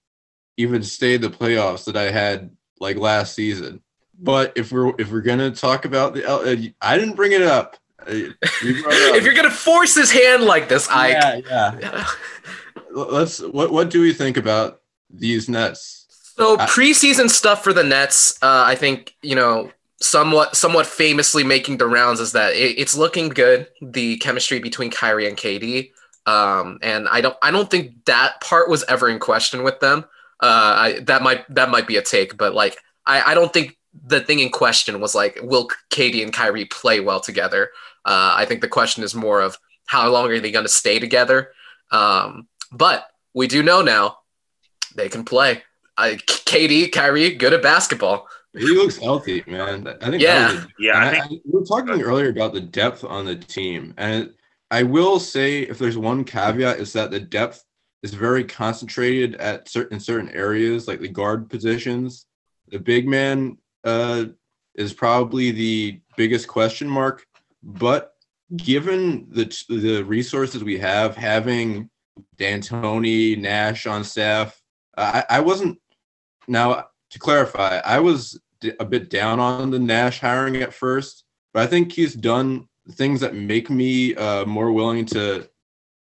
even 0.57 0.83
stay 0.83 1.15
in 1.15 1.21
the 1.21 1.29
playoffs 1.29 1.85
that 1.85 1.97
I 1.97 2.11
had 2.11 2.51
like 2.79 2.97
last 2.97 3.33
season. 3.33 3.81
But 4.21 4.53
if 4.57 4.71
we're 4.71 4.93
if 4.99 5.11
we're 5.11 5.21
gonna 5.21 5.51
talk 5.51 5.85
about 5.85 6.13
the, 6.13 6.29
uh, 6.29 6.55
I 6.81 6.97
didn't 6.97 7.15
bring 7.15 7.31
it 7.31 7.41
up. 7.41 7.77
Uh, 8.05 8.11
you 8.11 8.33
it 8.61 9.09
up. 9.11 9.15
if 9.15 9.23
you're 9.23 9.33
gonna 9.33 9.49
force 9.49 9.95
his 9.95 10.11
hand 10.11 10.43
like 10.43 10.67
this, 10.67 10.89
I 10.89 11.09
yeah, 11.09 11.39
yeah. 11.79 12.05
Let's. 12.91 13.39
What 13.39 13.71
What 13.71 13.89
do 13.89 14.01
we 14.01 14.11
think 14.13 14.35
about 14.35 14.81
these 15.09 15.47
Nets? 15.47 16.05
So 16.35 16.57
I- 16.59 16.65
preseason 16.65 17.29
stuff 17.29 17.63
for 17.63 17.71
the 17.71 17.83
Nets, 17.83 18.37
uh, 18.41 18.63
I 18.65 18.75
think 18.75 19.15
you 19.21 19.35
know 19.35 19.71
somewhat 20.01 20.55
somewhat 20.55 20.87
famously 20.87 21.43
making 21.43 21.77
the 21.77 21.87
rounds 21.87 22.19
is 22.19 22.31
that 22.33 22.53
it, 22.53 22.79
it's 22.79 22.95
looking 22.95 23.29
good. 23.29 23.67
The 23.81 24.17
chemistry 24.17 24.59
between 24.59 24.91
Kyrie 24.91 25.27
and 25.27 25.37
KD, 25.37 25.91
um, 26.25 26.79
and 26.81 27.07
I 27.07 27.21
don't 27.21 27.37
I 27.41 27.51
don't 27.51 27.69
think 27.69 28.05
that 28.05 28.41
part 28.41 28.69
was 28.69 28.83
ever 28.87 29.09
in 29.09 29.19
question 29.19 29.63
with 29.63 29.79
them. 29.79 30.05
Uh, 30.41 30.73
I, 30.77 30.99
that 31.01 31.21
might 31.21 31.53
that 31.53 31.69
might 31.69 31.87
be 31.87 31.97
a 31.97 32.01
take, 32.01 32.37
but 32.37 32.53
like 32.53 32.77
I, 33.05 33.31
I 33.31 33.33
don't 33.33 33.51
think 33.51 33.77
the 34.05 34.21
thing 34.21 34.39
in 34.39 34.49
question 34.49 35.01
was 35.01 35.15
like 35.15 35.39
will 35.41 35.69
KD 35.91 36.23
and 36.23 36.33
Kyrie 36.33 36.65
play 36.65 36.99
well 36.99 37.19
together. 37.19 37.71
Uh, 38.05 38.33
I 38.35 38.45
think 38.45 38.61
the 38.61 38.67
question 38.67 39.03
is 39.03 39.13
more 39.13 39.41
of 39.41 39.57
how 39.87 40.07
long 40.09 40.29
are 40.29 40.39
they 40.39 40.51
going 40.51 40.65
to 40.65 40.69
stay 40.69 40.99
together. 40.99 41.51
Um, 41.91 42.47
but 42.71 43.07
we 43.33 43.47
do 43.47 43.63
know 43.63 43.81
now 43.81 44.19
they 44.95 45.09
can 45.09 45.25
play. 45.25 45.63
I, 45.97 46.13
KD, 46.13 46.91
Kyrie, 46.91 47.35
good 47.35 47.53
at 47.53 47.61
basketball. 47.61 48.27
He 48.53 48.67
looks 48.67 48.97
healthy, 48.97 49.43
man. 49.47 49.87
I 50.01 50.09
think. 50.09 50.21
Yeah. 50.21 50.53
was 50.53 50.67
Yeah, 50.79 50.97
I 50.97 51.05
and 51.05 51.29
think 51.29 51.41
we 51.45 51.59
were 51.59 51.65
talking 51.65 52.01
earlier 52.01 52.29
about 52.29 52.53
the 52.53 52.61
depth 52.61 53.03
on 53.03 53.25
the 53.25 53.35
team, 53.35 53.93
and 53.97 54.33
I 54.71 54.83
will 54.83 55.19
say 55.19 55.61
if 55.61 55.77
there's 55.77 55.97
one 55.97 56.23
caveat 56.23 56.79
is 56.79 56.93
that 56.93 57.11
the 57.11 57.19
depth 57.19 57.63
is 58.01 58.13
very 58.13 58.43
concentrated 58.43 59.35
at 59.35 59.69
certain 59.69 59.99
certain 59.99 60.29
areas, 60.29 60.87
like 60.87 60.99
the 60.99 61.07
guard 61.07 61.49
positions. 61.49 62.25
The 62.69 62.79
big 62.79 63.07
man 63.07 63.57
uh, 63.83 64.25
is 64.75 64.93
probably 64.93 65.51
the 65.51 65.99
biggest 66.17 66.47
question 66.47 66.87
mark, 66.87 67.25
but 67.63 68.13
given 68.55 69.27
the 69.29 69.45
the 69.69 70.03
resources 70.03 70.63
we 70.63 70.77
have, 70.79 71.15
having 71.15 71.89
D'Antoni, 72.37 73.37
Nash 73.37 73.85
on 73.85 74.03
staff, 74.03 74.59
I, 74.97 75.23
I 75.29 75.39
wasn't. 75.39 75.79
Now 76.47 76.88
to 77.11 77.19
clarify, 77.19 77.79
I 77.79 77.99
was 77.99 78.39
a 78.79 78.85
bit 78.85 79.09
down 79.09 79.39
on 79.39 79.71
the 79.71 79.79
Nash 79.79 80.19
hiring 80.19 80.57
at 80.57 80.73
first, 80.73 81.23
but 81.53 81.63
I 81.63 81.67
think 81.67 81.91
he's 81.91 82.13
done 82.13 82.67
things 82.91 83.21
that 83.21 83.35
make 83.35 83.69
me 83.69 84.15
uh, 84.15 84.45
more 84.45 84.71
willing 84.71 85.05
to 85.07 85.49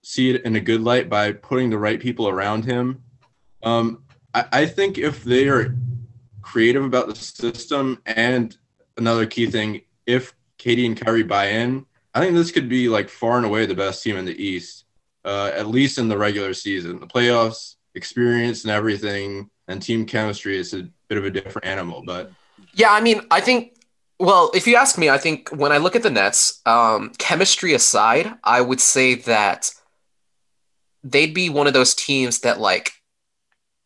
see 0.03 0.31
it 0.31 0.45
in 0.45 0.57
a 0.57 0.61
good 0.61 0.83
light 0.83 1.09
by 1.09 1.33
putting 1.33 1.71
the 1.71 1.79
right 1.79 2.01
people 2.01 2.29
around 2.29 2.65
him. 2.65 3.03
Um, 3.63 4.05
I, 4.35 4.45
I 4.53 4.67
think 4.67 4.99
if 4.99 5.25
they 5.25 5.49
are 5.49 5.75
creative 6.43 6.85
about 6.85 7.09
the 7.09 7.17
system 7.17 8.01
and 8.07 8.57
another 8.97 9.27
key 9.27 9.51
thing, 9.51 9.83
if 10.07 10.35
KD 10.59 10.87
and 10.87 10.97
Kyrie 10.97 11.23
buy 11.25 11.49
in, 11.49 11.85
I 12.15 12.21
think 12.21 12.35
this 12.35 12.53
could 12.53 12.69
be 12.69 12.89
like 12.89 13.09
far 13.09 13.37
and 13.37 13.45
away 13.45 13.67
the 13.67 13.75
best 13.75 14.03
team 14.03 14.17
in 14.17 14.25
the 14.25 14.43
East, 14.43 14.85
uh, 15.25 15.51
at 15.55 15.67
least 15.67 15.99
in 15.99 16.09
the 16.09 16.17
regular 16.17 16.55
season. 16.55 17.01
The 17.01 17.07
playoffs, 17.07 17.75
experience, 17.95 18.63
and 18.63 18.71
everything, 18.71 19.51
and 19.69 19.83
team 19.83 20.07
chemistry 20.07 20.59
is 20.59 20.75
a 20.75 20.89
bit 21.09 21.19
of 21.19 21.25
a 21.25 21.31
different 21.31 21.67
animal. 21.67 22.03
But 22.05 22.31
Yeah, 22.75 22.93
I 22.93 23.01
mean, 23.01 23.23
I 23.31 23.41
think. 23.41 23.73
Well, 24.19 24.51
if 24.55 24.67
you 24.67 24.77
ask 24.77 24.97
me, 24.97 25.11
I 25.11 25.19
think 25.19 25.51
when 25.51 25.73
I 25.73 25.77
look 25.77 25.95
at 25.95 26.03
the 26.03 26.09
Nets, 26.09 26.63
um, 26.65 27.13
chemistry 27.19 27.75
aside, 27.75 28.33
I 28.43 28.63
would 28.63 28.81
say 28.81 29.15
that 29.15 29.71
they'd 31.05 31.35
be 31.35 31.51
one 31.51 31.67
of 31.67 31.75
those 31.75 31.95
teams 31.95 32.41
that, 32.41 32.59
like, 32.59 32.93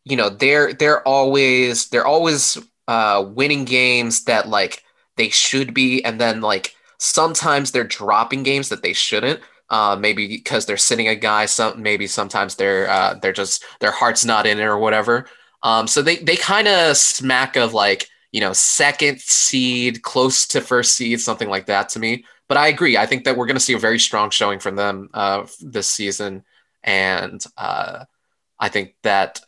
you 0.04 0.16
know, 0.16 0.28
they're 0.28 0.72
they're 0.72 1.06
always 1.06 1.88
they're 1.88 2.06
always 2.06 2.58
uh, 2.86 3.24
winning 3.34 3.64
games 3.64 4.24
that 4.24 4.48
like 4.48 4.84
they 5.16 5.30
should 5.30 5.74
be, 5.74 6.02
and 6.04 6.20
then 6.20 6.40
like 6.40 6.74
sometimes 6.98 7.72
they're 7.72 7.84
dropping 7.84 8.42
games 8.42 8.68
that 8.68 8.82
they 8.82 8.92
shouldn't. 8.92 9.40
Uh, 9.68 9.96
maybe 9.98 10.26
because 10.26 10.66
they're 10.66 10.76
sitting 10.76 11.06
a 11.06 11.14
guy. 11.14 11.46
Some 11.46 11.80
maybe 11.82 12.06
sometimes 12.06 12.56
they're 12.56 12.88
uh, 12.88 13.14
they're 13.14 13.32
just 13.32 13.64
their 13.80 13.92
heart's 13.92 14.24
not 14.24 14.46
in 14.46 14.58
it 14.58 14.64
or 14.64 14.78
whatever. 14.78 15.26
Um, 15.62 15.86
so 15.86 16.02
they 16.02 16.16
they 16.16 16.36
kind 16.36 16.68
of 16.68 16.96
smack 16.96 17.56
of 17.56 17.74
like 17.74 18.08
you 18.32 18.40
know 18.40 18.52
second 18.52 19.20
seed, 19.20 20.02
close 20.02 20.46
to 20.48 20.60
first 20.60 20.94
seed, 20.94 21.20
something 21.20 21.48
like 21.48 21.66
that 21.66 21.90
to 21.90 21.98
me. 21.98 22.24
But 22.48 22.56
I 22.56 22.68
agree. 22.68 22.96
I 22.96 23.06
think 23.06 23.24
that 23.24 23.36
we're 23.36 23.46
going 23.46 23.56
to 23.56 23.60
see 23.60 23.74
a 23.74 23.78
very 23.78 23.98
strong 23.98 24.30
showing 24.30 24.58
from 24.58 24.76
them 24.76 25.10
uh, 25.14 25.46
this 25.60 25.88
season, 25.88 26.44
and 26.82 27.42
uh, 27.56 28.04
I 28.58 28.68
think 28.68 28.94
that 29.02 29.40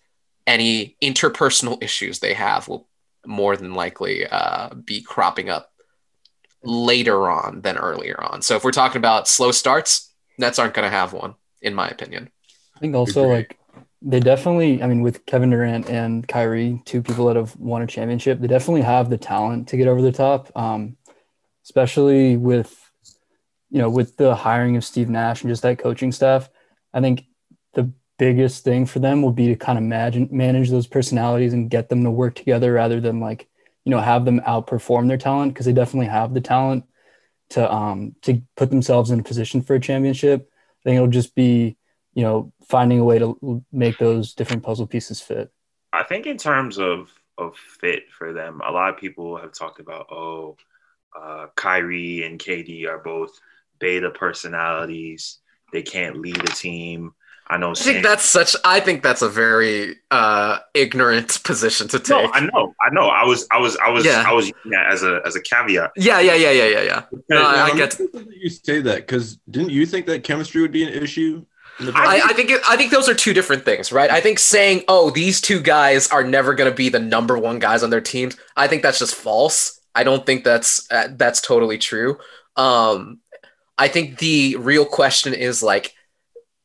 any 0.46 0.96
interpersonal 1.02 1.82
issues 1.82 2.18
they 2.18 2.34
have 2.34 2.68
will 2.68 2.88
more 3.26 3.56
than 3.56 3.74
likely 3.74 4.26
uh, 4.26 4.74
be 4.74 5.00
cropping 5.00 5.48
up 5.48 5.72
later 6.64 7.30
on 7.30 7.60
than 7.62 7.76
earlier 7.76 8.20
on. 8.20 8.42
So 8.42 8.56
if 8.56 8.64
we're 8.64 8.72
talking 8.72 8.98
about 8.98 9.28
slow 9.28 9.52
starts, 9.52 10.12
Nets 10.38 10.58
aren't 10.58 10.74
going 10.74 10.84
to 10.88 10.96
have 10.96 11.12
one, 11.12 11.34
in 11.60 11.74
my 11.74 11.88
opinion. 11.88 12.30
I 12.76 12.80
think 12.80 12.94
also 12.94 13.26
like 13.28 13.56
they 14.04 14.20
definitely, 14.20 14.82
I 14.82 14.86
mean, 14.86 15.00
with 15.00 15.24
Kevin 15.26 15.50
Durant 15.50 15.88
and 15.88 16.26
Kyrie, 16.26 16.82
two 16.84 17.02
people 17.02 17.26
that 17.26 17.36
have 17.36 17.54
won 17.56 17.82
a 17.82 17.86
championship, 17.86 18.40
they 18.40 18.48
definitely 18.48 18.82
have 18.82 19.10
the 19.10 19.18
talent 19.18 19.68
to 19.68 19.76
get 19.76 19.88
over 19.88 20.02
the 20.02 20.12
top. 20.12 20.50
Um, 20.56 20.96
especially 21.64 22.36
with, 22.36 22.90
you 23.70 23.78
know, 23.78 23.88
with 23.88 24.16
the 24.16 24.34
hiring 24.34 24.76
of 24.76 24.84
Steve 24.84 25.08
Nash 25.08 25.42
and 25.42 25.50
just 25.50 25.62
that 25.62 25.78
coaching 25.78 26.12
staff. 26.12 26.50
I 26.92 27.00
think 27.00 27.24
the 27.74 27.92
biggest 28.18 28.64
thing 28.64 28.86
for 28.86 28.98
them 28.98 29.22
will 29.22 29.32
be 29.32 29.46
to 29.48 29.56
kind 29.56 29.78
of 29.78 29.84
manage 29.84 30.30
manage 30.30 30.70
those 30.70 30.86
personalities 30.86 31.52
and 31.52 31.70
get 31.70 31.88
them 31.88 32.04
to 32.04 32.10
work 32.10 32.34
together 32.34 32.72
rather 32.72 33.00
than 33.00 33.20
like, 33.20 33.48
you 33.84 33.90
know, 33.90 34.00
have 34.00 34.24
them 34.24 34.40
outperform 34.40 35.08
their 35.08 35.16
talent 35.16 35.54
because 35.54 35.66
they 35.66 35.72
definitely 35.72 36.08
have 36.08 36.34
the 36.34 36.40
talent 36.40 36.84
to 37.50 37.72
um 37.72 38.14
to 38.22 38.42
put 38.56 38.70
themselves 38.70 39.10
in 39.10 39.20
a 39.20 39.24
position 39.24 39.62
for 39.62 39.74
a 39.74 39.80
championship. 39.80 40.50
I 40.50 40.82
think 40.84 40.96
it'll 40.96 41.08
just 41.08 41.34
be 41.34 41.76
you 42.14 42.22
know, 42.22 42.52
finding 42.68 42.98
a 42.98 43.04
way 43.04 43.18
to 43.18 43.64
make 43.72 43.98
those 43.98 44.34
different 44.34 44.62
puzzle 44.62 44.86
pieces 44.86 45.20
fit. 45.20 45.52
I 45.92 46.02
think 46.04 46.26
in 46.26 46.36
terms 46.38 46.78
of 46.78 47.10
of 47.38 47.56
fit 47.56 48.10
for 48.10 48.32
them, 48.32 48.60
a 48.66 48.70
lot 48.70 48.90
of 48.90 48.96
people 48.98 49.36
have 49.36 49.52
talked 49.52 49.80
about 49.80 50.06
oh, 50.10 50.56
uh, 51.18 51.46
Kyrie 51.56 52.24
and 52.24 52.38
KD 52.38 52.86
are 52.88 52.98
both 52.98 53.38
beta 53.78 54.10
personalities. 54.10 55.38
They 55.72 55.82
can't 55.82 56.18
lead 56.18 56.38
a 56.38 56.52
team. 56.54 57.14
I 57.48 57.56
know. 57.56 57.70
I 57.72 57.74
think 57.74 58.02
that's 58.04 58.24
such. 58.24 58.54
I 58.64 58.80
think 58.80 59.02
that's 59.02 59.20
a 59.20 59.28
very 59.28 59.96
uh, 60.10 60.58
ignorant 60.74 61.42
position 61.44 61.88
to 61.88 61.98
take. 61.98 62.10
No, 62.10 62.30
I 62.32 62.40
know, 62.40 62.74
I 62.80 62.94
know. 62.94 63.08
I 63.08 63.24
was, 63.24 63.46
I 63.50 63.58
was, 63.58 63.76
I 63.78 63.90
was, 63.90 64.04
Yeah. 64.06 64.24
I 64.26 64.32
was 64.32 64.46
using 64.46 64.70
that 64.70 64.90
as 64.92 65.02
a 65.02 65.20
as 65.26 65.34
a 65.36 65.40
caveat. 65.42 65.90
yeah, 65.96 66.20
yeah, 66.20 66.34
yeah, 66.34 66.50
yeah, 66.52 66.66
yeah, 66.68 66.82
yeah. 66.82 67.02
No, 67.28 67.42
I- 67.42 67.62
I'm 67.68 67.76
get- 67.76 67.98
interested 67.98 68.28
you 68.32 68.48
say 68.48 68.80
that 68.82 68.98
because 68.98 69.36
didn't 69.50 69.70
you 69.70 69.84
think 69.86 70.06
that 70.06 70.24
chemistry 70.24 70.62
would 70.62 70.72
be 70.72 70.84
an 70.84 70.90
issue? 71.02 71.44
In 71.78 71.86
the 71.86 71.92
I. 71.94 72.20
I 72.24 72.32
think 72.32 72.50
it, 72.50 72.60
I 72.68 72.76
think 72.76 72.90
those 72.90 73.08
are 73.08 73.14
two 73.14 73.32
different 73.32 73.64
things, 73.64 73.92
right? 73.92 74.10
I 74.10 74.20
think 74.20 74.38
saying, 74.38 74.84
"Oh, 74.88 75.10
these 75.10 75.40
two 75.40 75.60
guys 75.60 76.08
are 76.08 76.24
never 76.24 76.54
going 76.54 76.70
to 76.70 76.76
be 76.76 76.88
the 76.88 77.00
number 77.00 77.38
one 77.38 77.58
guys 77.58 77.82
on 77.82 77.90
their 77.90 78.00
teams," 78.00 78.36
I 78.56 78.68
think 78.68 78.82
that's 78.82 78.98
just 78.98 79.14
false. 79.14 79.80
I 79.94 80.04
don't 80.04 80.24
think 80.24 80.44
that's 80.44 80.90
uh, 80.90 81.08
that's 81.12 81.40
totally 81.40 81.78
true. 81.78 82.18
Um, 82.56 83.20
I 83.78 83.88
think 83.88 84.18
the 84.18 84.56
real 84.56 84.84
question 84.84 85.34
is 85.34 85.62
like, 85.62 85.94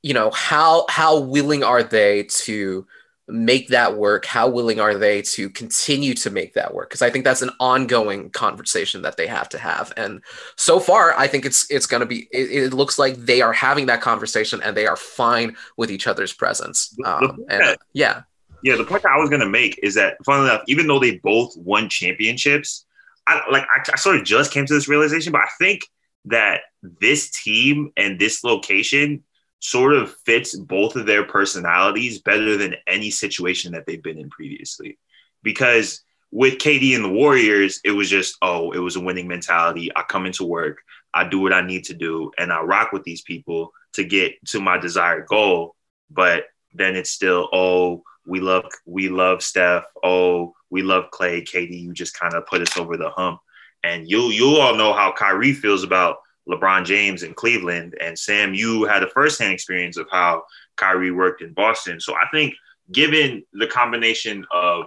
you 0.03 0.13
know, 0.13 0.29
how 0.31 0.85
how 0.89 1.19
willing 1.19 1.63
are 1.63 1.83
they 1.83 2.23
to 2.23 2.85
make 3.27 3.69
that 3.69 3.97
work? 3.97 4.25
How 4.25 4.47
willing 4.47 4.79
are 4.79 4.95
they 4.95 5.21
to 5.23 5.49
continue 5.49 6.13
to 6.15 6.29
make 6.29 6.53
that 6.53 6.73
work? 6.73 6.89
Because 6.89 7.01
I 7.01 7.09
think 7.09 7.25
that's 7.25 7.41
an 7.41 7.51
ongoing 7.59 8.29
conversation 8.29 9.01
that 9.01 9.17
they 9.17 9.27
have 9.27 9.49
to 9.49 9.57
have. 9.57 9.91
And 9.97 10.21
so 10.55 10.79
far, 10.79 11.13
I 11.17 11.27
think 11.27 11.45
it's 11.45 11.69
it's 11.69 11.85
going 11.85 12.01
to 12.01 12.05
be. 12.05 12.27
It, 12.31 12.51
it 12.51 12.73
looks 12.73 12.97
like 12.97 13.15
they 13.15 13.41
are 13.41 13.53
having 13.53 13.87
that 13.87 14.01
conversation 14.01 14.61
and 14.63 14.75
they 14.75 14.87
are 14.87 14.95
fine 14.95 15.55
with 15.77 15.91
each 15.91 16.07
other's 16.07 16.33
presence. 16.33 16.95
Um, 17.05 17.45
and 17.49 17.61
that- 17.61 17.79
yeah, 17.93 18.21
Yeah, 18.63 18.75
the 18.75 18.85
point 18.85 19.03
that 19.03 19.11
I 19.11 19.19
was 19.19 19.29
gonna 19.29 19.49
make 19.49 19.79
is 19.83 19.95
that, 19.95 20.17
funnily 20.25 20.49
enough, 20.49 20.63
even 20.67 20.87
though 20.87 20.99
they 20.99 21.17
both 21.17 21.55
won 21.57 21.89
championships, 21.89 22.85
I 23.27 23.41
like 23.51 23.63
I, 23.63 23.83
I 23.93 23.97
sort 23.97 24.15
of 24.15 24.23
just 24.23 24.51
came 24.51 24.65
to 24.65 24.73
this 24.73 24.87
realization, 24.87 25.31
but 25.31 25.41
I 25.41 25.49
think 25.59 25.81
that 26.25 26.61
this 26.81 27.29
team 27.29 27.91
and 27.95 28.19
this 28.19 28.43
location 28.43 29.23
sort 29.59 29.93
of 29.93 30.15
fits 30.25 30.55
both 30.55 30.95
of 30.95 31.05
their 31.05 31.23
personalities 31.23 32.21
better 32.21 32.57
than 32.57 32.75
any 32.85 33.09
situation 33.09 33.71
that 33.73 33.85
they've 33.85 34.03
been 34.03 34.19
in 34.19 34.29
previously. 34.29 34.97
Because 35.43 36.01
with 36.31 36.55
KD 36.55 36.95
and 36.95 37.05
the 37.05 37.09
Warriors, 37.09 37.79
it 37.83 37.91
was 37.91 38.09
just, 38.09 38.37
oh, 38.41 38.71
it 38.71 38.79
was 38.79 38.95
a 38.95 39.01
winning 39.01 39.27
mentality. 39.27 39.91
I 39.95 40.03
come 40.03 40.25
into 40.25 40.45
work, 40.45 40.79
I 41.13 41.27
do 41.27 41.39
what 41.39 41.53
I 41.53 41.61
need 41.61 41.85
to 41.85 41.93
do, 41.93 42.31
and 42.37 42.51
I 42.51 42.61
rock 42.61 42.91
with 42.91 43.03
these 43.03 43.21
people 43.21 43.71
to 43.93 44.03
get 44.03 44.33
to 44.47 44.59
my 44.59 44.77
desired 44.77 45.27
goal. 45.27 45.75
But 46.09 46.45
then 46.73 46.95
it's 46.95 47.11
still, 47.11 47.49
oh, 47.51 48.03
we 48.27 48.41
love 48.41 48.65
we 48.85 49.09
love 49.09 49.41
Steph. 49.41 49.85
Oh, 50.03 50.53
we 50.69 50.81
love 50.81 51.05
Klay, 51.11 51.43
KD. 51.43 51.81
You 51.81 51.93
just 51.93 52.17
kind 52.17 52.33
of 52.33 52.45
put 52.45 52.61
us 52.61 52.77
over 52.77 52.97
the 52.97 53.09
hump. 53.09 53.39
And 53.83 54.07
you 54.07 54.29
you 54.29 54.57
all 54.57 54.75
know 54.75 54.93
how 54.93 55.13
Kyrie 55.13 55.53
feels 55.53 55.83
about 55.83 56.17
LeBron 56.47 56.85
James 56.85 57.23
in 57.23 57.33
Cleveland. 57.33 57.95
And 58.01 58.17
Sam, 58.17 58.53
you 58.53 58.85
had 58.85 59.03
a 59.03 59.09
firsthand 59.09 59.53
experience 59.53 59.97
of 59.97 60.07
how 60.11 60.43
Kyrie 60.75 61.11
worked 61.11 61.41
in 61.41 61.53
Boston. 61.53 61.99
So 61.99 62.13
I 62.13 62.27
think 62.31 62.53
given 62.91 63.43
the 63.53 63.67
combination 63.67 64.45
of 64.51 64.85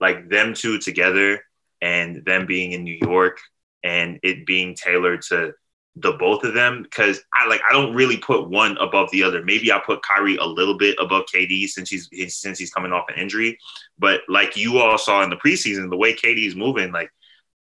like 0.00 0.28
them 0.28 0.54
two 0.54 0.78
together 0.78 1.42
and 1.80 2.24
them 2.24 2.46
being 2.46 2.72
in 2.72 2.84
New 2.84 2.98
York 3.00 3.38
and 3.84 4.18
it 4.22 4.46
being 4.46 4.74
tailored 4.74 5.22
to 5.22 5.52
the 5.96 6.12
both 6.12 6.42
of 6.42 6.54
them 6.54 6.82
because 6.82 7.20
I 7.34 7.46
like 7.46 7.60
I 7.68 7.72
don't 7.72 7.94
really 7.94 8.16
put 8.16 8.48
one 8.48 8.78
above 8.78 9.10
the 9.10 9.22
other. 9.22 9.44
Maybe 9.44 9.70
I 9.70 9.78
put 9.84 10.02
Kyrie 10.02 10.36
a 10.36 10.44
little 10.44 10.78
bit 10.78 10.96
above 10.98 11.24
KD 11.32 11.68
since 11.68 11.90
he's, 11.90 12.08
since 12.34 12.58
he's 12.58 12.72
coming 12.72 12.92
off 12.92 13.10
an 13.10 13.20
injury. 13.20 13.58
But 13.98 14.22
like 14.28 14.56
you 14.56 14.78
all 14.78 14.96
saw 14.96 15.22
in 15.22 15.28
the 15.28 15.36
preseason, 15.36 15.90
the 15.90 15.96
way 15.96 16.14
KD 16.14 16.46
is 16.46 16.56
moving, 16.56 16.92
like 16.92 17.10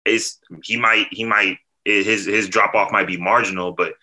is 0.05 0.39
he 0.63 0.77
might 0.77 1.09
he 1.11 1.25
might 1.25 1.59
his 2.05 2.27
his 2.27 2.49
drop 2.49 2.75
off 2.75 2.93
might 2.93 3.07
be 3.07 3.17
marginal, 3.17 3.73
but 3.73 3.95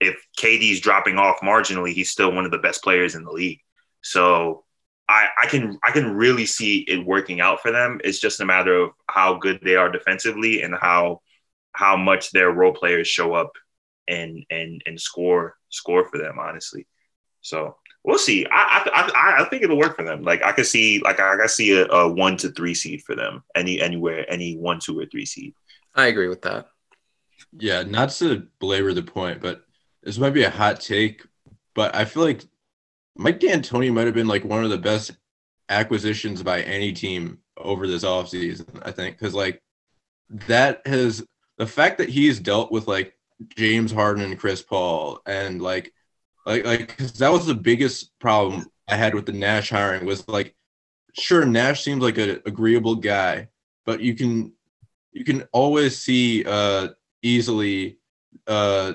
if 0.00 0.16
KD's 0.38 0.80
dropping 0.80 1.18
off 1.18 1.40
marginally, 1.42 1.92
he's 1.92 2.10
still 2.10 2.32
one 2.32 2.44
of 2.44 2.50
the 2.50 2.58
best 2.58 2.82
players 2.82 3.14
in 3.14 3.24
the 3.24 3.30
league. 3.30 3.60
So 4.02 4.64
I, 5.08 5.28
I 5.42 5.46
can 5.46 5.78
I 5.84 5.92
can 5.92 6.14
really 6.14 6.46
see 6.46 6.78
it 6.88 7.04
working 7.04 7.40
out 7.40 7.60
for 7.60 7.70
them. 7.70 8.00
It's 8.04 8.20
just 8.20 8.40
a 8.40 8.46
matter 8.46 8.74
of 8.74 8.90
how 9.08 9.34
good 9.34 9.60
they 9.62 9.76
are 9.76 9.90
defensively 9.90 10.62
and 10.62 10.74
how 10.74 11.20
how 11.72 11.96
much 11.96 12.32
their 12.32 12.50
role 12.50 12.72
players 12.72 13.08
show 13.08 13.34
up 13.34 13.52
and 14.08 14.44
and 14.50 14.82
and 14.86 15.00
score 15.00 15.56
score 15.68 16.08
for 16.08 16.18
them 16.18 16.38
honestly 16.38 16.86
so 17.42 17.76
we'll 18.04 18.18
see. 18.18 18.46
I, 18.50 18.88
I 18.94 19.42
I 19.42 19.48
think 19.48 19.62
it'll 19.62 19.78
work 19.78 19.96
for 19.96 20.04
them. 20.04 20.22
Like 20.22 20.42
I 20.44 20.52
could 20.52 20.66
see 20.66 21.00
like 21.00 21.20
I 21.20 21.36
could 21.36 21.50
see 21.50 21.72
a, 21.72 21.86
a 21.86 22.12
one 22.12 22.36
to 22.38 22.50
three 22.50 22.74
seed 22.74 23.02
for 23.02 23.14
them. 23.14 23.42
Any 23.54 23.80
anywhere 23.80 24.30
any 24.30 24.56
one 24.56 24.80
two 24.80 24.98
or 24.98 25.06
three 25.06 25.26
seed. 25.26 25.54
I 25.94 26.06
agree 26.06 26.28
with 26.28 26.42
that. 26.42 26.68
Yeah, 27.52 27.82
not 27.82 28.10
to 28.10 28.46
belabor 28.60 28.92
the 28.92 29.02
point, 29.02 29.40
but 29.40 29.62
this 30.02 30.18
might 30.18 30.30
be 30.30 30.44
a 30.44 30.50
hot 30.50 30.80
take, 30.80 31.24
but 31.74 31.94
I 31.94 32.04
feel 32.04 32.22
like 32.22 32.44
Mike 33.16 33.40
D'Antoni 33.40 33.92
might 33.92 34.06
have 34.06 34.14
been 34.14 34.28
like 34.28 34.44
one 34.44 34.64
of 34.64 34.70
the 34.70 34.78
best 34.78 35.12
acquisitions 35.68 36.42
by 36.42 36.62
any 36.62 36.92
team 36.92 37.38
over 37.56 37.86
this 37.86 38.04
offseason, 38.04 38.66
I 38.82 38.92
think. 38.92 39.18
Because 39.18 39.34
like 39.34 39.62
that 40.30 40.86
has 40.86 41.24
the 41.58 41.66
fact 41.66 41.98
that 41.98 42.08
he's 42.08 42.40
dealt 42.40 42.72
with 42.72 42.88
like 42.88 43.16
James 43.56 43.92
Harden 43.92 44.24
and 44.24 44.38
Chris 44.38 44.62
Paul 44.62 45.20
and 45.26 45.60
like 45.62 45.92
like 46.46 46.64
like 46.64 46.96
cause 46.96 47.12
that 47.14 47.32
was 47.32 47.46
the 47.46 47.54
biggest 47.54 48.18
problem 48.20 48.66
I 48.88 48.96
had 48.96 49.14
with 49.14 49.26
the 49.26 49.32
Nash 49.32 49.70
hiring 49.70 50.06
was 50.06 50.26
like 50.28 50.54
sure 51.14 51.44
Nash 51.44 51.82
seems 51.84 52.02
like 52.02 52.18
an 52.18 52.42
agreeable 52.46 52.96
guy, 52.96 53.48
but 53.86 54.00
you 54.00 54.14
can 54.14 54.52
you 55.12 55.24
can 55.24 55.44
always 55.52 55.98
see 55.98 56.44
uh 56.44 56.88
easily 57.22 57.98
uh 58.46 58.94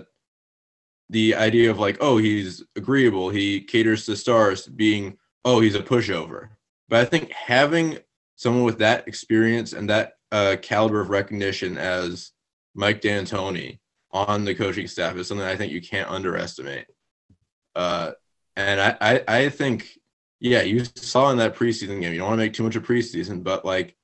the 1.09 1.35
idea 1.35 1.69
of 1.69 1.79
like 1.79 1.97
oh 2.01 2.17
he's 2.17 2.63
agreeable. 2.75 3.29
He 3.29 3.61
caters 3.61 4.05
to 4.05 4.15
stars 4.15 4.67
being 4.67 5.17
oh 5.43 5.59
he's 5.59 5.75
a 5.75 5.83
pushover. 5.83 6.49
But 6.89 6.99
i 7.01 7.05
think 7.05 7.31
having 7.31 7.99
someone 8.35 8.63
with 8.63 8.79
that 8.79 9.07
experience 9.07 9.73
and 9.73 9.89
that 9.89 10.13
uh, 10.31 10.57
caliber 10.61 10.99
of 10.99 11.09
recognition 11.09 11.77
as 11.77 12.31
mike 12.73 12.99
d'antoni 12.99 13.79
on 14.11 14.43
the 14.43 14.53
coaching 14.53 14.87
staff 14.87 15.15
is 15.15 15.27
something 15.27 15.45
i 15.45 15.55
think 15.55 15.71
you 15.71 15.81
can't 15.81 16.09
underestimate. 16.09 16.87
Uh, 17.75 18.11
and 18.55 18.79
I, 18.79 18.97
I 19.01 19.23
i 19.27 19.49
think 19.49 19.89
yeah 20.39 20.61
you 20.61 20.83
saw 20.95 21.31
in 21.31 21.37
that 21.37 21.55
preseason 21.55 22.01
game 22.01 22.13
you 22.13 22.19
don't 22.19 22.29
want 22.29 22.39
to 22.39 22.45
make 22.45 22.53
too 22.53 22.63
much 22.63 22.75
of 22.75 22.83
preseason 22.83 23.43
but 23.43 23.65
like 23.65 23.95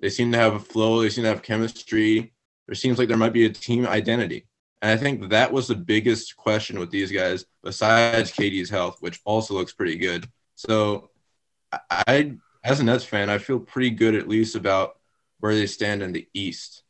they 0.00 0.08
seem 0.08 0.32
to 0.32 0.38
have 0.38 0.54
a 0.54 0.60
flow 0.60 1.00
they 1.00 1.10
seem 1.10 1.24
to 1.24 1.28
have 1.28 1.42
chemistry 1.42 2.32
there 2.70 2.76
seems 2.76 2.98
like 2.98 3.08
there 3.08 3.16
might 3.16 3.32
be 3.32 3.46
a 3.46 3.50
team 3.50 3.84
identity 3.84 4.46
and 4.82 4.90
I 4.90 4.96
think 4.96 5.28
that 5.30 5.52
was 5.52 5.68
the 5.68 5.74
biggest 5.74 6.36
question 6.36 6.78
with 6.78 6.90
these 6.90 7.12
guys, 7.12 7.44
besides 7.62 8.32
KD's 8.32 8.70
health, 8.70 8.96
which 9.00 9.20
also 9.24 9.54
looks 9.54 9.72
pretty 9.72 9.96
good. 9.96 10.26
So 10.54 11.10
I, 11.90 12.36
as 12.64 12.80
a 12.80 12.84
Nets 12.84 13.04
fan, 13.04 13.28
I 13.28 13.38
feel 13.38 13.60
pretty 13.60 13.90
good 13.90 14.14
at 14.14 14.28
least 14.28 14.54
about 14.54 14.98
where 15.40 15.54
they 15.54 15.66
stand 15.66 16.02
in 16.02 16.12
the 16.12 16.26
East. 16.32 16.82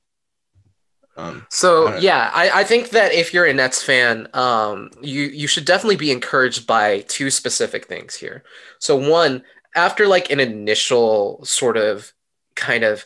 Um, 1.16 1.46
so 1.50 1.88
I 1.88 1.98
yeah, 1.98 2.30
I, 2.32 2.60
I 2.60 2.64
think 2.64 2.90
that 2.90 3.12
if 3.12 3.34
you're 3.34 3.44
a 3.44 3.52
Nets 3.52 3.82
fan, 3.82 4.28
um, 4.34 4.90
you 5.02 5.24
you 5.24 5.48
should 5.48 5.64
definitely 5.64 5.96
be 5.96 6.12
encouraged 6.12 6.68
by 6.68 7.00
two 7.08 7.30
specific 7.30 7.86
things 7.86 8.14
here. 8.14 8.44
So 8.78 8.96
one, 8.96 9.42
after 9.74 10.06
like 10.06 10.30
an 10.30 10.38
initial 10.38 11.44
sort 11.44 11.76
of 11.76 12.12
kind 12.54 12.84
of 12.84 13.04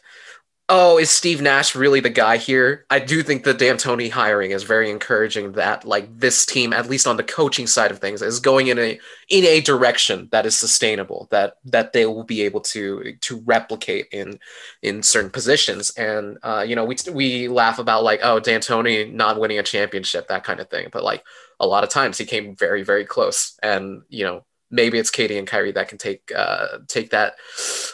oh, 0.68 0.98
is 0.98 1.10
Steve 1.10 1.42
Nash 1.42 1.74
really 1.74 2.00
the 2.00 2.10
guy 2.10 2.38
here? 2.38 2.86
I 2.88 2.98
do 2.98 3.22
think 3.22 3.44
the 3.44 3.52
D'Antoni 3.52 4.10
hiring 4.10 4.50
is 4.50 4.62
very 4.62 4.90
encouraging 4.90 5.52
that 5.52 5.84
like 5.84 6.18
this 6.18 6.46
team, 6.46 6.72
at 6.72 6.88
least 6.88 7.06
on 7.06 7.16
the 7.16 7.22
coaching 7.22 7.66
side 7.66 7.90
of 7.90 7.98
things, 7.98 8.22
is 8.22 8.40
going 8.40 8.68
in 8.68 8.78
a 8.78 8.98
in 9.28 9.44
a 9.44 9.60
direction 9.60 10.28
that 10.32 10.46
is 10.46 10.56
sustainable, 10.56 11.28
that 11.30 11.58
that 11.66 11.92
they 11.92 12.06
will 12.06 12.24
be 12.24 12.42
able 12.42 12.60
to 12.60 13.14
to 13.20 13.42
replicate 13.44 14.06
in 14.12 14.38
in 14.82 15.02
certain 15.02 15.30
positions. 15.30 15.90
And 15.96 16.38
uh, 16.42 16.64
you 16.66 16.76
know, 16.76 16.84
we 16.84 16.96
we 17.12 17.48
laugh 17.48 17.78
about 17.78 18.04
like, 18.04 18.20
oh, 18.22 18.40
D'Antoni 18.40 19.12
not 19.12 19.38
winning 19.38 19.58
a 19.58 19.62
championship, 19.62 20.28
that 20.28 20.44
kind 20.44 20.60
of 20.60 20.70
thing. 20.70 20.88
But 20.92 21.04
like 21.04 21.24
a 21.60 21.66
lot 21.66 21.84
of 21.84 21.90
times 21.90 22.18
he 22.18 22.24
came 22.24 22.56
very, 22.56 22.82
very 22.82 23.04
close. 23.04 23.58
And, 23.62 24.02
you 24.08 24.24
know, 24.24 24.44
maybe 24.74 24.98
it's 24.98 25.10
KD 25.10 25.38
and 25.38 25.46
Kyrie 25.46 25.72
that 25.72 25.88
can 25.88 25.98
take 25.98 26.30
uh, 26.36 26.78
take 26.88 27.10
that 27.10 27.36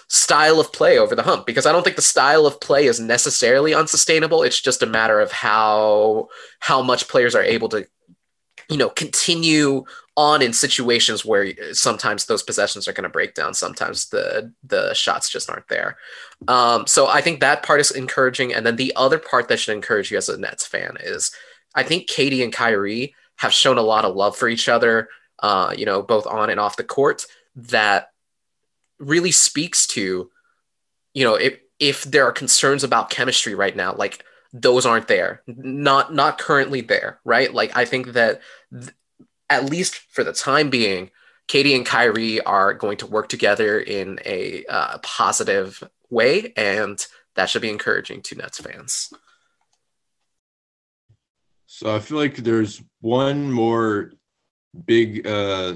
style 0.08 0.58
of 0.58 0.72
play 0.72 0.98
over 0.98 1.14
the 1.14 1.22
hump 1.22 1.46
because 1.46 1.66
I 1.66 1.72
don't 1.72 1.84
think 1.84 1.96
the 1.96 2.02
style 2.02 2.46
of 2.46 2.60
play 2.60 2.86
is 2.86 2.98
necessarily 2.98 3.74
unsustainable. 3.74 4.42
It's 4.42 4.60
just 4.60 4.82
a 4.82 4.86
matter 4.86 5.20
of 5.20 5.30
how 5.30 6.28
how 6.58 6.82
much 6.82 7.08
players 7.08 7.34
are 7.34 7.42
able 7.42 7.68
to 7.68 7.86
you 8.68 8.78
know 8.78 8.88
continue 8.88 9.84
on 10.16 10.42
in 10.42 10.52
situations 10.52 11.24
where 11.24 11.52
sometimes 11.72 12.26
those 12.26 12.42
possessions 12.42 12.88
are 12.88 12.92
going 12.92 13.04
to 13.04 13.10
break 13.10 13.34
down. 13.34 13.54
Sometimes 13.54 14.08
the 14.08 14.52
the 14.64 14.94
shots 14.94 15.28
just 15.28 15.50
aren't 15.50 15.68
there. 15.68 15.98
Um, 16.48 16.86
so 16.86 17.06
i 17.06 17.20
think 17.20 17.40
that 17.40 17.62
part 17.62 17.80
is 17.80 17.90
encouraging. 17.90 18.54
And 18.54 18.64
then 18.64 18.76
the 18.76 18.94
other 18.96 19.18
part 19.18 19.48
that 19.48 19.60
should 19.60 19.74
encourage 19.74 20.10
you 20.10 20.16
as 20.16 20.28
a 20.28 20.38
nets 20.38 20.66
fan 20.66 20.96
is 21.00 21.30
i 21.74 21.82
think 21.82 22.08
KD 22.08 22.42
and 22.42 22.52
Kyrie 22.52 23.14
have 23.36 23.52
shown 23.52 23.78
a 23.78 23.82
lot 23.82 24.04
of 24.04 24.16
love 24.16 24.36
for 24.36 24.48
each 24.48 24.68
other 24.68 25.08
uh, 25.40 25.74
you 25.76 25.86
know, 25.86 26.02
both 26.02 26.26
on 26.26 26.50
and 26.50 26.60
off 26.60 26.76
the 26.76 26.84
court, 26.84 27.26
that 27.56 28.10
really 28.98 29.32
speaks 29.32 29.86
to, 29.88 30.30
you 31.14 31.24
know, 31.24 31.34
if 31.34 31.58
if 31.78 32.04
there 32.04 32.26
are 32.26 32.32
concerns 32.32 32.84
about 32.84 33.10
chemistry 33.10 33.54
right 33.54 33.74
now, 33.74 33.94
like 33.94 34.24
those 34.52 34.84
aren't 34.84 35.08
there, 35.08 35.42
not 35.46 36.14
not 36.14 36.38
currently 36.38 36.80
there, 36.80 37.20
right? 37.24 37.52
Like 37.52 37.76
I 37.76 37.84
think 37.84 38.12
that 38.12 38.40
th- 38.72 38.92
at 39.48 39.64
least 39.64 39.96
for 39.96 40.22
the 40.22 40.32
time 40.32 40.70
being, 40.70 41.10
KD 41.48 41.74
and 41.74 41.86
Kyrie 41.86 42.40
are 42.42 42.74
going 42.74 42.98
to 42.98 43.06
work 43.06 43.28
together 43.28 43.80
in 43.80 44.20
a 44.24 44.64
uh, 44.66 44.98
positive 44.98 45.82
way, 46.10 46.52
and 46.56 47.04
that 47.34 47.48
should 47.48 47.62
be 47.62 47.70
encouraging 47.70 48.22
to 48.22 48.36
Nets 48.36 48.60
fans. 48.60 49.12
So 51.66 51.94
I 51.94 51.98
feel 52.00 52.18
like 52.18 52.36
there's 52.36 52.82
one 53.00 53.50
more 53.50 54.12
big 54.86 55.26
uh 55.26 55.74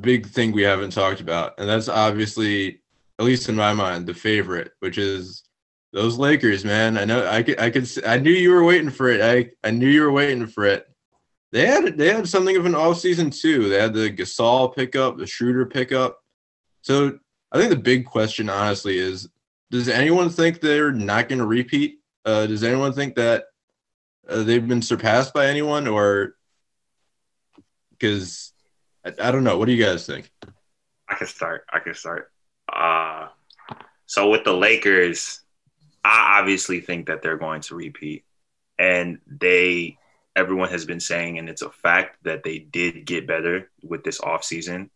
big 0.00 0.26
thing 0.26 0.52
we 0.52 0.62
haven't 0.62 0.92
talked 0.92 1.20
about. 1.20 1.54
And 1.58 1.68
that's 1.68 1.88
obviously 1.88 2.80
at 3.18 3.24
least 3.24 3.48
in 3.48 3.56
my 3.56 3.72
mind 3.72 4.06
the 4.06 4.14
favorite 4.14 4.72
which 4.80 4.98
is 4.98 5.44
those 5.92 6.18
lakers 6.18 6.64
man. 6.64 6.98
I 6.98 7.04
know 7.04 7.26
i 7.28 7.42
could 7.42 7.60
i 7.60 7.70
could 7.70 7.88
i 8.06 8.18
knew 8.18 8.30
you 8.30 8.50
were 8.50 8.64
waiting 8.64 8.90
for 8.90 9.08
it. 9.08 9.20
I 9.20 9.50
i 9.66 9.70
knew 9.70 9.88
you 9.88 10.02
were 10.02 10.12
waiting 10.12 10.46
for 10.46 10.64
it. 10.64 10.86
They 11.52 11.66
had 11.66 11.98
they 11.98 12.12
had 12.12 12.28
something 12.28 12.56
of 12.56 12.66
an 12.66 12.74
off 12.74 12.98
season 12.98 13.30
too. 13.30 13.68
They 13.68 13.80
had 13.80 13.94
the 13.94 14.10
gasol 14.10 14.74
pickup 14.74 15.18
the 15.18 15.26
schroeder 15.26 15.66
pickup. 15.66 16.18
So 16.82 17.18
i 17.52 17.58
think 17.58 17.70
the 17.70 17.76
big 17.76 18.06
question 18.06 18.48
honestly 18.48 18.98
is 18.98 19.28
does 19.70 19.88
anyone 19.88 20.28
think 20.28 20.60
they're 20.60 20.92
not 20.92 21.28
going 21.28 21.38
to 21.38 21.46
repeat? 21.46 22.00
Uh 22.24 22.46
does 22.46 22.62
anyone 22.62 22.92
think 22.92 23.14
that 23.16 23.44
uh, 24.28 24.42
they've 24.42 24.68
been 24.68 24.82
surpassed 24.82 25.34
by 25.34 25.46
anyone 25.46 25.88
or 25.88 26.36
because 28.02 28.52
I, 29.04 29.12
I, 29.28 29.30
don't 29.30 29.44
know. 29.44 29.56
What 29.56 29.66
do 29.66 29.72
you 29.72 29.82
guys 29.82 30.06
think? 30.06 30.30
I 31.08 31.14
can 31.14 31.28
start. 31.28 31.64
I 31.72 31.78
can 31.78 31.94
start. 31.94 32.32
Uh, 32.70 33.28
so 34.06 34.28
with 34.28 34.44
the 34.44 34.52
Lakers, 34.52 35.40
I 36.04 36.40
obviously 36.40 36.80
think 36.80 37.06
that 37.06 37.22
they're 37.22 37.38
going 37.38 37.60
to 37.62 37.76
repeat, 37.76 38.24
and 38.78 39.20
they 39.26 39.98
everyone 40.34 40.70
has 40.70 40.84
been 40.84 41.00
saying, 41.00 41.38
and 41.38 41.48
it's 41.48 41.62
a 41.62 41.70
fact 41.70 42.18
that 42.24 42.42
they 42.42 42.58
did 42.58 43.04
get 43.04 43.26
better 43.26 43.70
with 43.82 44.02
this 44.02 44.20
offseason. 44.20 44.90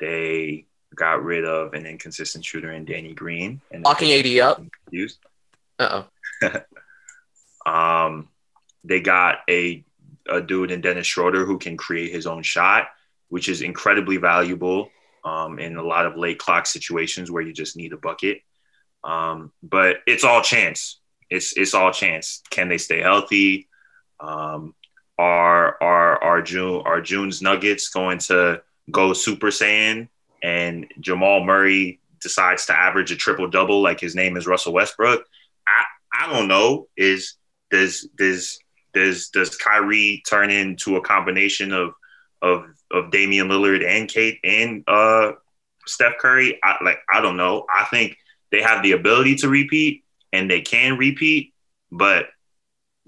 They 0.00 0.66
got 0.94 1.22
rid 1.22 1.44
of 1.44 1.74
an 1.74 1.86
inconsistent 1.86 2.44
shooter 2.44 2.72
in 2.72 2.84
Danny 2.84 3.14
Green 3.14 3.60
and 3.70 3.84
locking 3.84 4.12
AD 4.12 4.38
up. 4.40 4.62
Uh 5.78 6.04
oh. 6.42 7.66
um, 7.70 8.28
they 8.82 9.00
got 9.00 9.38
a 9.48 9.84
a 10.30 10.40
dude 10.40 10.70
in 10.70 10.80
Dennis 10.80 11.06
Schroeder 11.06 11.44
who 11.44 11.58
can 11.58 11.76
create 11.76 12.12
his 12.12 12.26
own 12.26 12.42
shot, 12.42 12.88
which 13.28 13.48
is 13.48 13.62
incredibly 13.62 14.16
valuable 14.16 14.90
um, 15.24 15.58
in 15.58 15.76
a 15.76 15.82
lot 15.82 16.06
of 16.06 16.16
late 16.16 16.38
clock 16.38 16.66
situations 16.66 17.30
where 17.30 17.42
you 17.42 17.52
just 17.52 17.76
need 17.76 17.92
a 17.92 17.96
bucket. 17.96 18.42
Um, 19.04 19.52
but 19.62 19.98
it's 20.06 20.24
all 20.24 20.42
chance. 20.42 21.00
It's 21.28 21.56
it's 21.56 21.74
all 21.74 21.92
chance. 21.92 22.42
Can 22.50 22.68
they 22.68 22.78
stay 22.78 23.00
healthy? 23.00 23.68
Um, 24.18 24.74
are 25.18 25.76
are 25.82 26.22
are 26.22 26.42
Joon 26.42 26.82
are 26.84 27.00
Joon's 27.00 27.42
Nuggets 27.42 27.88
going 27.88 28.18
to 28.18 28.62
go 28.90 29.12
Super 29.12 29.48
Saiyan 29.48 30.08
and 30.42 30.86
Jamal 31.00 31.44
Murray 31.44 32.00
decides 32.20 32.66
to 32.66 32.78
average 32.78 33.12
a 33.12 33.16
triple 33.16 33.48
double 33.48 33.82
like 33.82 34.00
his 34.00 34.14
name 34.14 34.36
is 34.36 34.46
Russell 34.46 34.72
Westbrook? 34.72 35.24
I 35.66 35.84
I 36.12 36.32
don't 36.32 36.48
know. 36.48 36.88
Is 36.96 37.34
does 37.70 38.08
does 38.16 38.58
does 38.92 39.28
does 39.28 39.56
Kyrie 39.56 40.22
turn 40.28 40.50
into 40.50 40.96
a 40.96 41.00
combination 41.00 41.72
of 41.72 41.92
of 42.42 42.64
of 42.90 43.10
Damian 43.10 43.48
Lillard 43.48 43.86
and 43.86 44.08
Kate 44.08 44.38
and 44.44 44.84
uh, 44.86 45.32
Steph 45.86 46.18
Curry? 46.18 46.58
I, 46.62 46.76
like 46.82 46.98
I 47.12 47.20
don't 47.20 47.36
know. 47.36 47.66
I 47.74 47.84
think 47.84 48.16
they 48.50 48.62
have 48.62 48.82
the 48.82 48.92
ability 48.92 49.36
to 49.36 49.48
repeat 49.48 50.04
and 50.32 50.50
they 50.50 50.60
can 50.60 50.96
repeat, 50.96 51.54
but 51.90 52.26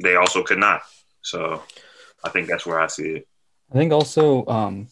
they 0.01 0.17
also 0.17 0.43
could 0.43 0.59
not. 0.59 0.83
So 1.23 1.63
I 2.25 2.31
think 2.31 2.49
that's 2.49 2.67
where 2.67 2.81
I 2.81 2.87
see 2.87 3.09
it. 3.09 3.29
I 3.73 3.75
think 3.75 3.93
also, 3.93 4.47
um, 4.47 4.89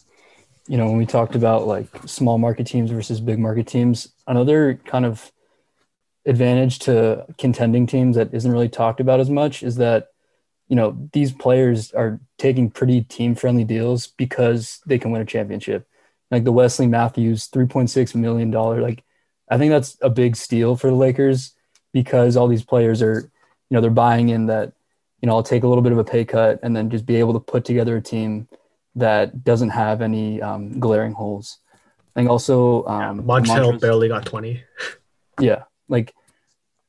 you 0.66 0.76
know, 0.76 0.86
when 0.86 0.97
we 0.97 1.07
talked 1.07 1.34
about 1.34 1.66
like 1.66 1.88
small 2.07 2.38
market 2.38 2.66
teams 2.66 2.91
versus 2.91 3.20
big 3.20 3.38
market 3.38 3.66
teams, 3.66 4.12
another 4.26 4.74
kind 4.86 5.05
of 5.05 5.30
advantage 6.26 6.80
to 6.80 7.26
contending 7.38 7.86
teams 7.86 8.16
that 8.16 8.32
isn't 8.34 8.53
really 8.53 8.68
talked 8.68 9.01
about 9.01 9.20
as 9.20 9.30
much 9.30 9.62
is 9.62 9.76
that 9.76 10.09
you 10.70 10.76
know, 10.76 10.96
these 11.12 11.32
players 11.32 11.92
are 11.92 12.20
taking 12.38 12.70
pretty 12.70 13.02
team 13.02 13.34
friendly 13.34 13.64
deals 13.64 14.06
because 14.06 14.80
they 14.86 14.98
can 14.98 15.10
win 15.10 15.20
a 15.20 15.26
championship. 15.26 15.86
like 16.30 16.44
the 16.44 16.52
Wesley 16.52 16.86
Matthews 16.86 17.48
$3.6 17.48 18.14
million. 18.14 18.52
Like, 18.52 19.02
I 19.50 19.58
think 19.58 19.72
that's 19.72 19.98
a 20.00 20.08
big 20.08 20.36
steal 20.36 20.76
for 20.76 20.86
the 20.86 20.94
Lakers 20.94 21.54
because 21.92 22.36
all 22.36 22.46
these 22.46 22.62
players 22.62 23.02
are, 23.02 23.22
you 23.68 23.74
know, 23.74 23.80
they're 23.80 23.90
buying 23.90 24.28
in 24.28 24.46
that, 24.46 24.72
you 25.20 25.26
know, 25.26 25.34
I'll 25.34 25.42
take 25.42 25.64
a 25.64 25.66
little 25.66 25.82
bit 25.82 25.90
of 25.90 25.98
a 25.98 26.04
pay 26.04 26.24
cut 26.24 26.60
and 26.62 26.74
then 26.74 26.88
just 26.88 27.04
be 27.04 27.16
able 27.16 27.32
to 27.32 27.40
put 27.40 27.64
together 27.64 27.96
a 27.96 28.00
team 28.00 28.46
that 28.94 29.42
doesn't 29.42 29.70
have 29.70 30.00
any 30.00 30.40
um, 30.40 30.78
glaring 30.78 31.12
holes. 31.12 31.58
I 32.14 32.20
think 32.20 32.30
also 32.30 32.86
um, 32.86 33.24
Montrezl 33.24 33.80
barely 33.80 34.06
got 34.06 34.24
20. 34.24 34.62
Yeah. 35.40 35.64
Like, 35.88 36.14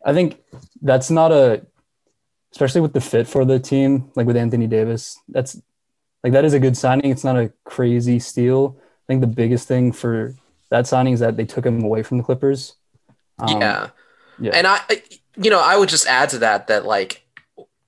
I 0.05 0.13
think 0.13 0.39
that's 0.83 1.09
not 1.09 1.31
a, 1.31 1.65
especially 2.51 2.81
with 2.81 2.93
the 2.93 3.01
fit 3.01 3.27
for 3.27 3.45
the 3.45 3.59
team, 3.59 4.11
like 4.15 4.27
with 4.27 4.37
Anthony 4.37 4.67
Davis, 4.67 5.19
that's 5.29 5.61
like 6.23 6.33
that 6.33 6.45
is 6.45 6.53
a 6.53 6.59
good 6.59 6.77
signing. 6.77 7.11
It's 7.11 7.23
not 7.23 7.37
a 7.37 7.51
crazy 7.63 8.19
steal. 8.19 8.77
I 8.79 9.05
think 9.07 9.21
the 9.21 9.27
biggest 9.27 9.67
thing 9.67 9.91
for 9.91 10.35
that 10.69 10.87
signing 10.87 11.13
is 11.13 11.19
that 11.19 11.37
they 11.37 11.45
took 11.45 11.65
him 11.65 11.83
away 11.83 12.03
from 12.03 12.17
the 12.17 12.23
Clippers. 12.23 12.75
Um, 13.39 13.61
yeah. 13.61 13.89
Yeah. 14.39 14.51
And 14.53 14.67
I, 14.67 14.79
you 15.35 15.49
know, 15.49 15.61
I 15.61 15.77
would 15.77 15.89
just 15.89 16.07
add 16.07 16.29
to 16.29 16.39
that 16.39 16.67
that 16.67 16.85
like 16.85 17.25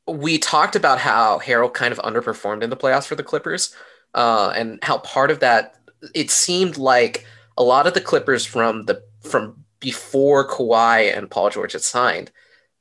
we 0.08 0.38
talked 0.38 0.76
about 0.76 1.00
how 1.00 1.40
Harrell 1.40 1.74
kind 1.74 1.92
of 1.92 2.00
underperformed 2.00 2.62
in 2.62 2.70
the 2.70 2.78
playoffs 2.78 3.08
for 3.08 3.16
the 3.16 3.24
Clippers, 3.24 3.76
uh, 4.14 4.54
and 4.56 4.80
how 4.84 5.00
part 5.00 5.32
of 5.32 5.40
that 5.40 5.76
it 6.14 6.30
seemed 6.30 6.78
like 6.78 7.26
a 7.58 7.64
lot 7.64 7.88
of 7.88 7.94
the 7.94 8.02
Clippers 8.02 8.46
from 8.46 8.84
the 8.86 9.04
from 9.22 9.64
before 9.80 10.48
Kawhi 10.48 11.16
and 11.16 11.30
Paul 11.30 11.50
George 11.50 11.74
had 11.74 11.82
signed 11.82 12.32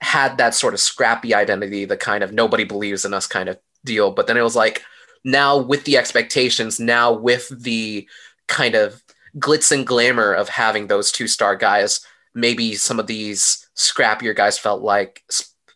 had 0.02 0.36
that 0.36 0.54
sort 0.54 0.74
of 0.74 0.80
scrappy 0.80 1.32
identity, 1.32 1.84
the 1.84 1.96
kind 1.96 2.22
of 2.24 2.32
nobody 2.32 2.64
believes 2.64 3.04
in 3.04 3.14
us 3.14 3.26
kind 3.26 3.48
of 3.48 3.56
deal. 3.84 4.10
But 4.10 4.26
then 4.26 4.36
it 4.36 4.42
was 4.42 4.56
like 4.56 4.82
now 5.24 5.56
with 5.56 5.84
the 5.84 5.96
expectations, 5.96 6.80
now 6.80 7.12
with 7.12 7.48
the 7.62 8.08
kind 8.48 8.74
of 8.74 9.02
glitz 9.38 9.70
and 9.70 9.86
glamour 9.86 10.32
of 10.32 10.48
having 10.48 10.88
those 10.88 11.12
two 11.12 11.28
star 11.28 11.54
guys, 11.54 12.04
maybe 12.34 12.74
some 12.74 12.98
of 12.98 13.06
these 13.06 13.68
scrappier 13.76 14.34
guys 14.34 14.58
felt 14.58 14.82
like, 14.82 15.22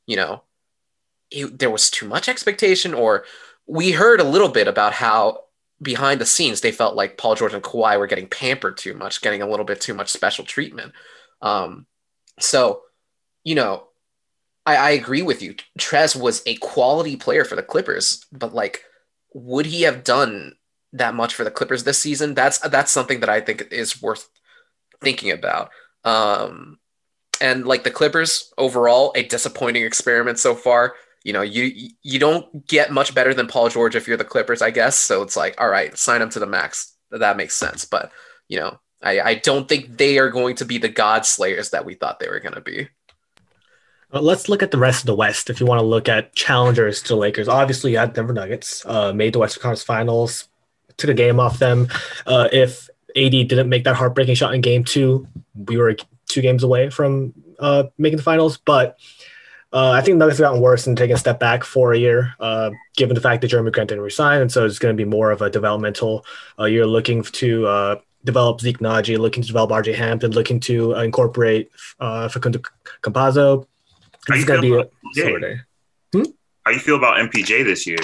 you 0.06 0.16
know, 0.16 0.42
it, 1.30 1.58
there 1.58 1.70
was 1.70 1.88
too 1.88 2.08
much 2.08 2.28
expectation, 2.28 2.94
or 2.94 3.24
we 3.66 3.92
heard 3.92 4.20
a 4.20 4.24
little 4.24 4.48
bit 4.48 4.68
about 4.68 4.92
how 4.92 5.44
behind 5.80 6.20
the 6.20 6.26
scenes 6.26 6.60
they 6.60 6.72
felt 6.72 6.96
like 6.96 7.18
Paul 7.18 7.36
George 7.36 7.54
and 7.54 7.62
Kawhi 7.62 7.98
were 7.98 8.06
getting 8.06 8.28
pampered 8.28 8.76
too 8.76 8.94
much, 8.94 9.22
getting 9.22 9.42
a 9.42 9.48
little 9.48 9.64
bit 9.64 9.80
too 9.80 9.94
much 9.94 10.10
special 10.10 10.44
treatment. 10.44 10.92
Um, 11.42 11.86
so, 12.40 12.82
you 13.44 13.54
know, 13.54 13.85
I, 14.66 14.76
I 14.76 14.90
agree 14.90 15.22
with 15.22 15.42
you. 15.42 15.54
Trez 15.78 16.20
was 16.20 16.42
a 16.44 16.56
quality 16.56 17.16
player 17.16 17.44
for 17.44 17.56
the 17.56 17.62
Clippers, 17.62 18.26
but 18.32 18.52
like 18.52 18.84
would 19.32 19.66
he 19.66 19.82
have 19.82 20.02
done 20.02 20.54
that 20.94 21.14
much 21.14 21.34
for 21.34 21.44
the 21.44 21.50
Clippers 21.50 21.84
this 21.84 21.98
season? 21.98 22.34
That's 22.34 22.58
that's 22.58 22.90
something 22.90 23.20
that 23.20 23.28
I 23.28 23.40
think 23.40 23.68
is 23.70 24.00
worth 24.02 24.28
thinking 25.02 25.30
about. 25.30 25.70
Um, 26.04 26.78
and 27.40 27.66
like 27.66 27.84
the 27.84 27.90
Clippers 27.90 28.52
overall, 28.56 29.12
a 29.14 29.22
disappointing 29.22 29.84
experiment 29.84 30.38
so 30.38 30.54
far. 30.54 30.94
You 31.22 31.34
know, 31.34 31.42
you 31.42 31.90
you 32.02 32.18
don't 32.18 32.66
get 32.66 32.92
much 32.92 33.14
better 33.14 33.34
than 33.34 33.46
Paul 33.46 33.68
George 33.68 33.94
if 33.94 34.08
you're 34.08 34.16
the 34.16 34.24
Clippers, 34.24 34.62
I 34.62 34.70
guess. 34.70 34.96
So 34.96 35.22
it's 35.22 35.36
like, 35.36 35.60
all 35.60 35.68
right, 35.68 35.96
sign 35.98 36.22
him 36.22 36.30
to 36.30 36.38
the 36.38 36.46
max. 36.46 36.96
That 37.10 37.36
makes 37.36 37.54
sense. 37.54 37.84
But 37.84 38.12
you 38.48 38.58
know, 38.58 38.78
I, 39.02 39.20
I 39.20 39.34
don't 39.34 39.68
think 39.68 39.98
they 39.98 40.18
are 40.18 40.30
going 40.30 40.56
to 40.56 40.64
be 40.64 40.78
the 40.78 40.88
God 40.88 41.26
Slayers 41.26 41.70
that 41.70 41.84
we 41.84 41.94
thought 41.94 42.20
they 42.20 42.28
were 42.28 42.40
going 42.40 42.54
to 42.54 42.60
be. 42.60 42.88
But 44.16 44.24
let's 44.24 44.48
look 44.48 44.62
at 44.62 44.70
the 44.70 44.78
rest 44.78 45.02
of 45.02 45.08
the 45.08 45.14
West. 45.14 45.50
If 45.50 45.60
you 45.60 45.66
want 45.66 45.80
to 45.80 45.84
look 45.84 46.08
at 46.08 46.34
challengers 46.34 47.02
to 47.02 47.08
the 47.08 47.16
Lakers, 47.16 47.48
obviously 47.48 47.90
you 47.90 47.98
had 47.98 48.14
Denver 48.14 48.32
Nuggets, 48.32 48.82
uh, 48.86 49.12
made 49.12 49.34
the 49.34 49.38
Western 49.38 49.60
Conference 49.60 49.82
Finals, 49.82 50.48
took 50.96 51.10
a 51.10 51.12
game 51.12 51.38
off 51.38 51.58
them. 51.58 51.88
Uh, 52.26 52.48
if 52.50 52.88
AD 53.14 53.32
didn't 53.32 53.68
make 53.68 53.84
that 53.84 53.94
heartbreaking 53.94 54.34
shot 54.34 54.54
in 54.54 54.62
Game 54.62 54.84
Two, 54.84 55.28
we 55.54 55.76
were 55.76 55.94
two 56.28 56.40
games 56.40 56.62
away 56.62 56.88
from 56.88 57.34
uh, 57.58 57.82
making 57.98 58.16
the 58.16 58.22
finals. 58.22 58.56
But 58.56 58.98
uh, 59.70 59.90
I 59.90 60.00
think 60.00 60.16
Nuggets 60.16 60.38
have 60.38 60.46
gotten 60.46 60.62
worse 60.62 60.86
and 60.86 60.96
taking 60.96 61.14
a 61.14 61.18
step 61.18 61.38
back 61.38 61.62
for 61.62 61.92
a 61.92 61.98
year, 61.98 62.34
uh, 62.40 62.70
given 62.96 63.16
the 63.16 63.20
fact 63.20 63.42
that 63.42 63.50
Jerami 63.50 63.70
Grant 63.70 63.90
didn't 63.90 64.02
resign, 64.02 64.40
and 64.40 64.50
so 64.50 64.64
it's 64.64 64.78
going 64.78 64.96
to 64.96 65.04
be 65.04 65.06
more 65.06 65.30
of 65.30 65.42
a 65.42 65.50
developmental. 65.50 66.24
Uh, 66.58 66.64
you're 66.64 66.86
looking 66.86 67.22
to 67.22 68.00
develop 68.24 68.62
Zeke 68.62 68.78
Nnaji, 68.78 69.18
looking 69.18 69.42
to 69.42 69.46
develop 69.46 69.72
RJ 69.72 69.94
Hampton, 69.94 70.30
looking 70.30 70.58
to 70.60 70.94
incorporate 70.94 71.70
uh, 72.00 72.30
Facundo 72.30 72.62
Campazzo 73.02 73.66
how 74.28 74.44
going 74.44 74.62
to 74.62 74.88
be 75.14 75.22
a 75.22 75.40
day. 75.40 75.60
Hmm? 76.12 76.22
How 76.64 76.72
you 76.72 76.78
feel 76.78 76.96
about 76.96 77.18
MPJ 77.18 77.64
this 77.64 77.86
year? 77.86 77.98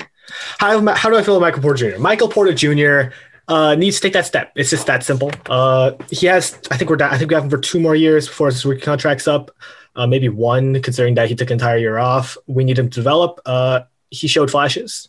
How, 0.58 0.94
how 0.94 1.10
do 1.10 1.16
I 1.16 1.22
feel 1.22 1.36
about 1.36 1.46
Michael 1.46 1.62
Porter 1.62 1.90
Jr.? 1.90 1.98
Michael 1.98 2.28
Porter 2.28 2.54
Jr. 2.54 3.14
Uh, 3.48 3.74
needs 3.74 3.96
to 3.96 4.02
take 4.02 4.12
that 4.12 4.26
step. 4.26 4.52
It's 4.54 4.70
just 4.70 4.86
that 4.86 5.02
simple. 5.02 5.30
Uh, 5.46 5.92
he 6.10 6.26
has. 6.26 6.58
I 6.70 6.76
think 6.76 6.90
we're. 6.90 6.96
Down, 6.96 7.12
I 7.12 7.18
think 7.18 7.30
we 7.30 7.34
have 7.34 7.44
him 7.44 7.50
for 7.50 7.58
two 7.58 7.80
more 7.80 7.96
years 7.96 8.28
before 8.28 8.46
his 8.46 8.64
rookie 8.64 8.82
contract's 8.82 9.26
up. 9.26 9.50
Uh, 9.96 10.06
maybe 10.06 10.28
one, 10.28 10.80
considering 10.80 11.14
that 11.14 11.28
he 11.28 11.34
took 11.34 11.50
an 11.50 11.54
entire 11.54 11.76
year 11.76 11.98
off. 11.98 12.36
We 12.46 12.64
need 12.64 12.78
him 12.78 12.88
to 12.88 12.94
develop. 12.94 13.40
Uh, 13.44 13.80
he 14.10 14.28
showed 14.28 14.50
flashes. 14.50 15.08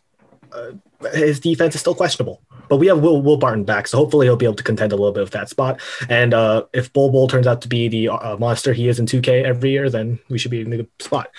His 1.14 1.40
defense 1.40 1.76
is 1.76 1.82
still 1.82 1.96
questionable. 1.96 2.42
But 2.70 2.78
we 2.78 2.88
have 2.88 3.02
Will, 3.02 3.22
Will 3.22 3.38
Barton 3.38 3.66
back, 3.66 3.88
so 3.88 3.98
hopefully 3.98 4.26
he'll 4.26 4.36
be 4.36 4.46
able 4.46 4.56
to 4.56 4.64
contend 4.64 4.94
a 4.94 4.96
little 4.96 5.12
bit 5.12 5.24
of 5.24 5.32
that 5.32 5.50
spot. 5.50 5.82
And 6.10 6.34
uh, 6.34 6.66
if 6.74 6.92
Bol 6.94 7.12
Bol 7.12 7.28
turns 7.28 7.46
out 7.46 7.62
to 7.64 7.68
be 7.68 7.88
the 7.88 8.10
uh, 8.10 8.38
monster 8.38 8.74
he 8.74 8.88
is 8.88 9.00
in 9.00 9.06
2K 9.06 9.44
every 9.44 9.72
year, 9.72 9.90
then 9.90 10.20
we 10.30 10.38
should 10.38 10.52
be 10.52 10.62
in 10.62 10.72
a 10.74 10.78
good 10.78 10.90
spot. 11.00 11.30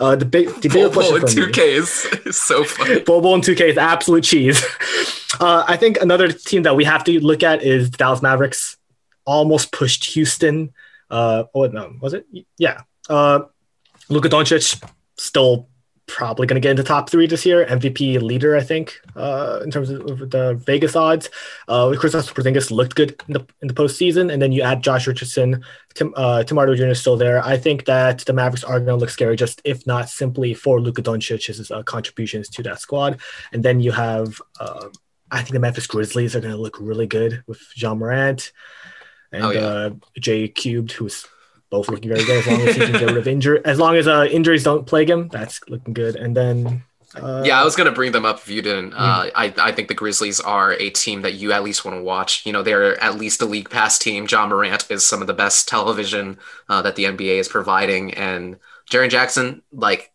Uh, 0.00 0.16
the 0.16 0.24
big, 0.24 0.48
the 0.60 0.68
Bol 0.68 0.90
Bol 0.90 1.16
in 1.16 1.22
2K 1.22 1.58
is, 1.58 2.06
is 2.26 2.36
so 2.36 2.64
funny. 2.64 3.00
Bol 3.00 3.20
Bol 3.20 3.36
in 3.36 3.40
2K 3.40 3.60
is 3.70 3.78
absolute 3.78 4.24
cheese. 4.24 4.62
Uh, 5.40 5.64
I 5.66 5.78
think 5.78 6.00
another 6.00 6.30
team 6.30 6.64
that 6.64 6.76
we 6.76 6.84
have 6.84 7.04
to 7.04 7.18
look 7.20 7.42
at 7.42 7.62
is 7.62 7.90
the 7.90 7.96
Dallas 7.96 8.20
Mavericks. 8.20 8.76
Almost 9.24 9.72
pushed 9.72 10.04
Houston. 10.12 10.74
Uh, 11.10 11.44
oh 11.54 11.66
no, 11.66 11.94
was 12.00 12.12
it? 12.12 12.26
Yeah. 12.58 12.82
Uh, 13.08 13.40
Luka 14.08 14.28
Doncic 14.28 14.82
still 15.16 15.68
probably 16.06 16.46
going 16.46 16.60
to 16.60 16.60
get 16.60 16.72
into 16.72 16.82
top 16.82 17.08
three 17.08 17.26
this 17.26 17.46
year. 17.46 17.64
MVP 17.66 18.20
leader, 18.20 18.56
I 18.56 18.62
think, 18.62 19.00
uh, 19.16 19.60
in 19.62 19.70
terms 19.70 19.90
of 19.90 20.30
the 20.30 20.60
Vegas 20.66 20.96
odds. 20.96 21.30
Uh, 21.68 21.86
Kristaps 21.88 22.32
Porzingis 22.32 22.70
looked 22.70 22.94
good 22.94 23.20
in 23.28 23.34
the 23.34 23.46
in 23.60 23.68
the 23.68 23.74
postseason, 23.74 24.32
and 24.32 24.40
then 24.40 24.52
you 24.52 24.62
add 24.62 24.82
Josh 24.82 25.06
Richardson, 25.06 25.64
Tim 25.94 26.12
uh, 26.16 26.42
Jr. 26.44 26.86
is 26.86 27.00
still 27.00 27.16
there. 27.16 27.44
I 27.44 27.56
think 27.56 27.84
that 27.86 28.20
the 28.20 28.32
Mavericks 28.32 28.64
are 28.64 28.78
going 28.78 28.86
to 28.86 28.96
look 28.96 29.10
scary, 29.10 29.36
just 29.36 29.60
if 29.64 29.86
not 29.86 30.08
simply 30.08 30.54
for 30.54 30.80
Luka 30.80 31.02
Doncic's 31.02 31.70
uh, 31.70 31.82
contributions 31.82 32.48
to 32.50 32.62
that 32.64 32.80
squad. 32.80 33.20
And 33.52 33.62
then 33.62 33.80
you 33.80 33.92
have, 33.92 34.40
uh, 34.60 34.88
I 35.30 35.38
think 35.38 35.52
the 35.52 35.60
Memphis 35.60 35.86
Grizzlies 35.86 36.36
are 36.36 36.40
going 36.40 36.54
to 36.54 36.60
look 36.60 36.78
really 36.80 37.06
good 37.06 37.42
with 37.46 37.60
Ja 37.76 37.94
Morant 37.94 38.52
and 39.32 39.44
oh, 39.44 39.50
yeah. 39.50 39.60
uh, 39.60 39.90
Jay 40.20 40.48
Cubed, 40.48 40.92
who's 40.92 41.26
both 41.72 41.88
looking 41.88 42.10
very 42.10 42.22
good 42.24 42.38
as 42.38 42.46
long 42.46 42.60
as 42.60 42.76
he 42.76 42.82
can 42.82 42.92
get 42.92 43.06
rid 43.06 43.16
of 43.16 43.26
injury. 43.26 43.60
As 43.64 43.78
long 43.78 43.96
as 43.96 44.06
uh, 44.06 44.28
injuries 44.30 44.62
don't 44.62 44.86
plague 44.86 45.08
him, 45.08 45.28
that's 45.28 45.58
looking 45.68 45.94
good. 45.94 46.14
And 46.14 46.36
then. 46.36 46.84
Uh, 47.14 47.42
yeah, 47.44 47.60
I 47.60 47.64
was 47.64 47.76
gonna 47.76 47.92
bring 47.92 48.12
them 48.12 48.24
up 48.24 48.38
if 48.38 48.48
you 48.48 48.62
didn't. 48.62 48.94
Uh, 48.94 49.28
I 49.34 49.52
I 49.58 49.72
think 49.72 49.88
the 49.88 49.94
Grizzlies 49.94 50.40
are 50.40 50.72
a 50.72 50.88
team 50.90 51.22
that 51.22 51.34
you 51.34 51.52
at 51.52 51.62
least 51.62 51.84
want 51.84 51.98
to 51.98 52.02
watch. 52.02 52.46
You 52.46 52.52
know, 52.52 52.62
they're 52.62 52.98
at 53.02 53.18
least 53.18 53.42
a 53.42 53.44
league 53.46 53.68
pass 53.68 53.98
team. 53.98 54.26
Ja 54.30 54.46
Morant 54.46 54.90
is 54.90 55.04
some 55.04 55.20
of 55.20 55.26
the 55.26 55.34
best 55.34 55.68
television 55.68 56.38
uh, 56.70 56.80
that 56.82 56.96
the 56.96 57.04
NBA 57.04 57.38
is 57.38 57.48
providing, 57.48 58.14
and 58.14 58.56
Jaren 58.90 59.10
Jackson, 59.10 59.60
like, 59.72 60.10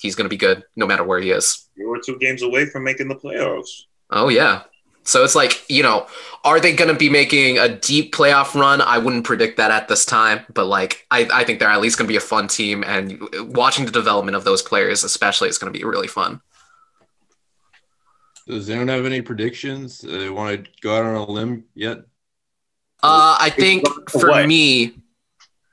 he's 0.00 0.14
gonna 0.14 0.30
be 0.30 0.38
good 0.38 0.64
no 0.76 0.86
matter 0.86 1.04
where 1.04 1.20
he 1.20 1.30
is. 1.30 1.68
We 1.76 1.84
were 1.84 2.00
two 2.00 2.18
games 2.18 2.40
away 2.40 2.66
from 2.66 2.84
making 2.84 3.08
the 3.08 3.16
playoffs. 3.16 3.82
Oh 4.08 4.30
yeah, 4.30 4.62
so 5.04 5.22
it's 5.22 5.34
like, 5.34 5.68
you 5.68 5.82
know, 5.82 6.06
are 6.44 6.60
they 6.60 6.74
going 6.74 6.92
to 6.92 6.98
be 6.98 7.08
making 7.08 7.58
a 7.58 7.68
deep 7.68 8.14
playoff 8.14 8.54
run? 8.58 8.80
I 8.80 8.98
wouldn't 8.98 9.24
predict 9.24 9.56
that 9.58 9.70
at 9.70 9.88
this 9.88 10.04
time, 10.04 10.40
but 10.52 10.66
like, 10.66 11.06
I, 11.10 11.28
I 11.32 11.44
think 11.44 11.58
they're 11.58 11.68
at 11.68 11.80
least 11.80 11.98
going 11.98 12.06
to 12.06 12.12
be 12.12 12.16
a 12.16 12.20
fun 12.20 12.48
team. 12.48 12.84
And 12.84 13.22
watching 13.54 13.86
the 13.86 13.92
development 13.92 14.36
of 14.36 14.44
those 14.44 14.62
players, 14.62 15.04
especially, 15.04 15.48
is 15.48 15.58
going 15.58 15.72
to 15.72 15.78
be 15.78 15.84
really 15.84 16.08
fun. 16.08 16.40
Does 18.46 18.68
anyone 18.68 18.88
have 18.88 19.06
any 19.06 19.22
predictions? 19.22 20.00
They 20.00 20.28
uh, 20.28 20.32
want 20.32 20.64
to 20.64 20.70
go 20.82 20.96
out 20.96 21.04
on 21.04 21.14
a 21.14 21.24
limb 21.24 21.64
yet? 21.74 21.98
Uh, 23.02 23.36
I 23.40 23.50
think 23.50 23.86
for 24.10 24.30
what? 24.30 24.46
me, 24.46 24.94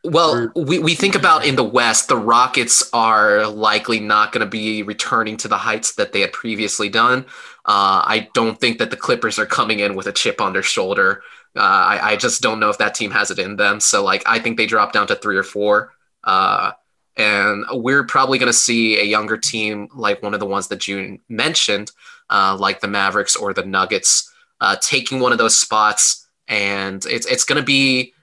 well, 0.03 0.51
we, 0.55 0.79
we 0.79 0.95
think 0.95 1.15
about 1.15 1.45
in 1.45 1.55
the 1.55 1.63
West, 1.63 2.07
the 2.07 2.17
Rockets 2.17 2.89
are 2.91 3.45
likely 3.47 3.99
not 3.99 4.31
going 4.31 4.45
to 4.45 4.49
be 4.49 4.83
returning 4.83 5.37
to 5.37 5.47
the 5.47 5.57
heights 5.57 5.95
that 5.95 6.11
they 6.11 6.21
had 6.21 6.33
previously 6.33 6.89
done. 6.89 7.25
Uh, 7.65 8.01
I 8.05 8.29
don't 8.33 8.59
think 8.59 8.79
that 8.79 8.89
the 8.89 8.97
Clippers 8.97 9.37
are 9.37 9.45
coming 9.45 9.79
in 9.79 9.95
with 9.95 10.07
a 10.07 10.11
chip 10.11 10.41
on 10.41 10.53
their 10.53 10.63
shoulder. 10.63 11.21
Uh, 11.55 11.59
I, 11.59 12.11
I, 12.13 12.15
just 12.15 12.41
don't 12.41 12.59
know 12.59 12.69
if 12.69 12.77
that 12.79 12.95
team 12.95 13.11
has 13.11 13.29
it 13.29 13.37
in 13.37 13.55
them. 13.55 13.79
So, 13.79 14.03
like, 14.03 14.23
I 14.25 14.39
think 14.39 14.57
they 14.57 14.65
drop 14.65 14.93
down 14.93 15.05
to 15.07 15.15
three 15.15 15.37
or 15.37 15.43
four. 15.43 15.93
Uh, 16.23 16.71
and 17.17 17.65
we're 17.71 18.05
probably 18.05 18.39
going 18.39 18.51
to 18.51 18.57
see 18.57 18.99
a 18.99 19.03
younger 19.03 19.37
team 19.37 19.89
like 19.93 20.23
one 20.23 20.33
of 20.33 20.39
the 20.39 20.45
ones 20.45 20.69
that 20.69 20.79
Joon 20.79 21.19
mentioned, 21.29 21.91
uh, 22.29 22.57
like 22.59 22.79
the 22.79 22.87
Mavericks 22.87 23.35
or 23.35 23.53
the 23.53 23.65
Nuggets, 23.65 24.31
uh, 24.61 24.77
taking 24.81 25.19
one 25.19 25.31
of 25.33 25.37
those 25.37 25.57
spots. 25.57 26.25
And 26.47 27.05
it's, 27.05 27.27
it's 27.27 27.43
going 27.43 27.59
to 27.59 27.65
be 27.65 28.13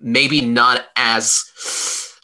maybe 0.00 0.40
not 0.40 0.86
as 0.96 1.44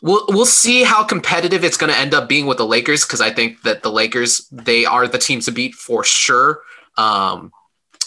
we'll 0.03 0.27
we'll 0.29 0.45
see 0.45 0.83
how 0.83 1.03
competitive 1.03 1.65
it's 1.65 1.79
going 1.79 1.91
to 1.91 1.99
end 1.99 2.13
up 2.13 2.29
being 2.29 2.47
with 2.47 2.59
the 2.59 2.67
Lakers 2.67 3.05
because 3.05 3.23
I 3.23 3.31
think 3.31 3.63
that 3.63 3.83
the 3.83 3.91
Lakers 3.91 4.47
they 4.51 4.85
are 4.85 5.09
the 5.09 5.19
team 5.19 5.41
to 5.41 5.51
beat 5.51 5.75
for 5.75 6.05
sure. 6.05 6.61
Um, 6.99 7.53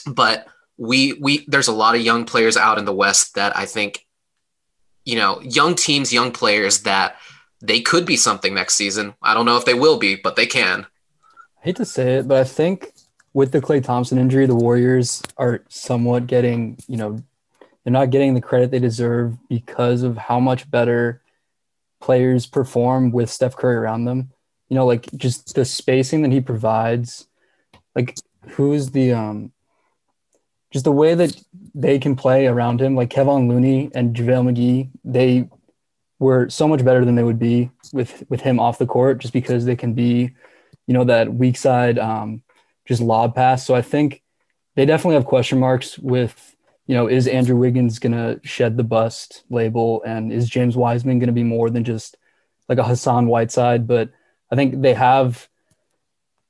but 0.06 0.48
we 0.78 1.14
we 1.14 1.46
there's 1.48 1.70
a 1.70 1.74
lot 1.74 1.96
of 1.96 2.02
young 2.02 2.26
players 2.26 2.58
out 2.58 2.78
in 2.78 2.86
the 2.86 2.94
West 2.94 3.34
that 3.36 3.58
I 3.58 3.66
think, 3.66 4.06
you 5.06 5.16
know, 5.16 5.42
young 5.42 5.74
teams, 5.74 6.14
young 6.14 6.32
players 6.32 6.84
that 6.84 7.16
they 7.62 7.82
could 7.82 8.06
be 8.06 8.18
something 8.18 8.54
next 8.54 8.76
season. 8.76 9.16
I 9.22 9.34
don't 9.34 9.46
know 9.46 9.58
if 9.58 9.66
they 9.66 9.74
will 9.74 9.98
be, 9.98 10.16
but 10.16 10.36
they 10.36 10.46
can. 10.46 10.86
I 11.62 11.66
hate 11.66 11.78
to 11.78 11.86
say 11.86 12.18
it, 12.18 12.28
but 12.28 12.38
I 12.38 12.44
think 12.44 12.94
with 13.34 13.52
the 13.52 13.62
Klay 13.62 13.84
Thompson 13.84 14.18
injury, 14.18 14.46
the 14.46 14.56
Warriors 14.56 15.24
are 15.38 15.64
somewhat 15.68 16.28
getting, 16.28 16.78
you 16.88 16.98
know, 16.98 17.24
they're 17.84 17.92
not 17.92 18.10
getting 18.10 18.34
the 18.34 18.42
credit 18.42 18.72
they 18.72 18.80
deserve 18.80 19.38
because 19.50 20.04
of 20.04 20.18
how 20.18 20.40
much 20.40 20.70
better 20.70 21.22
players 22.06 22.46
perform 22.46 23.12
with 23.12 23.30
Steph 23.30 23.56
Curry 23.56 23.76
around 23.76 24.06
them. 24.06 24.32
You 24.70 24.76
know, 24.76 24.86
like 24.86 25.10
just 25.18 25.56
the 25.56 25.66
spacing 25.66 26.22
that 26.22 26.32
he 26.32 26.42
provides. 26.42 27.28
Like 27.96 28.16
who's 28.50 28.92
the 28.92 29.14
um 29.14 29.52
just 30.72 30.86
the 30.86 30.92
way 30.92 31.16
that 31.16 31.36
they 31.74 32.00
can 32.00 32.16
play 32.16 32.48
around 32.48 32.82
him, 32.82 32.96
like 32.96 33.10
Kevon 33.10 33.48
Looney 33.48 33.90
and 33.96 34.16
JaVale 34.16 34.52
McGee, 34.52 34.90
they 35.04 35.50
were 36.20 36.50
so 36.50 36.68
much 36.68 36.84
better 36.84 37.06
than 37.06 37.16
they 37.16 37.24
would 37.24 37.40
be 37.40 37.72
with 37.94 38.24
with 38.30 38.42
him 38.42 38.60
off 38.60 38.78
the 38.78 38.86
court, 38.86 39.20
just 39.20 39.34
because 39.34 39.66
they 39.66 39.76
can 39.76 39.94
be, 39.94 40.32
you 40.88 40.94
know, 40.94 41.06
that 41.06 41.34
weak 41.34 41.58
side 41.58 41.98
um, 42.00 42.42
just 42.86 43.02
lob 43.02 43.36
pass. 43.36 43.66
So 43.66 43.76
I 43.76 43.82
think 43.82 44.22
they 44.76 44.86
definitely 44.86 45.16
have 45.16 45.26
question 45.26 45.60
marks 45.60 45.98
with, 45.98 46.55
you 46.88 46.96
know, 46.96 47.08
is 47.08 47.28
Andrew 47.28 47.56
Wiggins 47.56 48.00
gonna 48.00 48.40
shed 48.44 48.78
the 48.78 48.84
bust 48.84 49.44
label, 49.50 50.04
and 50.04 50.32
is 50.32 50.50
James 50.50 50.78
Wiseman 50.78 51.20
gonna 51.20 51.32
be 51.32 51.44
more 51.44 51.70
than 51.70 51.84
just 51.84 52.18
like 52.70 52.78
a 52.78 52.84
Hassan 52.84 53.28
Whiteside? 53.28 53.88
But 53.88 54.12
I 54.52 54.56
think 54.56 54.82
they 54.82 54.94
have 54.94 55.48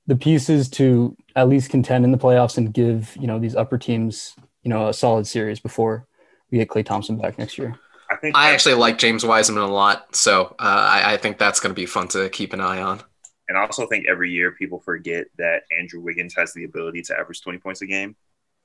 the 0.08 0.16
pieces 0.16 0.70
to 0.70 1.16
at 1.36 1.50
least 1.50 1.72
contend 1.72 2.06
in 2.06 2.12
the 2.12 2.18
playoffs 2.18 2.58
and 2.58 2.74
give 2.74 3.16
you 3.20 3.28
know 3.28 3.40
these 3.40 3.56
upper 3.56 3.78
teams 3.78 4.36
you 4.64 4.70
know 4.70 4.90
a 4.90 4.94
solid 4.94 5.28
series 5.28 5.60
before 5.60 6.08
we 6.52 6.58
get 6.58 6.68
Klay 6.68 6.86
Thompson 6.86 7.18
back 7.18 7.38
next 7.38 7.58
year. 7.58 7.80
I 8.10 8.18
think 8.18 8.36
I 8.36 8.52
actually 8.52 8.76
like 8.76 8.98
James 8.98 9.26
Wiseman 9.26 9.64
a 9.64 9.68
lot, 9.68 10.16
so 10.16 10.56
uh, 10.60 10.90
I, 10.92 11.14
I, 11.14 11.18
think 11.18 11.40
that's 11.40 11.60
going 11.60 11.74
to 11.74 11.80
be 11.80 11.88
fun 11.88 12.08
to 12.10 12.30
keep 12.30 12.54
an 12.54 12.62
eye 12.62 12.80
on. 12.80 13.02
And 13.48 13.58
I 13.58 13.62
also 13.62 13.88
think 13.88 14.06
every 14.08 14.32
year 14.32 14.52
people 14.52 14.80
forget 14.80 15.26
that 15.38 15.64
Andrew 15.76 16.02
Wiggins 16.02 16.36
has 16.36 16.54
the 16.54 16.66
ability 16.66 17.02
to 17.04 17.18
average 17.18 17.42
twenty 17.42 17.58
points 17.58 17.82
a 17.82 17.88
game, 17.88 18.16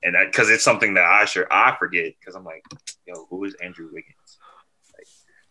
and 0.03 0.15
that 0.15 0.31
because 0.31 0.49
it's 0.49 0.63
something 0.63 0.95
that 0.95 1.05
I 1.05 1.25
sure 1.25 1.47
I 1.51 1.75
forget 1.77 2.13
because 2.19 2.35
I'm 2.35 2.45
like, 2.45 2.63
yo, 3.05 3.25
who 3.29 3.43
is 3.45 3.55
Andrew 3.55 3.89
Wiggins? 3.91 4.15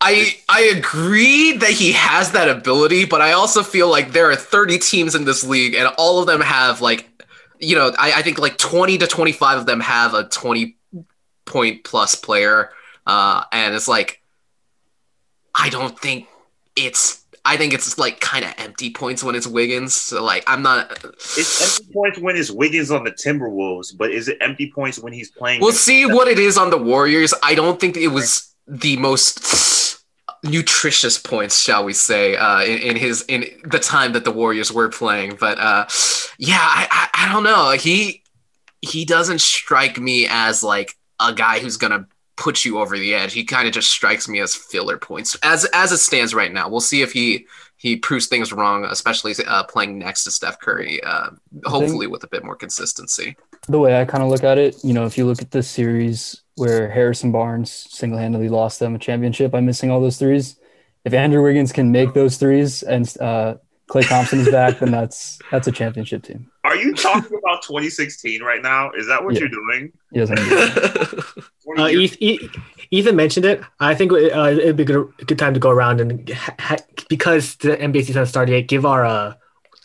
I 0.00 0.34
I 0.48 0.62
agree 0.62 1.58
that 1.58 1.70
he 1.70 1.92
has 1.92 2.32
that 2.32 2.48
ability, 2.48 3.04
but 3.04 3.20
I 3.20 3.32
also 3.32 3.62
feel 3.62 3.88
like 3.90 4.12
there 4.12 4.30
are 4.30 4.36
30 4.36 4.78
teams 4.78 5.14
in 5.14 5.24
this 5.24 5.44
league, 5.44 5.74
and 5.74 5.92
all 5.98 6.20
of 6.20 6.26
them 6.26 6.40
have 6.40 6.80
like, 6.80 7.06
you 7.58 7.76
know, 7.76 7.92
I, 7.98 8.12
I 8.12 8.22
think 8.22 8.38
like 8.38 8.56
20 8.56 8.98
to 8.98 9.06
25 9.06 9.58
of 9.58 9.66
them 9.66 9.80
have 9.80 10.14
a 10.14 10.24
20 10.24 10.76
point 11.44 11.84
plus 11.84 12.14
player, 12.14 12.70
uh, 13.06 13.44
and 13.52 13.74
it's 13.74 13.88
like, 13.88 14.22
I 15.54 15.68
don't 15.68 15.98
think 15.98 16.28
it's. 16.76 17.19
I 17.44 17.56
think 17.56 17.72
it's 17.72 17.98
like 17.98 18.20
kind 18.20 18.44
of 18.44 18.54
empty 18.58 18.90
points 18.90 19.24
when 19.24 19.34
it's 19.34 19.46
Wiggins. 19.46 19.94
So 19.94 20.22
like, 20.22 20.44
I'm 20.46 20.62
not. 20.62 20.90
It's 21.02 21.80
empty 21.80 21.92
points 21.92 22.18
when 22.18 22.36
it's 22.36 22.50
Wiggins 22.50 22.90
on 22.90 23.04
the 23.04 23.12
Timberwolves, 23.12 23.96
but 23.96 24.10
is 24.10 24.28
it 24.28 24.38
empty 24.40 24.70
points 24.70 24.98
when 24.98 25.12
he's 25.12 25.30
playing? 25.30 25.60
We'll 25.60 25.72
see 25.72 26.06
what 26.06 26.28
it 26.28 26.38
is 26.38 26.58
on 26.58 26.70
the 26.70 26.78
Warriors. 26.78 27.32
I 27.42 27.54
don't 27.54 27.80
think 27.80 27.96
it 27.96 28.08
was 28.08 28.54
the 28.66 28.96
most 28.98 30.04
nutritious 30.42 31.18
points, 31.18 31.60
shall 31.60 31.84
we 31.84 31.92
say, 31.92 32.36
uh, 32.36 32.62
in, 32.62 32.78
in, 32.78 32.96
his 32.96 33.22
in 33.28 33.44
the 33.64 33.78
time 33.78 34.12
that 34.12 34.24
the 34.24 34.30
Warriors 34.30 34.72
were 34.72 34.88
playing. 34.88 35.36
But 35.38 35.58
uh, 35.58 35.86
yeah, 36.38 36.58
I, 36.60 36.88
I, 36.90 37.26
I 37.26 37.32
don't 37.32 37.44
know. 37.44 37.72
He 37.72 38.22
he 38.82 39.04
doesn't 39.04 39.40
strike 39.40 39.98
me 39.98 40.26
as 40.28 40.62
like 40.62 40.94
a 41.18 41.32
guy 41.32 41.58
who's 41.58 41.76
gonna 41.76 42.06
put 42.40 42.64
you 42.64 42.78
over 42.78 42.98
the 42.98 43.14
edge. 43.14 43.34
He 43.34 43.44
kind 43.44 43.68
of 43.68 43.74
just 43.74 43.90
strikes 43.90 44.26
me 44.26 44.40
as 44.40 44.56
filler 44.56 44.98
points 44.98 45.36
as 45.42 45.66
as 45.66 45.92
it 45.92 45.98
stands 45.98 46.34
right 46.34 46.52
now. 46.52 46.68
We'll 46.68 46.80
see 46.80 47.02
if 47.02 47.12
he 47.12 47.46
he 47.76 47.96
proves 47.96 48.26
things 48.26 48.52
wrong, 48.52 48.84
especially 48.84 49.34
uh, 49.46 49.64
playing 49.64 49.98
next 49.98 50.24
to 50.24 50.30
Steph 50.30 50.58
Curry. 50.58 51.02
Uh, 51.02 51.30
hopefully, 51.64 52.06
with 52.06 52.24
a 52.24 52.28
bit 52.28 52.42
more 52.42 52.56
consistency. 52.56 53.36
The 53.68 53.78
way 53.78 54.00
I 54.00 54.04
kind 54.06 54.24
of 54.24 54.30
look 54.30 54.42
at 54.42 54.58
it, 54.58 54.76
you 54.82 54.92
know, 54.92 55.06
if 55.06 55.16
you 55.16 55.26
look 55.26 55.40
at 55.40 55.50
this 55.50 55.68
series 55.68 56.42
where 56.56 56.90
Harrison 56.90 57.30
Barnes 57.30 57.70
single 57.70 58.18
handedly 58.18 58.48
lost 58.48 58.80
them 58.80 58.94
a 58.94 58.98
championship 58.98 59.50
by 59.50 59.60
missing 59.60 59.90
all 59.90 60.00
those 60.00 60.18
threes. 60.18 60.56
If 61.04 61.14
Andrew 61.14 61.42
Wiggins 61.42 61.72
can 61.72 61.90
make 61.90 62.12
those 62.12 62.36
threes 62.36 62.82
and 62.82 63.16
uh, 63.18 63.54
Klay 63.90 64.08
Thompson 64.08 64.38
is 64.38 64.48
back, 64.48 64.78
then 64.78 64.92
that's 64.92 65.40
that's 65.50 65.66
a 65.66 65.72
championship 65.72 66.22
team. 66.22 66.48
Are 66.62 66.76
you 66.76 66.94
talking 66.94 67.36
about 67.36 67.62
2016 67.62 68.40
right 68.40 68.62
now? 68.62 68.92
Is 68.92 69.08
that 69.08 69.24
what 69.24 69.34
yeah. 69.34 69.40
you're 69.40 69.48
doing? 69.48 69.92
Yes, 70.12 70.30
I'm 70.30 70.36
doing. 70.36 71.78
uh, 71.78 72.46
Ethan 72.92 73.16
mentioned 73.16 73.46
it. 73.46 73.62
I 73.80 73.96
think 73.96 74.12
uh, 74.12 74.16
it'd 74.16 74.76
be 74.76 74.84
a 74.84 74.86
good, 74.86 75.12
good 75.26 75.38
time 75.38 75.54
to 75.54 75.60
go 75.60 75.70
around 75.70 76.00
and 76.00 76.28
ha- 76.30 76.76
because 77.08 77.56
the 77.56 77.76
NBA 77.76 78.04
season 78.04 78.24
started 78.26 78.52
yet, 78.52 78.68
give 78.68 78.86
our 78.86 79.04
uh, 79.04 79.34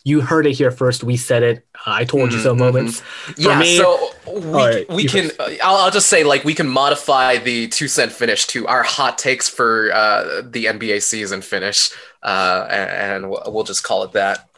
you 0.06 0.20
heard 0.20 0.46
it 0.46 0.52
here 0.52 0.70
first. 0.70 1.02
We 1.02 1.16
said 1.16 1.42
it. 1.42 1.66
Uh, 1.74 1.90
I 1.90 2.04
told 2.04 2.28
mm-hmm, 2.28 2.36
you 2.36 2.42
so. 2.44 2.52
Mm-hmm. 2.52 2.60
Moments. 2.60 3.02
Yeah. 3.36 3.58
Me, 3.58 3.76
so 3.76 4.10
we, 4.32 4.40
right, 4.40 4.88
we 4.88 5.08
can. 5.08 5.32
Uh, 5.36 5.50
I'll, 5.64 5.78
I'll, 5.78 5.90
just 5.90 6.06
say 6.06 6.22
like 6.22 6.44
we 6.44 6.54
can 6.54 6.68
modify 6.68 7.38
the 7.38 7.66
two 7.66 7.88
cent 7.88 8.12
finish 8.12 8.46
to 8.48 8.68
our 8.68 8.84
hot 8.84 9.18
takes 9.18 9.48
for 9.48 9.90
uh, 9.92 10.42
the 10.48 10.66
NBA 10.66 11.02
season 11.02 11.42
finish, 11.42 11.90
uh, 12.26 12.66
and, 12.70 13.24
and 13.24 13.30
we'll 13.30 13.64
just 13.64 13.82
call 13.82 14.02
it 14.02 14.12
that. 14.12 14.48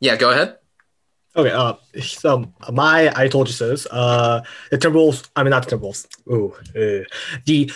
Yeah. 0.00 0.16
Go 0.16 0.30
ahead. 0.30 0.56
Okay. 1.36 1.50
Uh, 1.50 1.74
so 2.00 2.50
my 2.72 3.12
I 3.14 3.28
told 3.28 3.48
you 3.48 3.52
so. 3.52 3.74
Uh, 3.90 4.42
the 4.70 4.78
Timberwolves. 4.78 5.28
I 5.36 5.42
mean, 5.42 5.50
not 5.50 5.68
the 5.68 5.76
Timberwolves. 5.76 6.06
Ooh, 6.30 6.54
uh, 6.70 7.04
the 7.44 7.70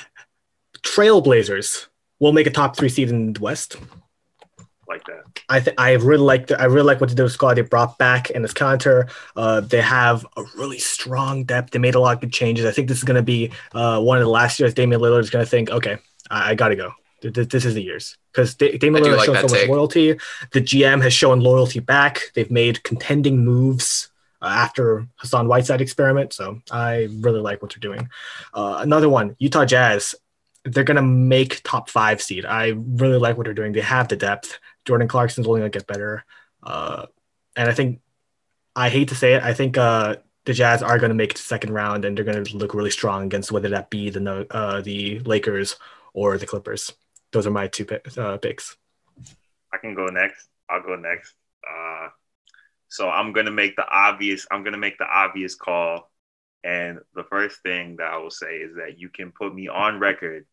Trailblazers 0.82 1.88
will 2.20 2.32
make 2.32 2.46
a 2.46 2.50
top 2.50 2.76
three 2.76 2.88
seed 2.88 3.10
in 3.10 3.32
the 3.32 3.40
West 3.40 3.76
like 4.88 5.04
that. 5.04 5.42
I 5.48 5.60
th- 5.60 5.76
I 5.78 5.92
really 5.92 6.22
like 6.22 6.46
the, 6.46 6.60
I 6.60 6.64
really 6.64 6.86
like 6.86 7.00
what 7.00 7.10
the 7.10 7.16
did 7.16 7.28
squad 7.30 7.54
they 7.54 7.62
brought 7.62 7.98
back 7.98 8.30
in 8.30 8.42
this 8.42 8.54
counter. 8.54 9.08
Uh, 9.36 9.60
they 9.60 9.80
have 9.80 10.26
a 10.36 10.44
really 10.56 10.78
strong 10.78 11.44
depth. 11.44 11.72
They 11.72 11.78
made 11.78 11.94
a 11.94 12.00
lot 12.00 12.14
of 12.14 12.20
good 12.20 12.32
changes. 12.32 12.64
I 12.64 12.70
think 12.70 12.88
this 12.88 12.98
is 12.98 13.04
going 13.04 13.16
to 13.16 13.22
be 13.22 13.52
uh, 13.74 14.00
one 14.00 14.18
of 14.18 14.24
the 14.24 14.30
last 14.30 14.58
years. 14.58 14.74
Damian 14.74 15.00
Lillard 15.00 15.20
is 15.20 15.30
going 15.30 15.44
to 15.44 15.50
think, 15.50 15.70
okay, 15.70 15.98
I, 16.30 16.50
I 16.50 16.54
got 16.54 16.68
to 16.68 16.76
go. 16.76 16.92
This 17.20 17.64
is 17.64 17.74
the 17.74 17.82
years 17.82 18.16
because 18.32 18.54
Damian 18.54 19.04
Lillard 19.04 19.16
has 19.16 19.24
shown 19.24 19.34
so 19.36 19.48
take. 19.48 19.68
much 19.68 19.68
loyalty. 19.68 20.18
The 20.52 20.60
GM 20.60 21.02
has 21.02 21.12
shown 21.12 21.40
loyalty 21.40 21.80
back. 21.80 22.20
They've 22.34 22.50
made 22.50 22.82
contending 22.84 23.44
moves 23.44 24.10
uh, 24.40 24.46
after 24.46 25.08
Hassan 25.16 25.48
Whiteside 25.48 25.80
experiment. 25.80 26.32
So 26.32 26.60
I 26.70 27.08
really 27.18 27.40
like 27.40 27.60
what 27.60 27.72
they're 27.72 27.80
doing. 27.80 28.08
Uh, 28.54 28.78
another 28.80 29.08
one, 29.08 29.36
Utah 29.38 29.64
Jazz. 29.64 30.14
They're 30.64 30.84
gonna 30.84 31.02
make 31.02 31.62
top 31.64 31.88
five 31.90 32.20
seed. 32.20 32.44
I 32.44 32.74
really 32.76 33.18
like 33.18 33.36
what 33.36 33.44
they're 33.44 33.54
doing. 33.54 33.72
They 33.72 33.80
have 33.80 34.08
the 34.08 34.16
depth. 34.16 34.58
Jordan 34.84 35.08
Clarkson's 35.08 35.46
only 35.46 35.60
gonna 35.60 35.70
get 35.70 35.86
better. 35.86 36.24
Uh, 36.62 37.06
and 37.56 37.68
I 37.68 37.74
think 37.74 38.00
I 38.76 38.90
hate 38.90 39.08
to 39.08 39.16
say 39.16 39.34
it, 39.34 39.42
I 39.42 39.54
think 39.54 39.76
uh, 39.76 40.16
the 40.44 40.52
Jazz 40.52 40.82
are 40.82 40.98
going 40.98 41.10
to 41.10 41.14
make 41.14 41.32
it 41.32 41.36
to 41.36 41.42
second 41.42 41.74
round, 41.74 42.04
and 42.04 42.16
they're 42.16 42.24
going 42.24 42.44
to 42.44 42.56
look 42.56 42.74
really 42.74 42.92
strong 42.92 43.24
against 43.24 43.50
whether 43.50 43.68
that 43.70 43.90
be 43.90 44.08
the 44.08 44.46
uh, 44.50 44.80
the 44.80 45.18
Lakers 45.20 45.76
or 46.14 46.38
the 46.38 46.46
Clippers. 46.46 46.92
Those 47.32 47.46
are 47.46 47.50
my 47.50 47.68
two 47.68 47.86
uh, 48.16 48.38
picks. 48.38 48.76
I 49.72 49.76
can 49.78 49.94
go 49.94 50.06
next. 50.06 50.48
I'll 50.70 50.82
go 50.82 50.96
next. 50.96 51.34
Uh, 51.68 52.08
so 52.88 53.08
I'm 53.08 53.32
going 53.32 53.46
to 53.46 53.52
make 53.52 53.76
the 53.76 53.86
obvious. 53.86 54.46
I'm 54.50 54.62
going 54.62 54.72
to 54.72 54.78
make 54.78 54.98
the 54.98 55.06
obvious 55.06 55.54
call, 55.54 56.10
and 56.64 57.00
the 57.14 57.24
first 57.24 57.62
thing 57.62 57.96
that 57.96 58.06
I 58.06 58.16
will 58.18 58.30
say 58.30 58.56
is 58.56 58.76
that 58.76 58.98
you 58.98 59.08
can 59.08 59.32
put 59.32 59.54
me 59.54 59.68
on 59.68 59.98
record 59.98 60.46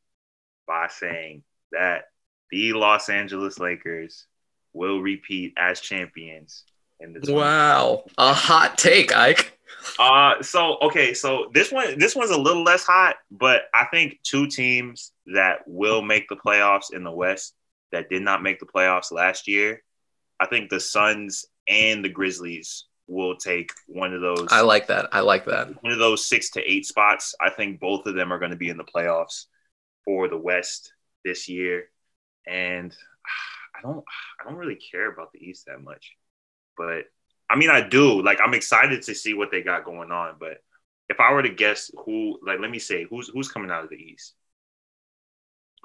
by 0.68 0.88
saying 0.90 1.44
that 1.72 2.06
the 2.52 2.74
Los 2.74 3.10
Angeles 3.10 3.60
Lakers 3.60 4.28
will 4.74 5.00
repeat 5.00 5.54
as 5.58 5.80
champions 5.80 6.64
in 7.00 7.14
the 7.14 7.34
Wow, 7.34 8.04
a 8.18 8.34
hot 8.34 8.78
take, 8.78 9.16
Ike. 9.16 9.58
Uh 9.98 10.42
so 10.42 10.78
okay, 10.82 11.14
so 11.14 11.50
this 11.54 11.72
one 11.72 11.98
this 12.00 12.16
one's 12.16 12.32
a 12.32 12.38
little 12.38 12.64
less 12.64 12.84
hot, 12.84 13.16
but 13.32 13.64
I 13.74 13.86
think 13.86 14.20
two 14.24 14.48
teams 14.48 15.12
that 15.34 15.60
will 15.66 16.02
make 16.02 16.28
the 16.28 16.36
playoffs 16.36 16.94
in 16.94 17.04
the 17.04 17.12
West 17.12 17.54
that 17.92 18.10
did 18.10 18.22
not 18.22 18.44
make 18.44 18.60
the 18.60 18.66
playoffs 18.66 19.12
last 19.12 19.48
year. 19.48 19.82
I 20.40 20.48
think 20.48 20.70
the 20.70 20.80
Suns 20.80 21.46
and 21.68 22.04
the 22.04 22.10
Grizzlies 22.10 22.86
will 23.08 23.36
take 23.38 23.72
one 23.88 24.14
of 24.14 24.22
those. 24.22 24.48
I 24.50 24.62
like 24.62 24.88
that. 24.88 25.10
I 25.12 25.22
like 25.22 25.46
that. 25.46 25.82
One 25.84 25.94
of 25.94 26.00
those 26.00 26.26
six 26.26 26.50
to 26.52 26.62
eight 26.62 26.86
spots. 26.86 27.36
I 27.40 27.50
think 27.50 27.80
both 27.80 28.06
of 28.06 28.16
them 28.16 28.34
are 28.34 28.40
going 28.40 28.52
to 28.52 28.58
be 28.58 28.70
in 28.70 28.78
the 28.78 28.84
playoffs 28.84 29.46
for 30.04 30.28
the 30.28 30.38
West 30.38 30.94
this 31.24 31.48
year 31.48 31.90
and 32.48 32.96
I 33.76 33.82
don't 33.82 34.04
I 34.40 34.50
don't 34.50 34.58
really 34.58 34.80
care 34.92 35.12
about 35.12 35.32
the 35.34 35.40
East 35.40 35.66
that 35.68 35.82
much. 35.82 36.14
But 36.78 37.06
I 37.50 37.56
mean 37.56 37.70
I 37.70 37.88
do. 37.88 38.22
Like 38.22 38.40
I'm 38.44 38.54
excited 38.54 39.04
to 39.04 39.16
see 39.16 39.34
what 39.34 39.52
they 39.52 39.62
got 39.62 39.86
going 39.86 40.12
on. 40.12 40.36
But 40.40 40.58
if 41.10 41.20
I 41.20 41.34
were 41.34 41.44
to 41.44 41.50
guess 41.50 41.92
who 42.06 42.40
like 42.46 42.60
let 42.60 42.72
me 42.72 42.80
say 42.80 43.06
who's 43.10 43.30
who's 43.30 43.50
coming 43.50 43.72
out 43.72 43.84
of 43.84 43.90
the 43.90 43.96
East. 43.96 44.34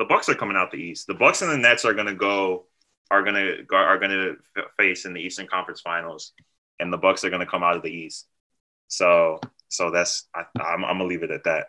The 0.00 0.06
Bucks 0.06 0.30
are 0.30 0.34
coming 0.34 0.56
out 0.56 0.70
the 0.70 0.78
East. 0.78 1.06
The 1.06 1.14
Bucks 1.14 1.42
and 1.42 1.50
the 1.50 1.58
Nets 1.58 1.84
are 1.84 1.92
gonna 1.92 2.14
go 2.14 2.64
are 3.10 3.22
gonna 3.22 3.56
are 3.70 3.98
gonna 3.98 4.32
face 4.78 5.04
in 5.04 5.12
the 5.12 5.20
Eastern 5.20 5.46
Conference 5.46 5.82
Finals, 5.82 6.32
and 6.78 6.90
the 6.90 6.96
Bucks 6.96 7.22
are 7.22 7.28
gonna 7.28 7.44
come 7.44 7.62
out 7.62 7.76
of 7.76 7.82
the 7.82 7.90
East. 7.90 8.26
So 8.88 9.40
so 9.68 9.90
that's 9.90 10.26
I, 10.34 10.44
I'm, 10.58 10.86
I'm 10.86 10.96
gonna 10.96 11.04
leave 11.04 11.22
it 11.22 11.30
at 11.30 11.44
that. 11.44 11.66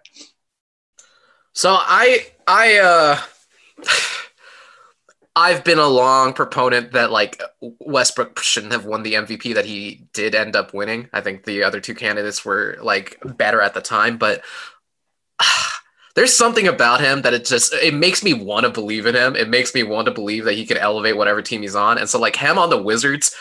So 1.51 1.75
I 1.77 2.27
I 2.47 2.77
uh 2.77 3.19
I've 5.35 5.65
been 5.65 5.79
a 5.79 5.87
long 5.89 6.31
proponent 6.31 6.93
that 6.93 7.11
like 7.11 7.41
Westbrook 7.59 8.39
shouldn't 8.39 8.71
have 8.71 8.85
won 8.85 9.03
the 9.03 9.15
MVP 9.15 9.55
that 9.55 9.65
he 9.65 10.07
did 10.13 10.35
end 10.35 10.55
up 10.55 10.73
winning. 10.73 11.09
I 11.11 11.19
think 11.19 11.43
the 11.43 11.63
other 11.63 11.81
two 11.81 11.95
candidates 11.95 12.45
were 12.45 12.77
like 12.81 13.17
better 13.25 13.59
at 13.59 13.73
the 13.73 13.81
time, 13.81 14.17
but 14.17 14.41
there's 16.15 16.35
something 16.35 16.67
about 16.67 17.01
him 17.01 17.21
that 17.21 17.33
it 17.33 17.45
just 17.45 17.73
it 17.73 17.93
makes 17.93 18.23
me 18.23 18.33
want 18.33 18.65
to 18.65 18.69
believe 18.69 19.05
in 19.05 19.15
him. 19.15 19.35
It 19.35 19.49
makes 19.49 19.73
me 19.73 19.83
want 19.83 20.05
to 20.05 20.11
believe 20.11 20.45
that 20.45 20.53
he 20.53 20.65
can 20.65 20.77
elevate 20.77 21.17
whatever 21.17 21.41
team 21.41 21.61
he's 21.61 21.75
on. 21.75 21.97
And 21.97 22.09
so 22.09 22.19
like 22.19 22.35
him 22.35 22.57
on 22.57 22.69
the 22.69 22.81
Wizards, 22.81 23.35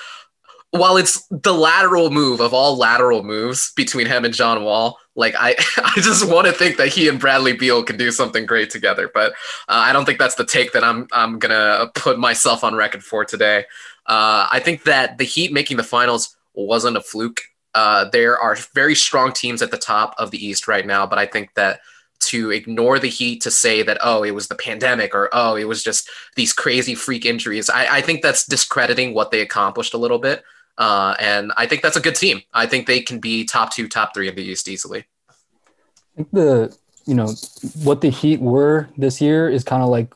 while 0.70 0.96
it's 0.96 1.26
the 1.30 1.52
lateral 1.52 2.10
move 2.10 2.40
of 2.40 2.54
all 2.54 2.76
lateral 2.76 3.24
moves 3.24 3.72
between 3.74 4.06
him 4.06 4.24
and 4.24 4.32
John 4.32 4.62
Wall, 4.62 4.98
like 5.16 5.34
I, 5.36 5.56
I 5.76 5.94
just 5.96 6.28
want 6.30 6.46
to 6.46 6.52
think 6.52 6.76
that 6.76 6.88
he 6.88 7.08
and 7.08 7.18
Bradley 7.18 7.54
Beal 7.54 7.82
can 7.82 7.96
do 7.96 8.10
something 8.10 8.46
great 8.46 8.70
together. 8.70 9.10
But 9.12 9.32
uh, 9.68 9.82
I 9.82 9.92
don't 9.92 10.04
think 10.04 10.18
that's 10.18 10.36
the 10.36 10.46
take 10.46 10.72
that 10.72 10.84
I'm 10.84 11.08
I'm 11.12 11.38
gonna 11.38 11.90
put 11.94 12.18
myself 12.18 12.62
on 12.62 12.74
record 12.74 13.02
for 13.02 13.24
today. 13.24 13.64
Uh, 14.06 14.48
I 14.50 14.60
think 14.60 14.84
that 14.84 15.18
the 15.18 15.24
Heat 15.24 15.52
making 15.52 15.76
the 15.76 15.84
finals 15.84 16.36
wasn't 16.54 16.96
a 16.96 17.00
fluke. 17.00 17.40
Uh, 17.74 18.08
there 18.10 18.38
are 18.38 18.56
very 18.74 18.94
strong 18.94 19.32
teams 19.32 19.62
at 19.62 19.70
the 19.70 19.76
top 19.76 20.14
of 20.18 20.30
the 20.32 20.44
East 20.44 20.66
right 20.66 20.84
now, 20.86 21.06
but 21.06 21.18
I 21.18 21.26
think 21.26 21.54
that 21.54 21.80
to 22.20 22.50
ignore 22.50 22.98
the 22.98 23.08
Heat 23.08 23.42
to 23.42 23.50
say 23.50 23.82
that 23.82 23.98
oh 24.02 24.22
it 24.22 24.32
was 24.32 24.48
the 24.48 24.54
pandemic 24.54 25.14
or 25.14 25.28
oh 25.32 25.56
it 25.56 25.64
was 25.64 25.82
just 25.82 26.08
these 26.36 26.52
crazy 26.52 26.94
freak 26.94 27.24
injuries, 27.26 27.68
I, 27.68 27.96
I 27.96 28.00
think 28.00 28.22
that's 28.22 28.46
discrediting 28.46 29.14
what 29.14 29.30
they 29.30 29.40
accomplished 29.40 29.94
a 29.94 29.98
little 29.98 30.18
bit. 30.18 30.44
Uh, 30.78 31.14
and 31.18 31.52
I 31.56 31.66
think 31.66 31.82
that's 31.82 31.96
a 31.96 32.00
good 32.00 32.14
team. 32.14 32.40
I 32.54 32.66
think 32.66 32.86
they 32.86 33.00
can 33.00 33.18
be 33.18 33.44
top 33.44 33.72
two, 33.72 33.86
top 33.86 34.14
three 34.14 34.28
in 34.28 34.34
the 34.34 34.42
East 34.42 34.68
easily. 34.68 35.04
I 35.28 36.16
think 36.16 36.30
the 36.30 36.76
you 37.06 37.14
know 37.14 37.34
what 37.82 38.00
the 38.00 38.10
Heat 38.10 38.40
were 38.40 38.88
this 38.96 39.20
year 39.20 39.48
is 39.48 39.64
kind 39.64 39.82
of 39.82 39.88
like 39.88 40.12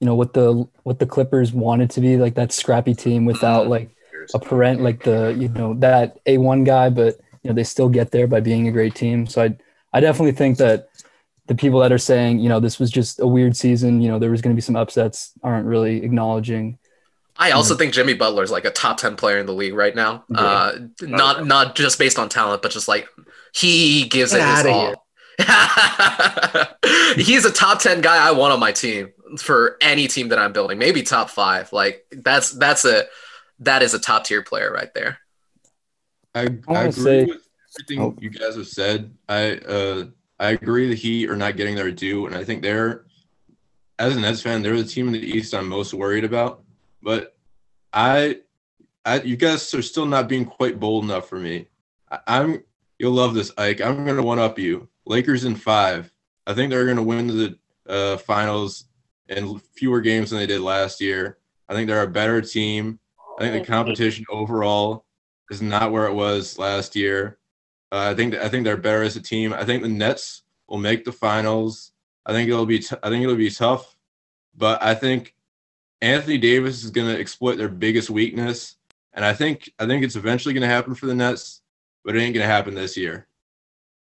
you 0.00 0.06
know 0.06 0.14
what 0.14 0.32
the 0.32 0.66
what 0.84 0.98
the 0.98 1.06
Clippers 1.06 1.52
wanted 1.52 1.90
to 1.90 2.00
be 2.00 2.16
like 2.16 2.34
that 2.34 2.52
scrappy 2.52 2.94
team 2.94 3.24
without 3.24 3.62
mm-hmm. 3.62 3.70
like 3.70 3.90
a 4.34 4.38
parent 4.38 4.80
like 4.80 5.02
the 5.02 5.34
you 5.38 5.48
know 5.48 5.74
that 5.74 6.18
a 6.26 6.38
one 6.38 6.64
guy, 6.64 6.88
but 6.88 7.18
you 7.42 7.50
know 7.50 7.54
they 7.54 7.64
still 7.64 7.88
get 7.88 8.10
there 8.10 8.26
by 8.26 8.40
being 8.40 8.68
a 8.68 8.72
great 8.72 8.94
team. 8.94 9.26
So 9.26 9.42
I 9.42 9.56
I 9.92 10.00
definitely 10.00 10.32
think 10.32 10.58
that 10.58 10.88
the 11.46 11.54
people 11.54 11.80
that 11.80 11.92
are 11.92 11.98
saying 11.98 12.38
you 12.38 12.48
know 12.48 12.60
this 12.60 12.78
was 12.78 12.90
just 12.90 13.20
a 13.20 13.26
weird 13.26 13.56
season, 13.56 14.00
you 14.00 14.08
know 14.08 14.18
there 14.18 14.30
was 14.30 14.42
going 14.42 14.54
to 14.54 14.56
be 14.56 14.62
some 14.62 14.76
upsets, 14.76 15.32
aren't 15.42 15.66
really 15.66 16.02
acknowledging 16.02 16.78
I 17.38 17.50
also 17.50 17.74
mm 17.74 17.78
think 17.78 17.92
Jimmy 17.92 18.14
Butler 18.14 18.42
is 18.42 18.50
like 18.50 18.64
a 18.64 18.70
top 18.70 18.96
ten 18.96 19.16
player 19.16 19.38
in 19.38 19.46
the 19.46 19.52
league 19.52 19.74
right 19.74 19.94
now. 19.94 20.24
Yeah. 20.28 20.40
Uh, 20.40 20.78
not 21.02 21.46
not 21.46 21.74
just 21.74 21.98
based 21.98 22.18
on 22.18 22.28
talent, 22.28 22.62
but 22.62 22.70
just 22.70 22.88
like 22.88 23.08
he 23.52 24.04
gives 24.08 24.32
Get 24.32 24.40
it 24.40 24.66
his 24.66 24.74
all. 24.74 25.06
He's 27.16 27.44
a 27.44 27.52
top 27.52 27.80
ten 27.80 28.00
guy 28.00 28.26
I 28.26 28.32
want 28.32 28.54
on 28.54 28.60
my 28.60 28.72
team 28.72 29.12
for 29.38 29.76
any 29.80 30.08
team 30.08 30.28
that 30.28 30.38
I'm 30.38 30.52
building. 30.52 30.78
Maybe 30.78 31.02
top 31.02 31.28
five. 31.28 31.72
Like 31.72 32.06
that's 32.10 32.52
that's 32.52 32.86
a 32.86 33.04
that 33.60 33.82
is 33.82 33.92
a 33.92 33.98
top 33.98 34.24
tier 34.24 34.42
player 34.42 34.72
right 34.72 34.92
there. 34.94 35.18
I, 36.34 36.48
I, 36.68 36.84
agree 36.84 36.92
say, 36.92 37.24
with 37.24 37.48
everything 37.78 38.02
oh. 38.02 38.16
you 38.18 38.30
guys 38.30 38.56
have 38.56 38.68
said. 38.68 39.14
I 39.28 39.52
uh 39.56 40.04
I 40.38 40.50
agree 40.50 40.88
the 40.88 40.94
Heat 40.94 41.30
are 41.30 41.36
not 41.36 41.56
getting 41.56 41.76
their 41.76 41.90
due, 41.90 42.26
and 42.26 42.34
I 42.34 42.44
think 42.44 42.62
they're 42.62 43.06
as 43.98 44.16
a 44.16 44.20
Nets 44.20 44.42
fan, 44.42 44.62
they're 44.62 44.76
the 44.76 44.84
team 44.84 45.06
in 45.06 45.12
the 45.12 45.20
East 45.20 45.54
I'm 45.54 45.68
most 45.68 45.94
worried 45.94 46.24
about. 46.24 46.62
But 47.02 47.36
I, 47.92 48.40
I, 49.04 49.20
you 49.20 49.36
guys 49.36 49.72
are 49.74 49.82
still 49.82 50.06
not 50.06 50.28
being 50.28 50.44
quite 50.44 50.78
bold 50.78 51.04
enough 51.04 51.28
for 51.28 51.38
me. 51.38 51.68
I, 52.10 52.18
I'm. 52.26 52.62
You'll 52.98 53.12
love 53.12 53.34
this, 53.34 53.52
Ike. 53.58 53.80
I'm 53.80 54.06
gonna 54.06 54.22
one 54.22 54.38
up 54.38 54.58
you. 54.58 54.88
Lakers 55.04 55.44
in 55.44 55.54
five. 55.54 56.10
I 56.46 56.54
think 56.54 56.70
they're 56.70 56.86
gonna 56.86 57.02
win 57.02 57.26
the 57.26 57.58
uh, 57.88 58.16
finals 58.16 58.86
in 59.28 59.58
fewer 59.74 60.00
games 60.00 60.30
than 60.30 60.38
they 60.38 60.46
did 60.46 60.60
last 60.60 61.00
year. 61.00 61.38
I 61.68 61.74
think 61.74 61.88
they're 61.88 62.02
a 62.02 62.08
better 62.08 62.40
team. 62.40 62.98
I 63.38 63.42
think 63.42 63.66
the 63.66 63.70
competition 63.70 64.24
overall 64.30 65.04
is 65.50 65.60
not 65.60 65.92
where 65.92 66.06
it 66.06 66.14
was 66.14 66.58
last 66.58 66.96
year. 66.96 67.38
Uh, 67.96 68.10
I 68.10 68.14
think 68.14 68.34
I 68.34 68.48
think 68.50 68.64
they're 68.64 68.76
better 68.76 69.02
as 69.02 69.16
a 69.16 69.22
team. 69.22 69.54
I 69.54 69.64
think 69.64 69.82
the 69.82 69.88
Nets 69.88 70.42
will 70.68 70.76
make 70.76 71.06
the 71.06 71.12
finals. 71.12 71.92
I 72.26 72.32
think 72.32 72.50
it'll 72.50 72.66
be 72.66 72.80
t- 72.80 72.96
I 73.02 73.08
think 73.08 73.22
it'll 73.22 73.36
be 73.36 73.50
tough, 73.50 73.96
but 74.54 74.82
I 74.82 74.94
think 74.94 75.34
Anthony 76.02 76.36
Davis 76.36 76.84
is 76.84 76.90
going 76.90 77.06
to 77.06 77.18
exploit 77.18 77.56
their 77.56 77.70
biggest 77.70 78.10
weakness, 78.10 78.76
and 79.14 79.24
I 79.24 79.32
think 79.32 79.72
I 79.78 79.86
think 79.86 80.04
it's 80.04 80.14
eventually 80.14 80.52
going 80.52 80.68
to 80.68 80.74
happen 80.74 80.94
for 80.94 81.06
the 81.06 81.14
Nets, 81.14 81.62
but 82.04 82.14
it 82.14 82.20
ain't 82.20 82.34
going 82.34 82.46
to 82.46 82.52
happen 82.52 82.74
this 82.74 82.98
year. 82.98 83.28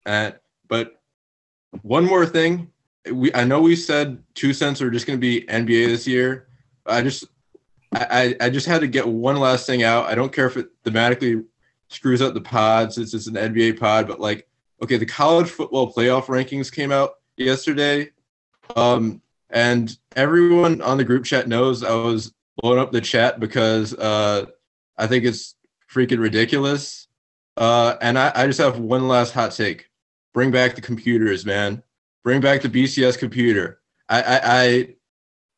And 0.08 0.34
but 0.68 1.00
one 1.84 2.06
more 2.06 2.26
thing, 2.26 2.72
we 3.12 3.32
I 3.36 3.44
know 3.44 3.62
we 3.62 3.76
said 3.76 4.24
two 4.34 4.54
cents 4.54 4.82
are 4.82 4.90
just 4.90 5.06
going 5.06 5.20
to 5.20 5.22
be 5.22 5.46
NBA 5.46 5.86
this 5.86 6.08
year. 6.08 6.48
I 6.88 7.04
just 7.04 7.26
I, 7.94 8.36
I 8.42 8.50
just 8.50 8.66
had 8.66 8.82
to 8.82 8.88
get 8.88 9.08
one 9.08 9.36
last 9.36 9.68
thing 9.68 9.84
out. 9.84 10.08
I 10.08 10.16
don't 10.16 10.34
care 10.34 10.48
if 10.48 10.58
it 10.58 10.70
thematically 10.84 11.46
screws 11.94 12.22
up 12.22 12.34
the 12.34 12.42
pod 12.42 12.94
since 12.94 13.14
it's 13.14 13.28
an 13.28 13.36
NBA 13.36 13.80
pod, 13.80 14.08
but 14.08 14.20
like, 14.20 14.48
okay, 14.82 14.98
the 14.98 15.06
college 15.06 15.50
football 15.50 15.94
playoff 15.94 16.26
rankings 16.26 16.72
came 16.72 16.92
out 16.92 17.16
yesterday. 17.38 18.10
Um, 18.76 19.22
and 19.50 19.96
everyone 20.16 20.82
on 20.82 20.98
the 20.98 21.04
group 21.04 21.26
chat 21.26 21.48
knows 21.48 21.84
I 21.84 21.94
was 21.94 22.34
blowing 22.58 22.80
up 22.80 22.92
the 22.92 23.02
chat 23.02 23.40
because 23.40 23.94
uh, 23.94 24.46
I 24.98 25.08
think 25.08 25.26
it's 25.26 25.56
freaking 25.92 26.20
ridiculous. 26.20 27.08
Uh, 27.56 27.96
and 28.02 28.18
I, 28.18 28.32
I 28.36 28.48
just 28.48 28.60
have 28.60 28.80
one 28.80 29.08
last 29.08 29.34
hot 29.34 29.52
take. 29.52 29.90
Bring 30.34 30.52
back 30.52 30.76
the 30.76 30.82
computers, 30.82 31.46
man. 31.46 31.84
Bring 32.24 32.42
back 32.42 32.62
the 32.62 32.70
BCS 32.70 33.18
computer. 33.18 33.80
I, 34.10 34.22
I, 34.22 34.40
I 34.44 34.96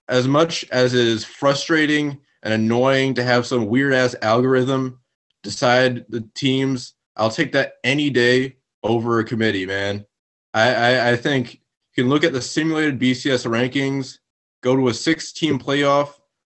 as 0.10 0.28
much 0.28 0.66
as 0.72 0.94
it 0.94 1.08
is 1.08 1.24
frustrating 1.24 2.20
and 2.44 2.54
annoying 2.54 3.14
to 3.16 3.24
have 3.24 3.46
some 3.46 3.68
weird 3.68 3.94
ass 3.94 4.16
algorithm 4.22 5.00
decide 5.46 6.06
the 6.10 6.28
teams, 6.36 6.96
I'll 7.16 7.30
take 7.30 7.54
that 7.54 7.76
any 7.84 8.10
day 8.10 8.58
over 8.84 9.20
a 9.20 9.24
committee, 9.24 9.66
man. 9.66 10.06
I, 10.54 10.74
I, 10.74 11.12
I 11.12 11.16
think 11.16 11.54
you 11.54 12.04
can 12.04 12.10
look 12.10 12.26
at 12.26 12.34
the 12.34 12.42
simulated 12.42 13.00
BCS 13.00 13.46
rankings, 13.46 14.20
go 14.62 14.76
to 14.76 14.90
a 14.90 14.94
six 14.94 15.32
team 15.32 15.58
playoff, 15.58 16.14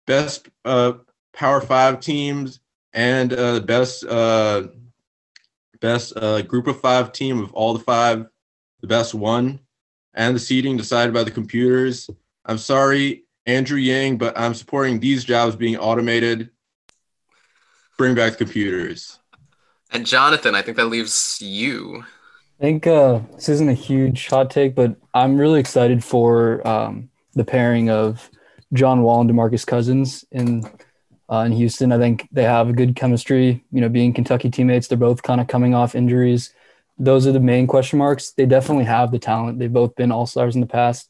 best 0.07 0.49
uh, 0.65 0.93
Power 1.33 1.61
Five 1.61 1.99
teams, 1.99 2.59
and 2.93 3.33
uh, 3.33 3.59
best 3.59 4.03
uh, 4.05 4.63
best 5.79 6.13
uh, 6.17 6.41
group 6.41 6.65
of 6.67 6.79
five 6.79 7.11
team 7.11 7.39
of 7.39 7.53
all 7.53 7.73
the 7.73 7.83
five, 7.83 8.25
the 8.81 8.87
best 8.87 9.13
one, 9.13 9.59
and 10.15 10.35
the 10.35 10.39
seating 10.39 10.77
decided 10.77 11.13
by 11.13 11.23
the 11.23 11.31
computers. 11.31 12.09
I'm 12.45 12.57
sorry, 12.57 13.25
Andrew 13.45 13.77
Yang, 13.77 14.17
but 14.17 14.37
I'm 14.39 14.53
supporting 14.53 14.99
these 14.99 15.23
jobs 15.23 15.55
being 15.55 15.77
automated. 15.77 16.49
Bring 17.97 18.15
back 18.15 18.37
computers. 18.37 19.19
And 19.91 20.05
Jonathan, 20.05 20.55
I 20.55 20.61
think 20.61 20.77
that 20.77 20.85
leaves 20.85 21.39
you. 21.41 22.03
I 22.59 22.63
think 22.63 22.87
uh, 22.87 23.19
this 23.35 23.49
isn't 23.49 23.69
a 23.69 23.73
huge 23.73 24.27
hot 24.27 24.49
take, 24.49 24.75
but 24.75 24.95
I'm 25.13 25.37
really 25.37 25.59
excited 25.59 26.03
for 26.03 26.67
um, 26.67 27.09
the 27.33 27.45
pairing 27.45 27.89
of 27.89 28.29
John 28.73 29.01
Wall 29.01 29.21
and 29.21 29.29
DeMarcus 29.29 29.65
Cousins 29.65 30.25
in 30.31 30.63
uh, 31.31 31.39
in 31.39 31.51
Houston. 31.51 31.91
I 31.91 31.97
think 31.97 32.27
they 32.31 32.43
have 32.43 32.69
a 32.69 32.73
good 32.73 32.95
chemistry. 32.95 33.63
You 33.71 33.81
know, 33.81 33.89
being 33.89 34.13
Kentucky 34.13 34.49
teammates, 34.49 34.87
they're 34.87 34.97
both 34.97 35.23
kind 35.23 35.39
of 35.39 35.47
coming 35.47 35.73
off 35.73 35.95
injuries. 35.95 36.53
Those 36.97 37.27
are 37.27 37.31
the 37.31 37.39
main 37.39 37.67
question 37.67 37.99
marks. 37.99 38.31
They 38.31 38.45
definitely 38.45 38.85
have 38.85 39.11
the 39.11 39.19
talent. 39.19 39.59
They've 39.59 39.71
both 39.71 39.95
been 39.95 40.11
all 40.11 40.25
stars 40.25 40.55
in 40.55 40.61
the 40.61 40.67
past. 40.67 41.09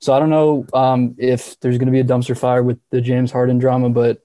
So 0.00 0.12
I 0.12 0.20
don't 0.20 0.30
know 0.30 0.66
um, 0.74 1.16
if 1.18 1.58
there's 1.60 1.78
going 1.78 1.86
to 1.86 1.92
be 1.92 2.00
a 2.00 2.04
dumpster 2.04 2.38
fire 2.38 2.62
with 2.62 2.78
the 2.90 3.00
James 3.00 3.32
Harden 3.32 3.58
drama, 3.58 3.90
but 3.90 4.20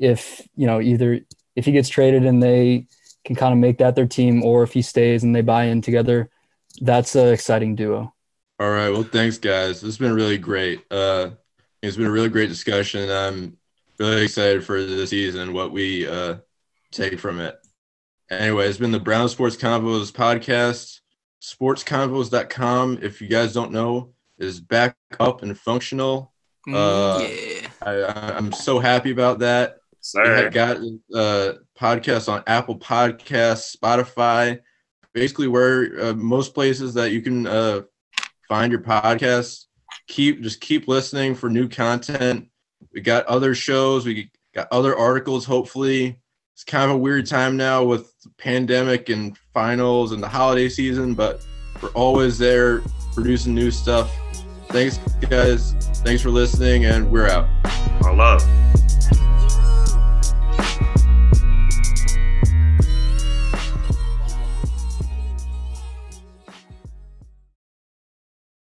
if 0.00 0.46
you 0.54 0.66
know 0.66 0.80
either 0.80 1.20
if 1.58 1.66
he 1.66 1.72
gets 1.72 1.88
traded 1.88 2.24
and 2.24 2.40
they 2.40 2.86
can 3.24 3.34
kind 3.34 3.52
of 3.52 3.58
make 3.58 3.78
that 3.78 3.96
their 3.96 4.06
team, 4.06 4.44
or 4.44 4.62
if 4.62 4.72
he 4.72 4.80
stays 4.80 5.24
and 5.24 5.34
they 5.34 5.40
buy 5.40 5.64
in 5.64 5.82
together, 5.82 6.30
that's 6.80 7.16
an 7.16 7.32
exciting 7.32 7.74
duo. 7.74 8.14
All 8.60 8.70
right. 8.70 8.90
Well, 8.90 9.02
thanks, 9.02 9.38
guys. 9.38 9.80
This 9.80 9.88
has 9.88 9.98
been 9.98 10.14
really 10.14 10.38
great. 10.38 10.84
Uh, 10.90 11.30
it's 11.82 11.96
been 11.96 12.06
a 12.06 12.12
really 12.12 12.28
great 12.28 12.48
discussion. 12.48 13.10
I'm 13.10 13.56
really 13.98 14.22
excited 14.22 14.64
for 14.64 14.82
the 14.82 15.06
season, 15.06 15.52
what 15.52 15.72
we 15.72 16.06
uh, 16.06 16.36
take 16.92 17.18
from 17.18 17.40
it. 17.40 17.58
Anyway, 18.30 18.68
it's 18.68 18.78
been 18.78 18.92
the 18.92 19.00
Brown 19.00 19.28
Sports 19.28 19.56
Convos 19.56 20.12
podcast. 20.12 21.00
Sportsconvos.com, 21.42 22.98
if 23.02 23.20
you 23.20 23.26
guys 23.26 23.52
don't 23.52 23.72
know, 23.72 24.12
is 24.38 24.60
back 24.60 24.96
up 25.18 25.42
and 25.42 25.58
functional. 25.58 26.32
Mm, 26.68 26.74
uh, 26.74 27.20
yeah. 27.20 27.68
I, 27.82 28.32
I'm 28.36 28.52
so 28.52 28.78
happy 28.78 29.10
about 29.10 29.40
that. 29.40 29.78
Sir. 30.08 30.44
We 30.44 30.50
got 30.50 30.78
uh, 31.14 31.58
podcasts 31.78 32.32
on 32.32 32.42
Apple 32.46 32.78
Podcasts, 32.78 33.76
Spotify, 33.76 34.58
basically 35.12 35.48
where 35.48 36.00
uh, 36.02 36.14
most 36.14 36.54
places 36.54 36.94
that 36.94 37.12
you 37.12 37.20
can 37.20 37.46
uh, 37.46 37.82
find 38.48 38.72
your 38.72 38.80
podcasts. 38.80 39.66
Keep 40.08 40.40
just 40.40 40.62
keep 40.62 40.88
listening 40.88 41.34
for 41.34 41.50
new 41.50 41.68
content. 41.68 42.48
We 42.94 43.02
got 43.02 43.26
other 43.26 43.54
shows. 43.54 44.06
We 44.06 44.30
got 44.54 44.68
other 44.72 44.96
articles. 44.96 45.44
Hopefully, 45.44 46.18
it's 46.54 46.64
kind 46.64 46.90
of 46.90 46.96
a 46.96 46.98
weird 46.98 47.26
time 47.26 47.58
now 47.58 47.84
with 47.84 48.18
the 48.22 48.30
pandemic 48.38 49.10
and 49.10 49.36
finals 49.52 50.12
and 50.12 50.22
the 50.22 50.28
holiday 50.28 50.70
season, 50.70 51.12
but 51.12 51.46
we're 51.82 51.90
always 51.90 52.38
there 52.38 52.80
producing 53.12 53.54
new 53.54 53.70
stuff. 53.70 54.10
Thanks, 54.68 54.98
guys. 55.28 55.72
Thanks 56.02 56.22
for 56.22 56.30
listening, 56.30 56.86
and 56.86 57.10
we're 57.10 57.28
out. 57.28 57.46
I 58.02 58.10
love. 58.10 58.42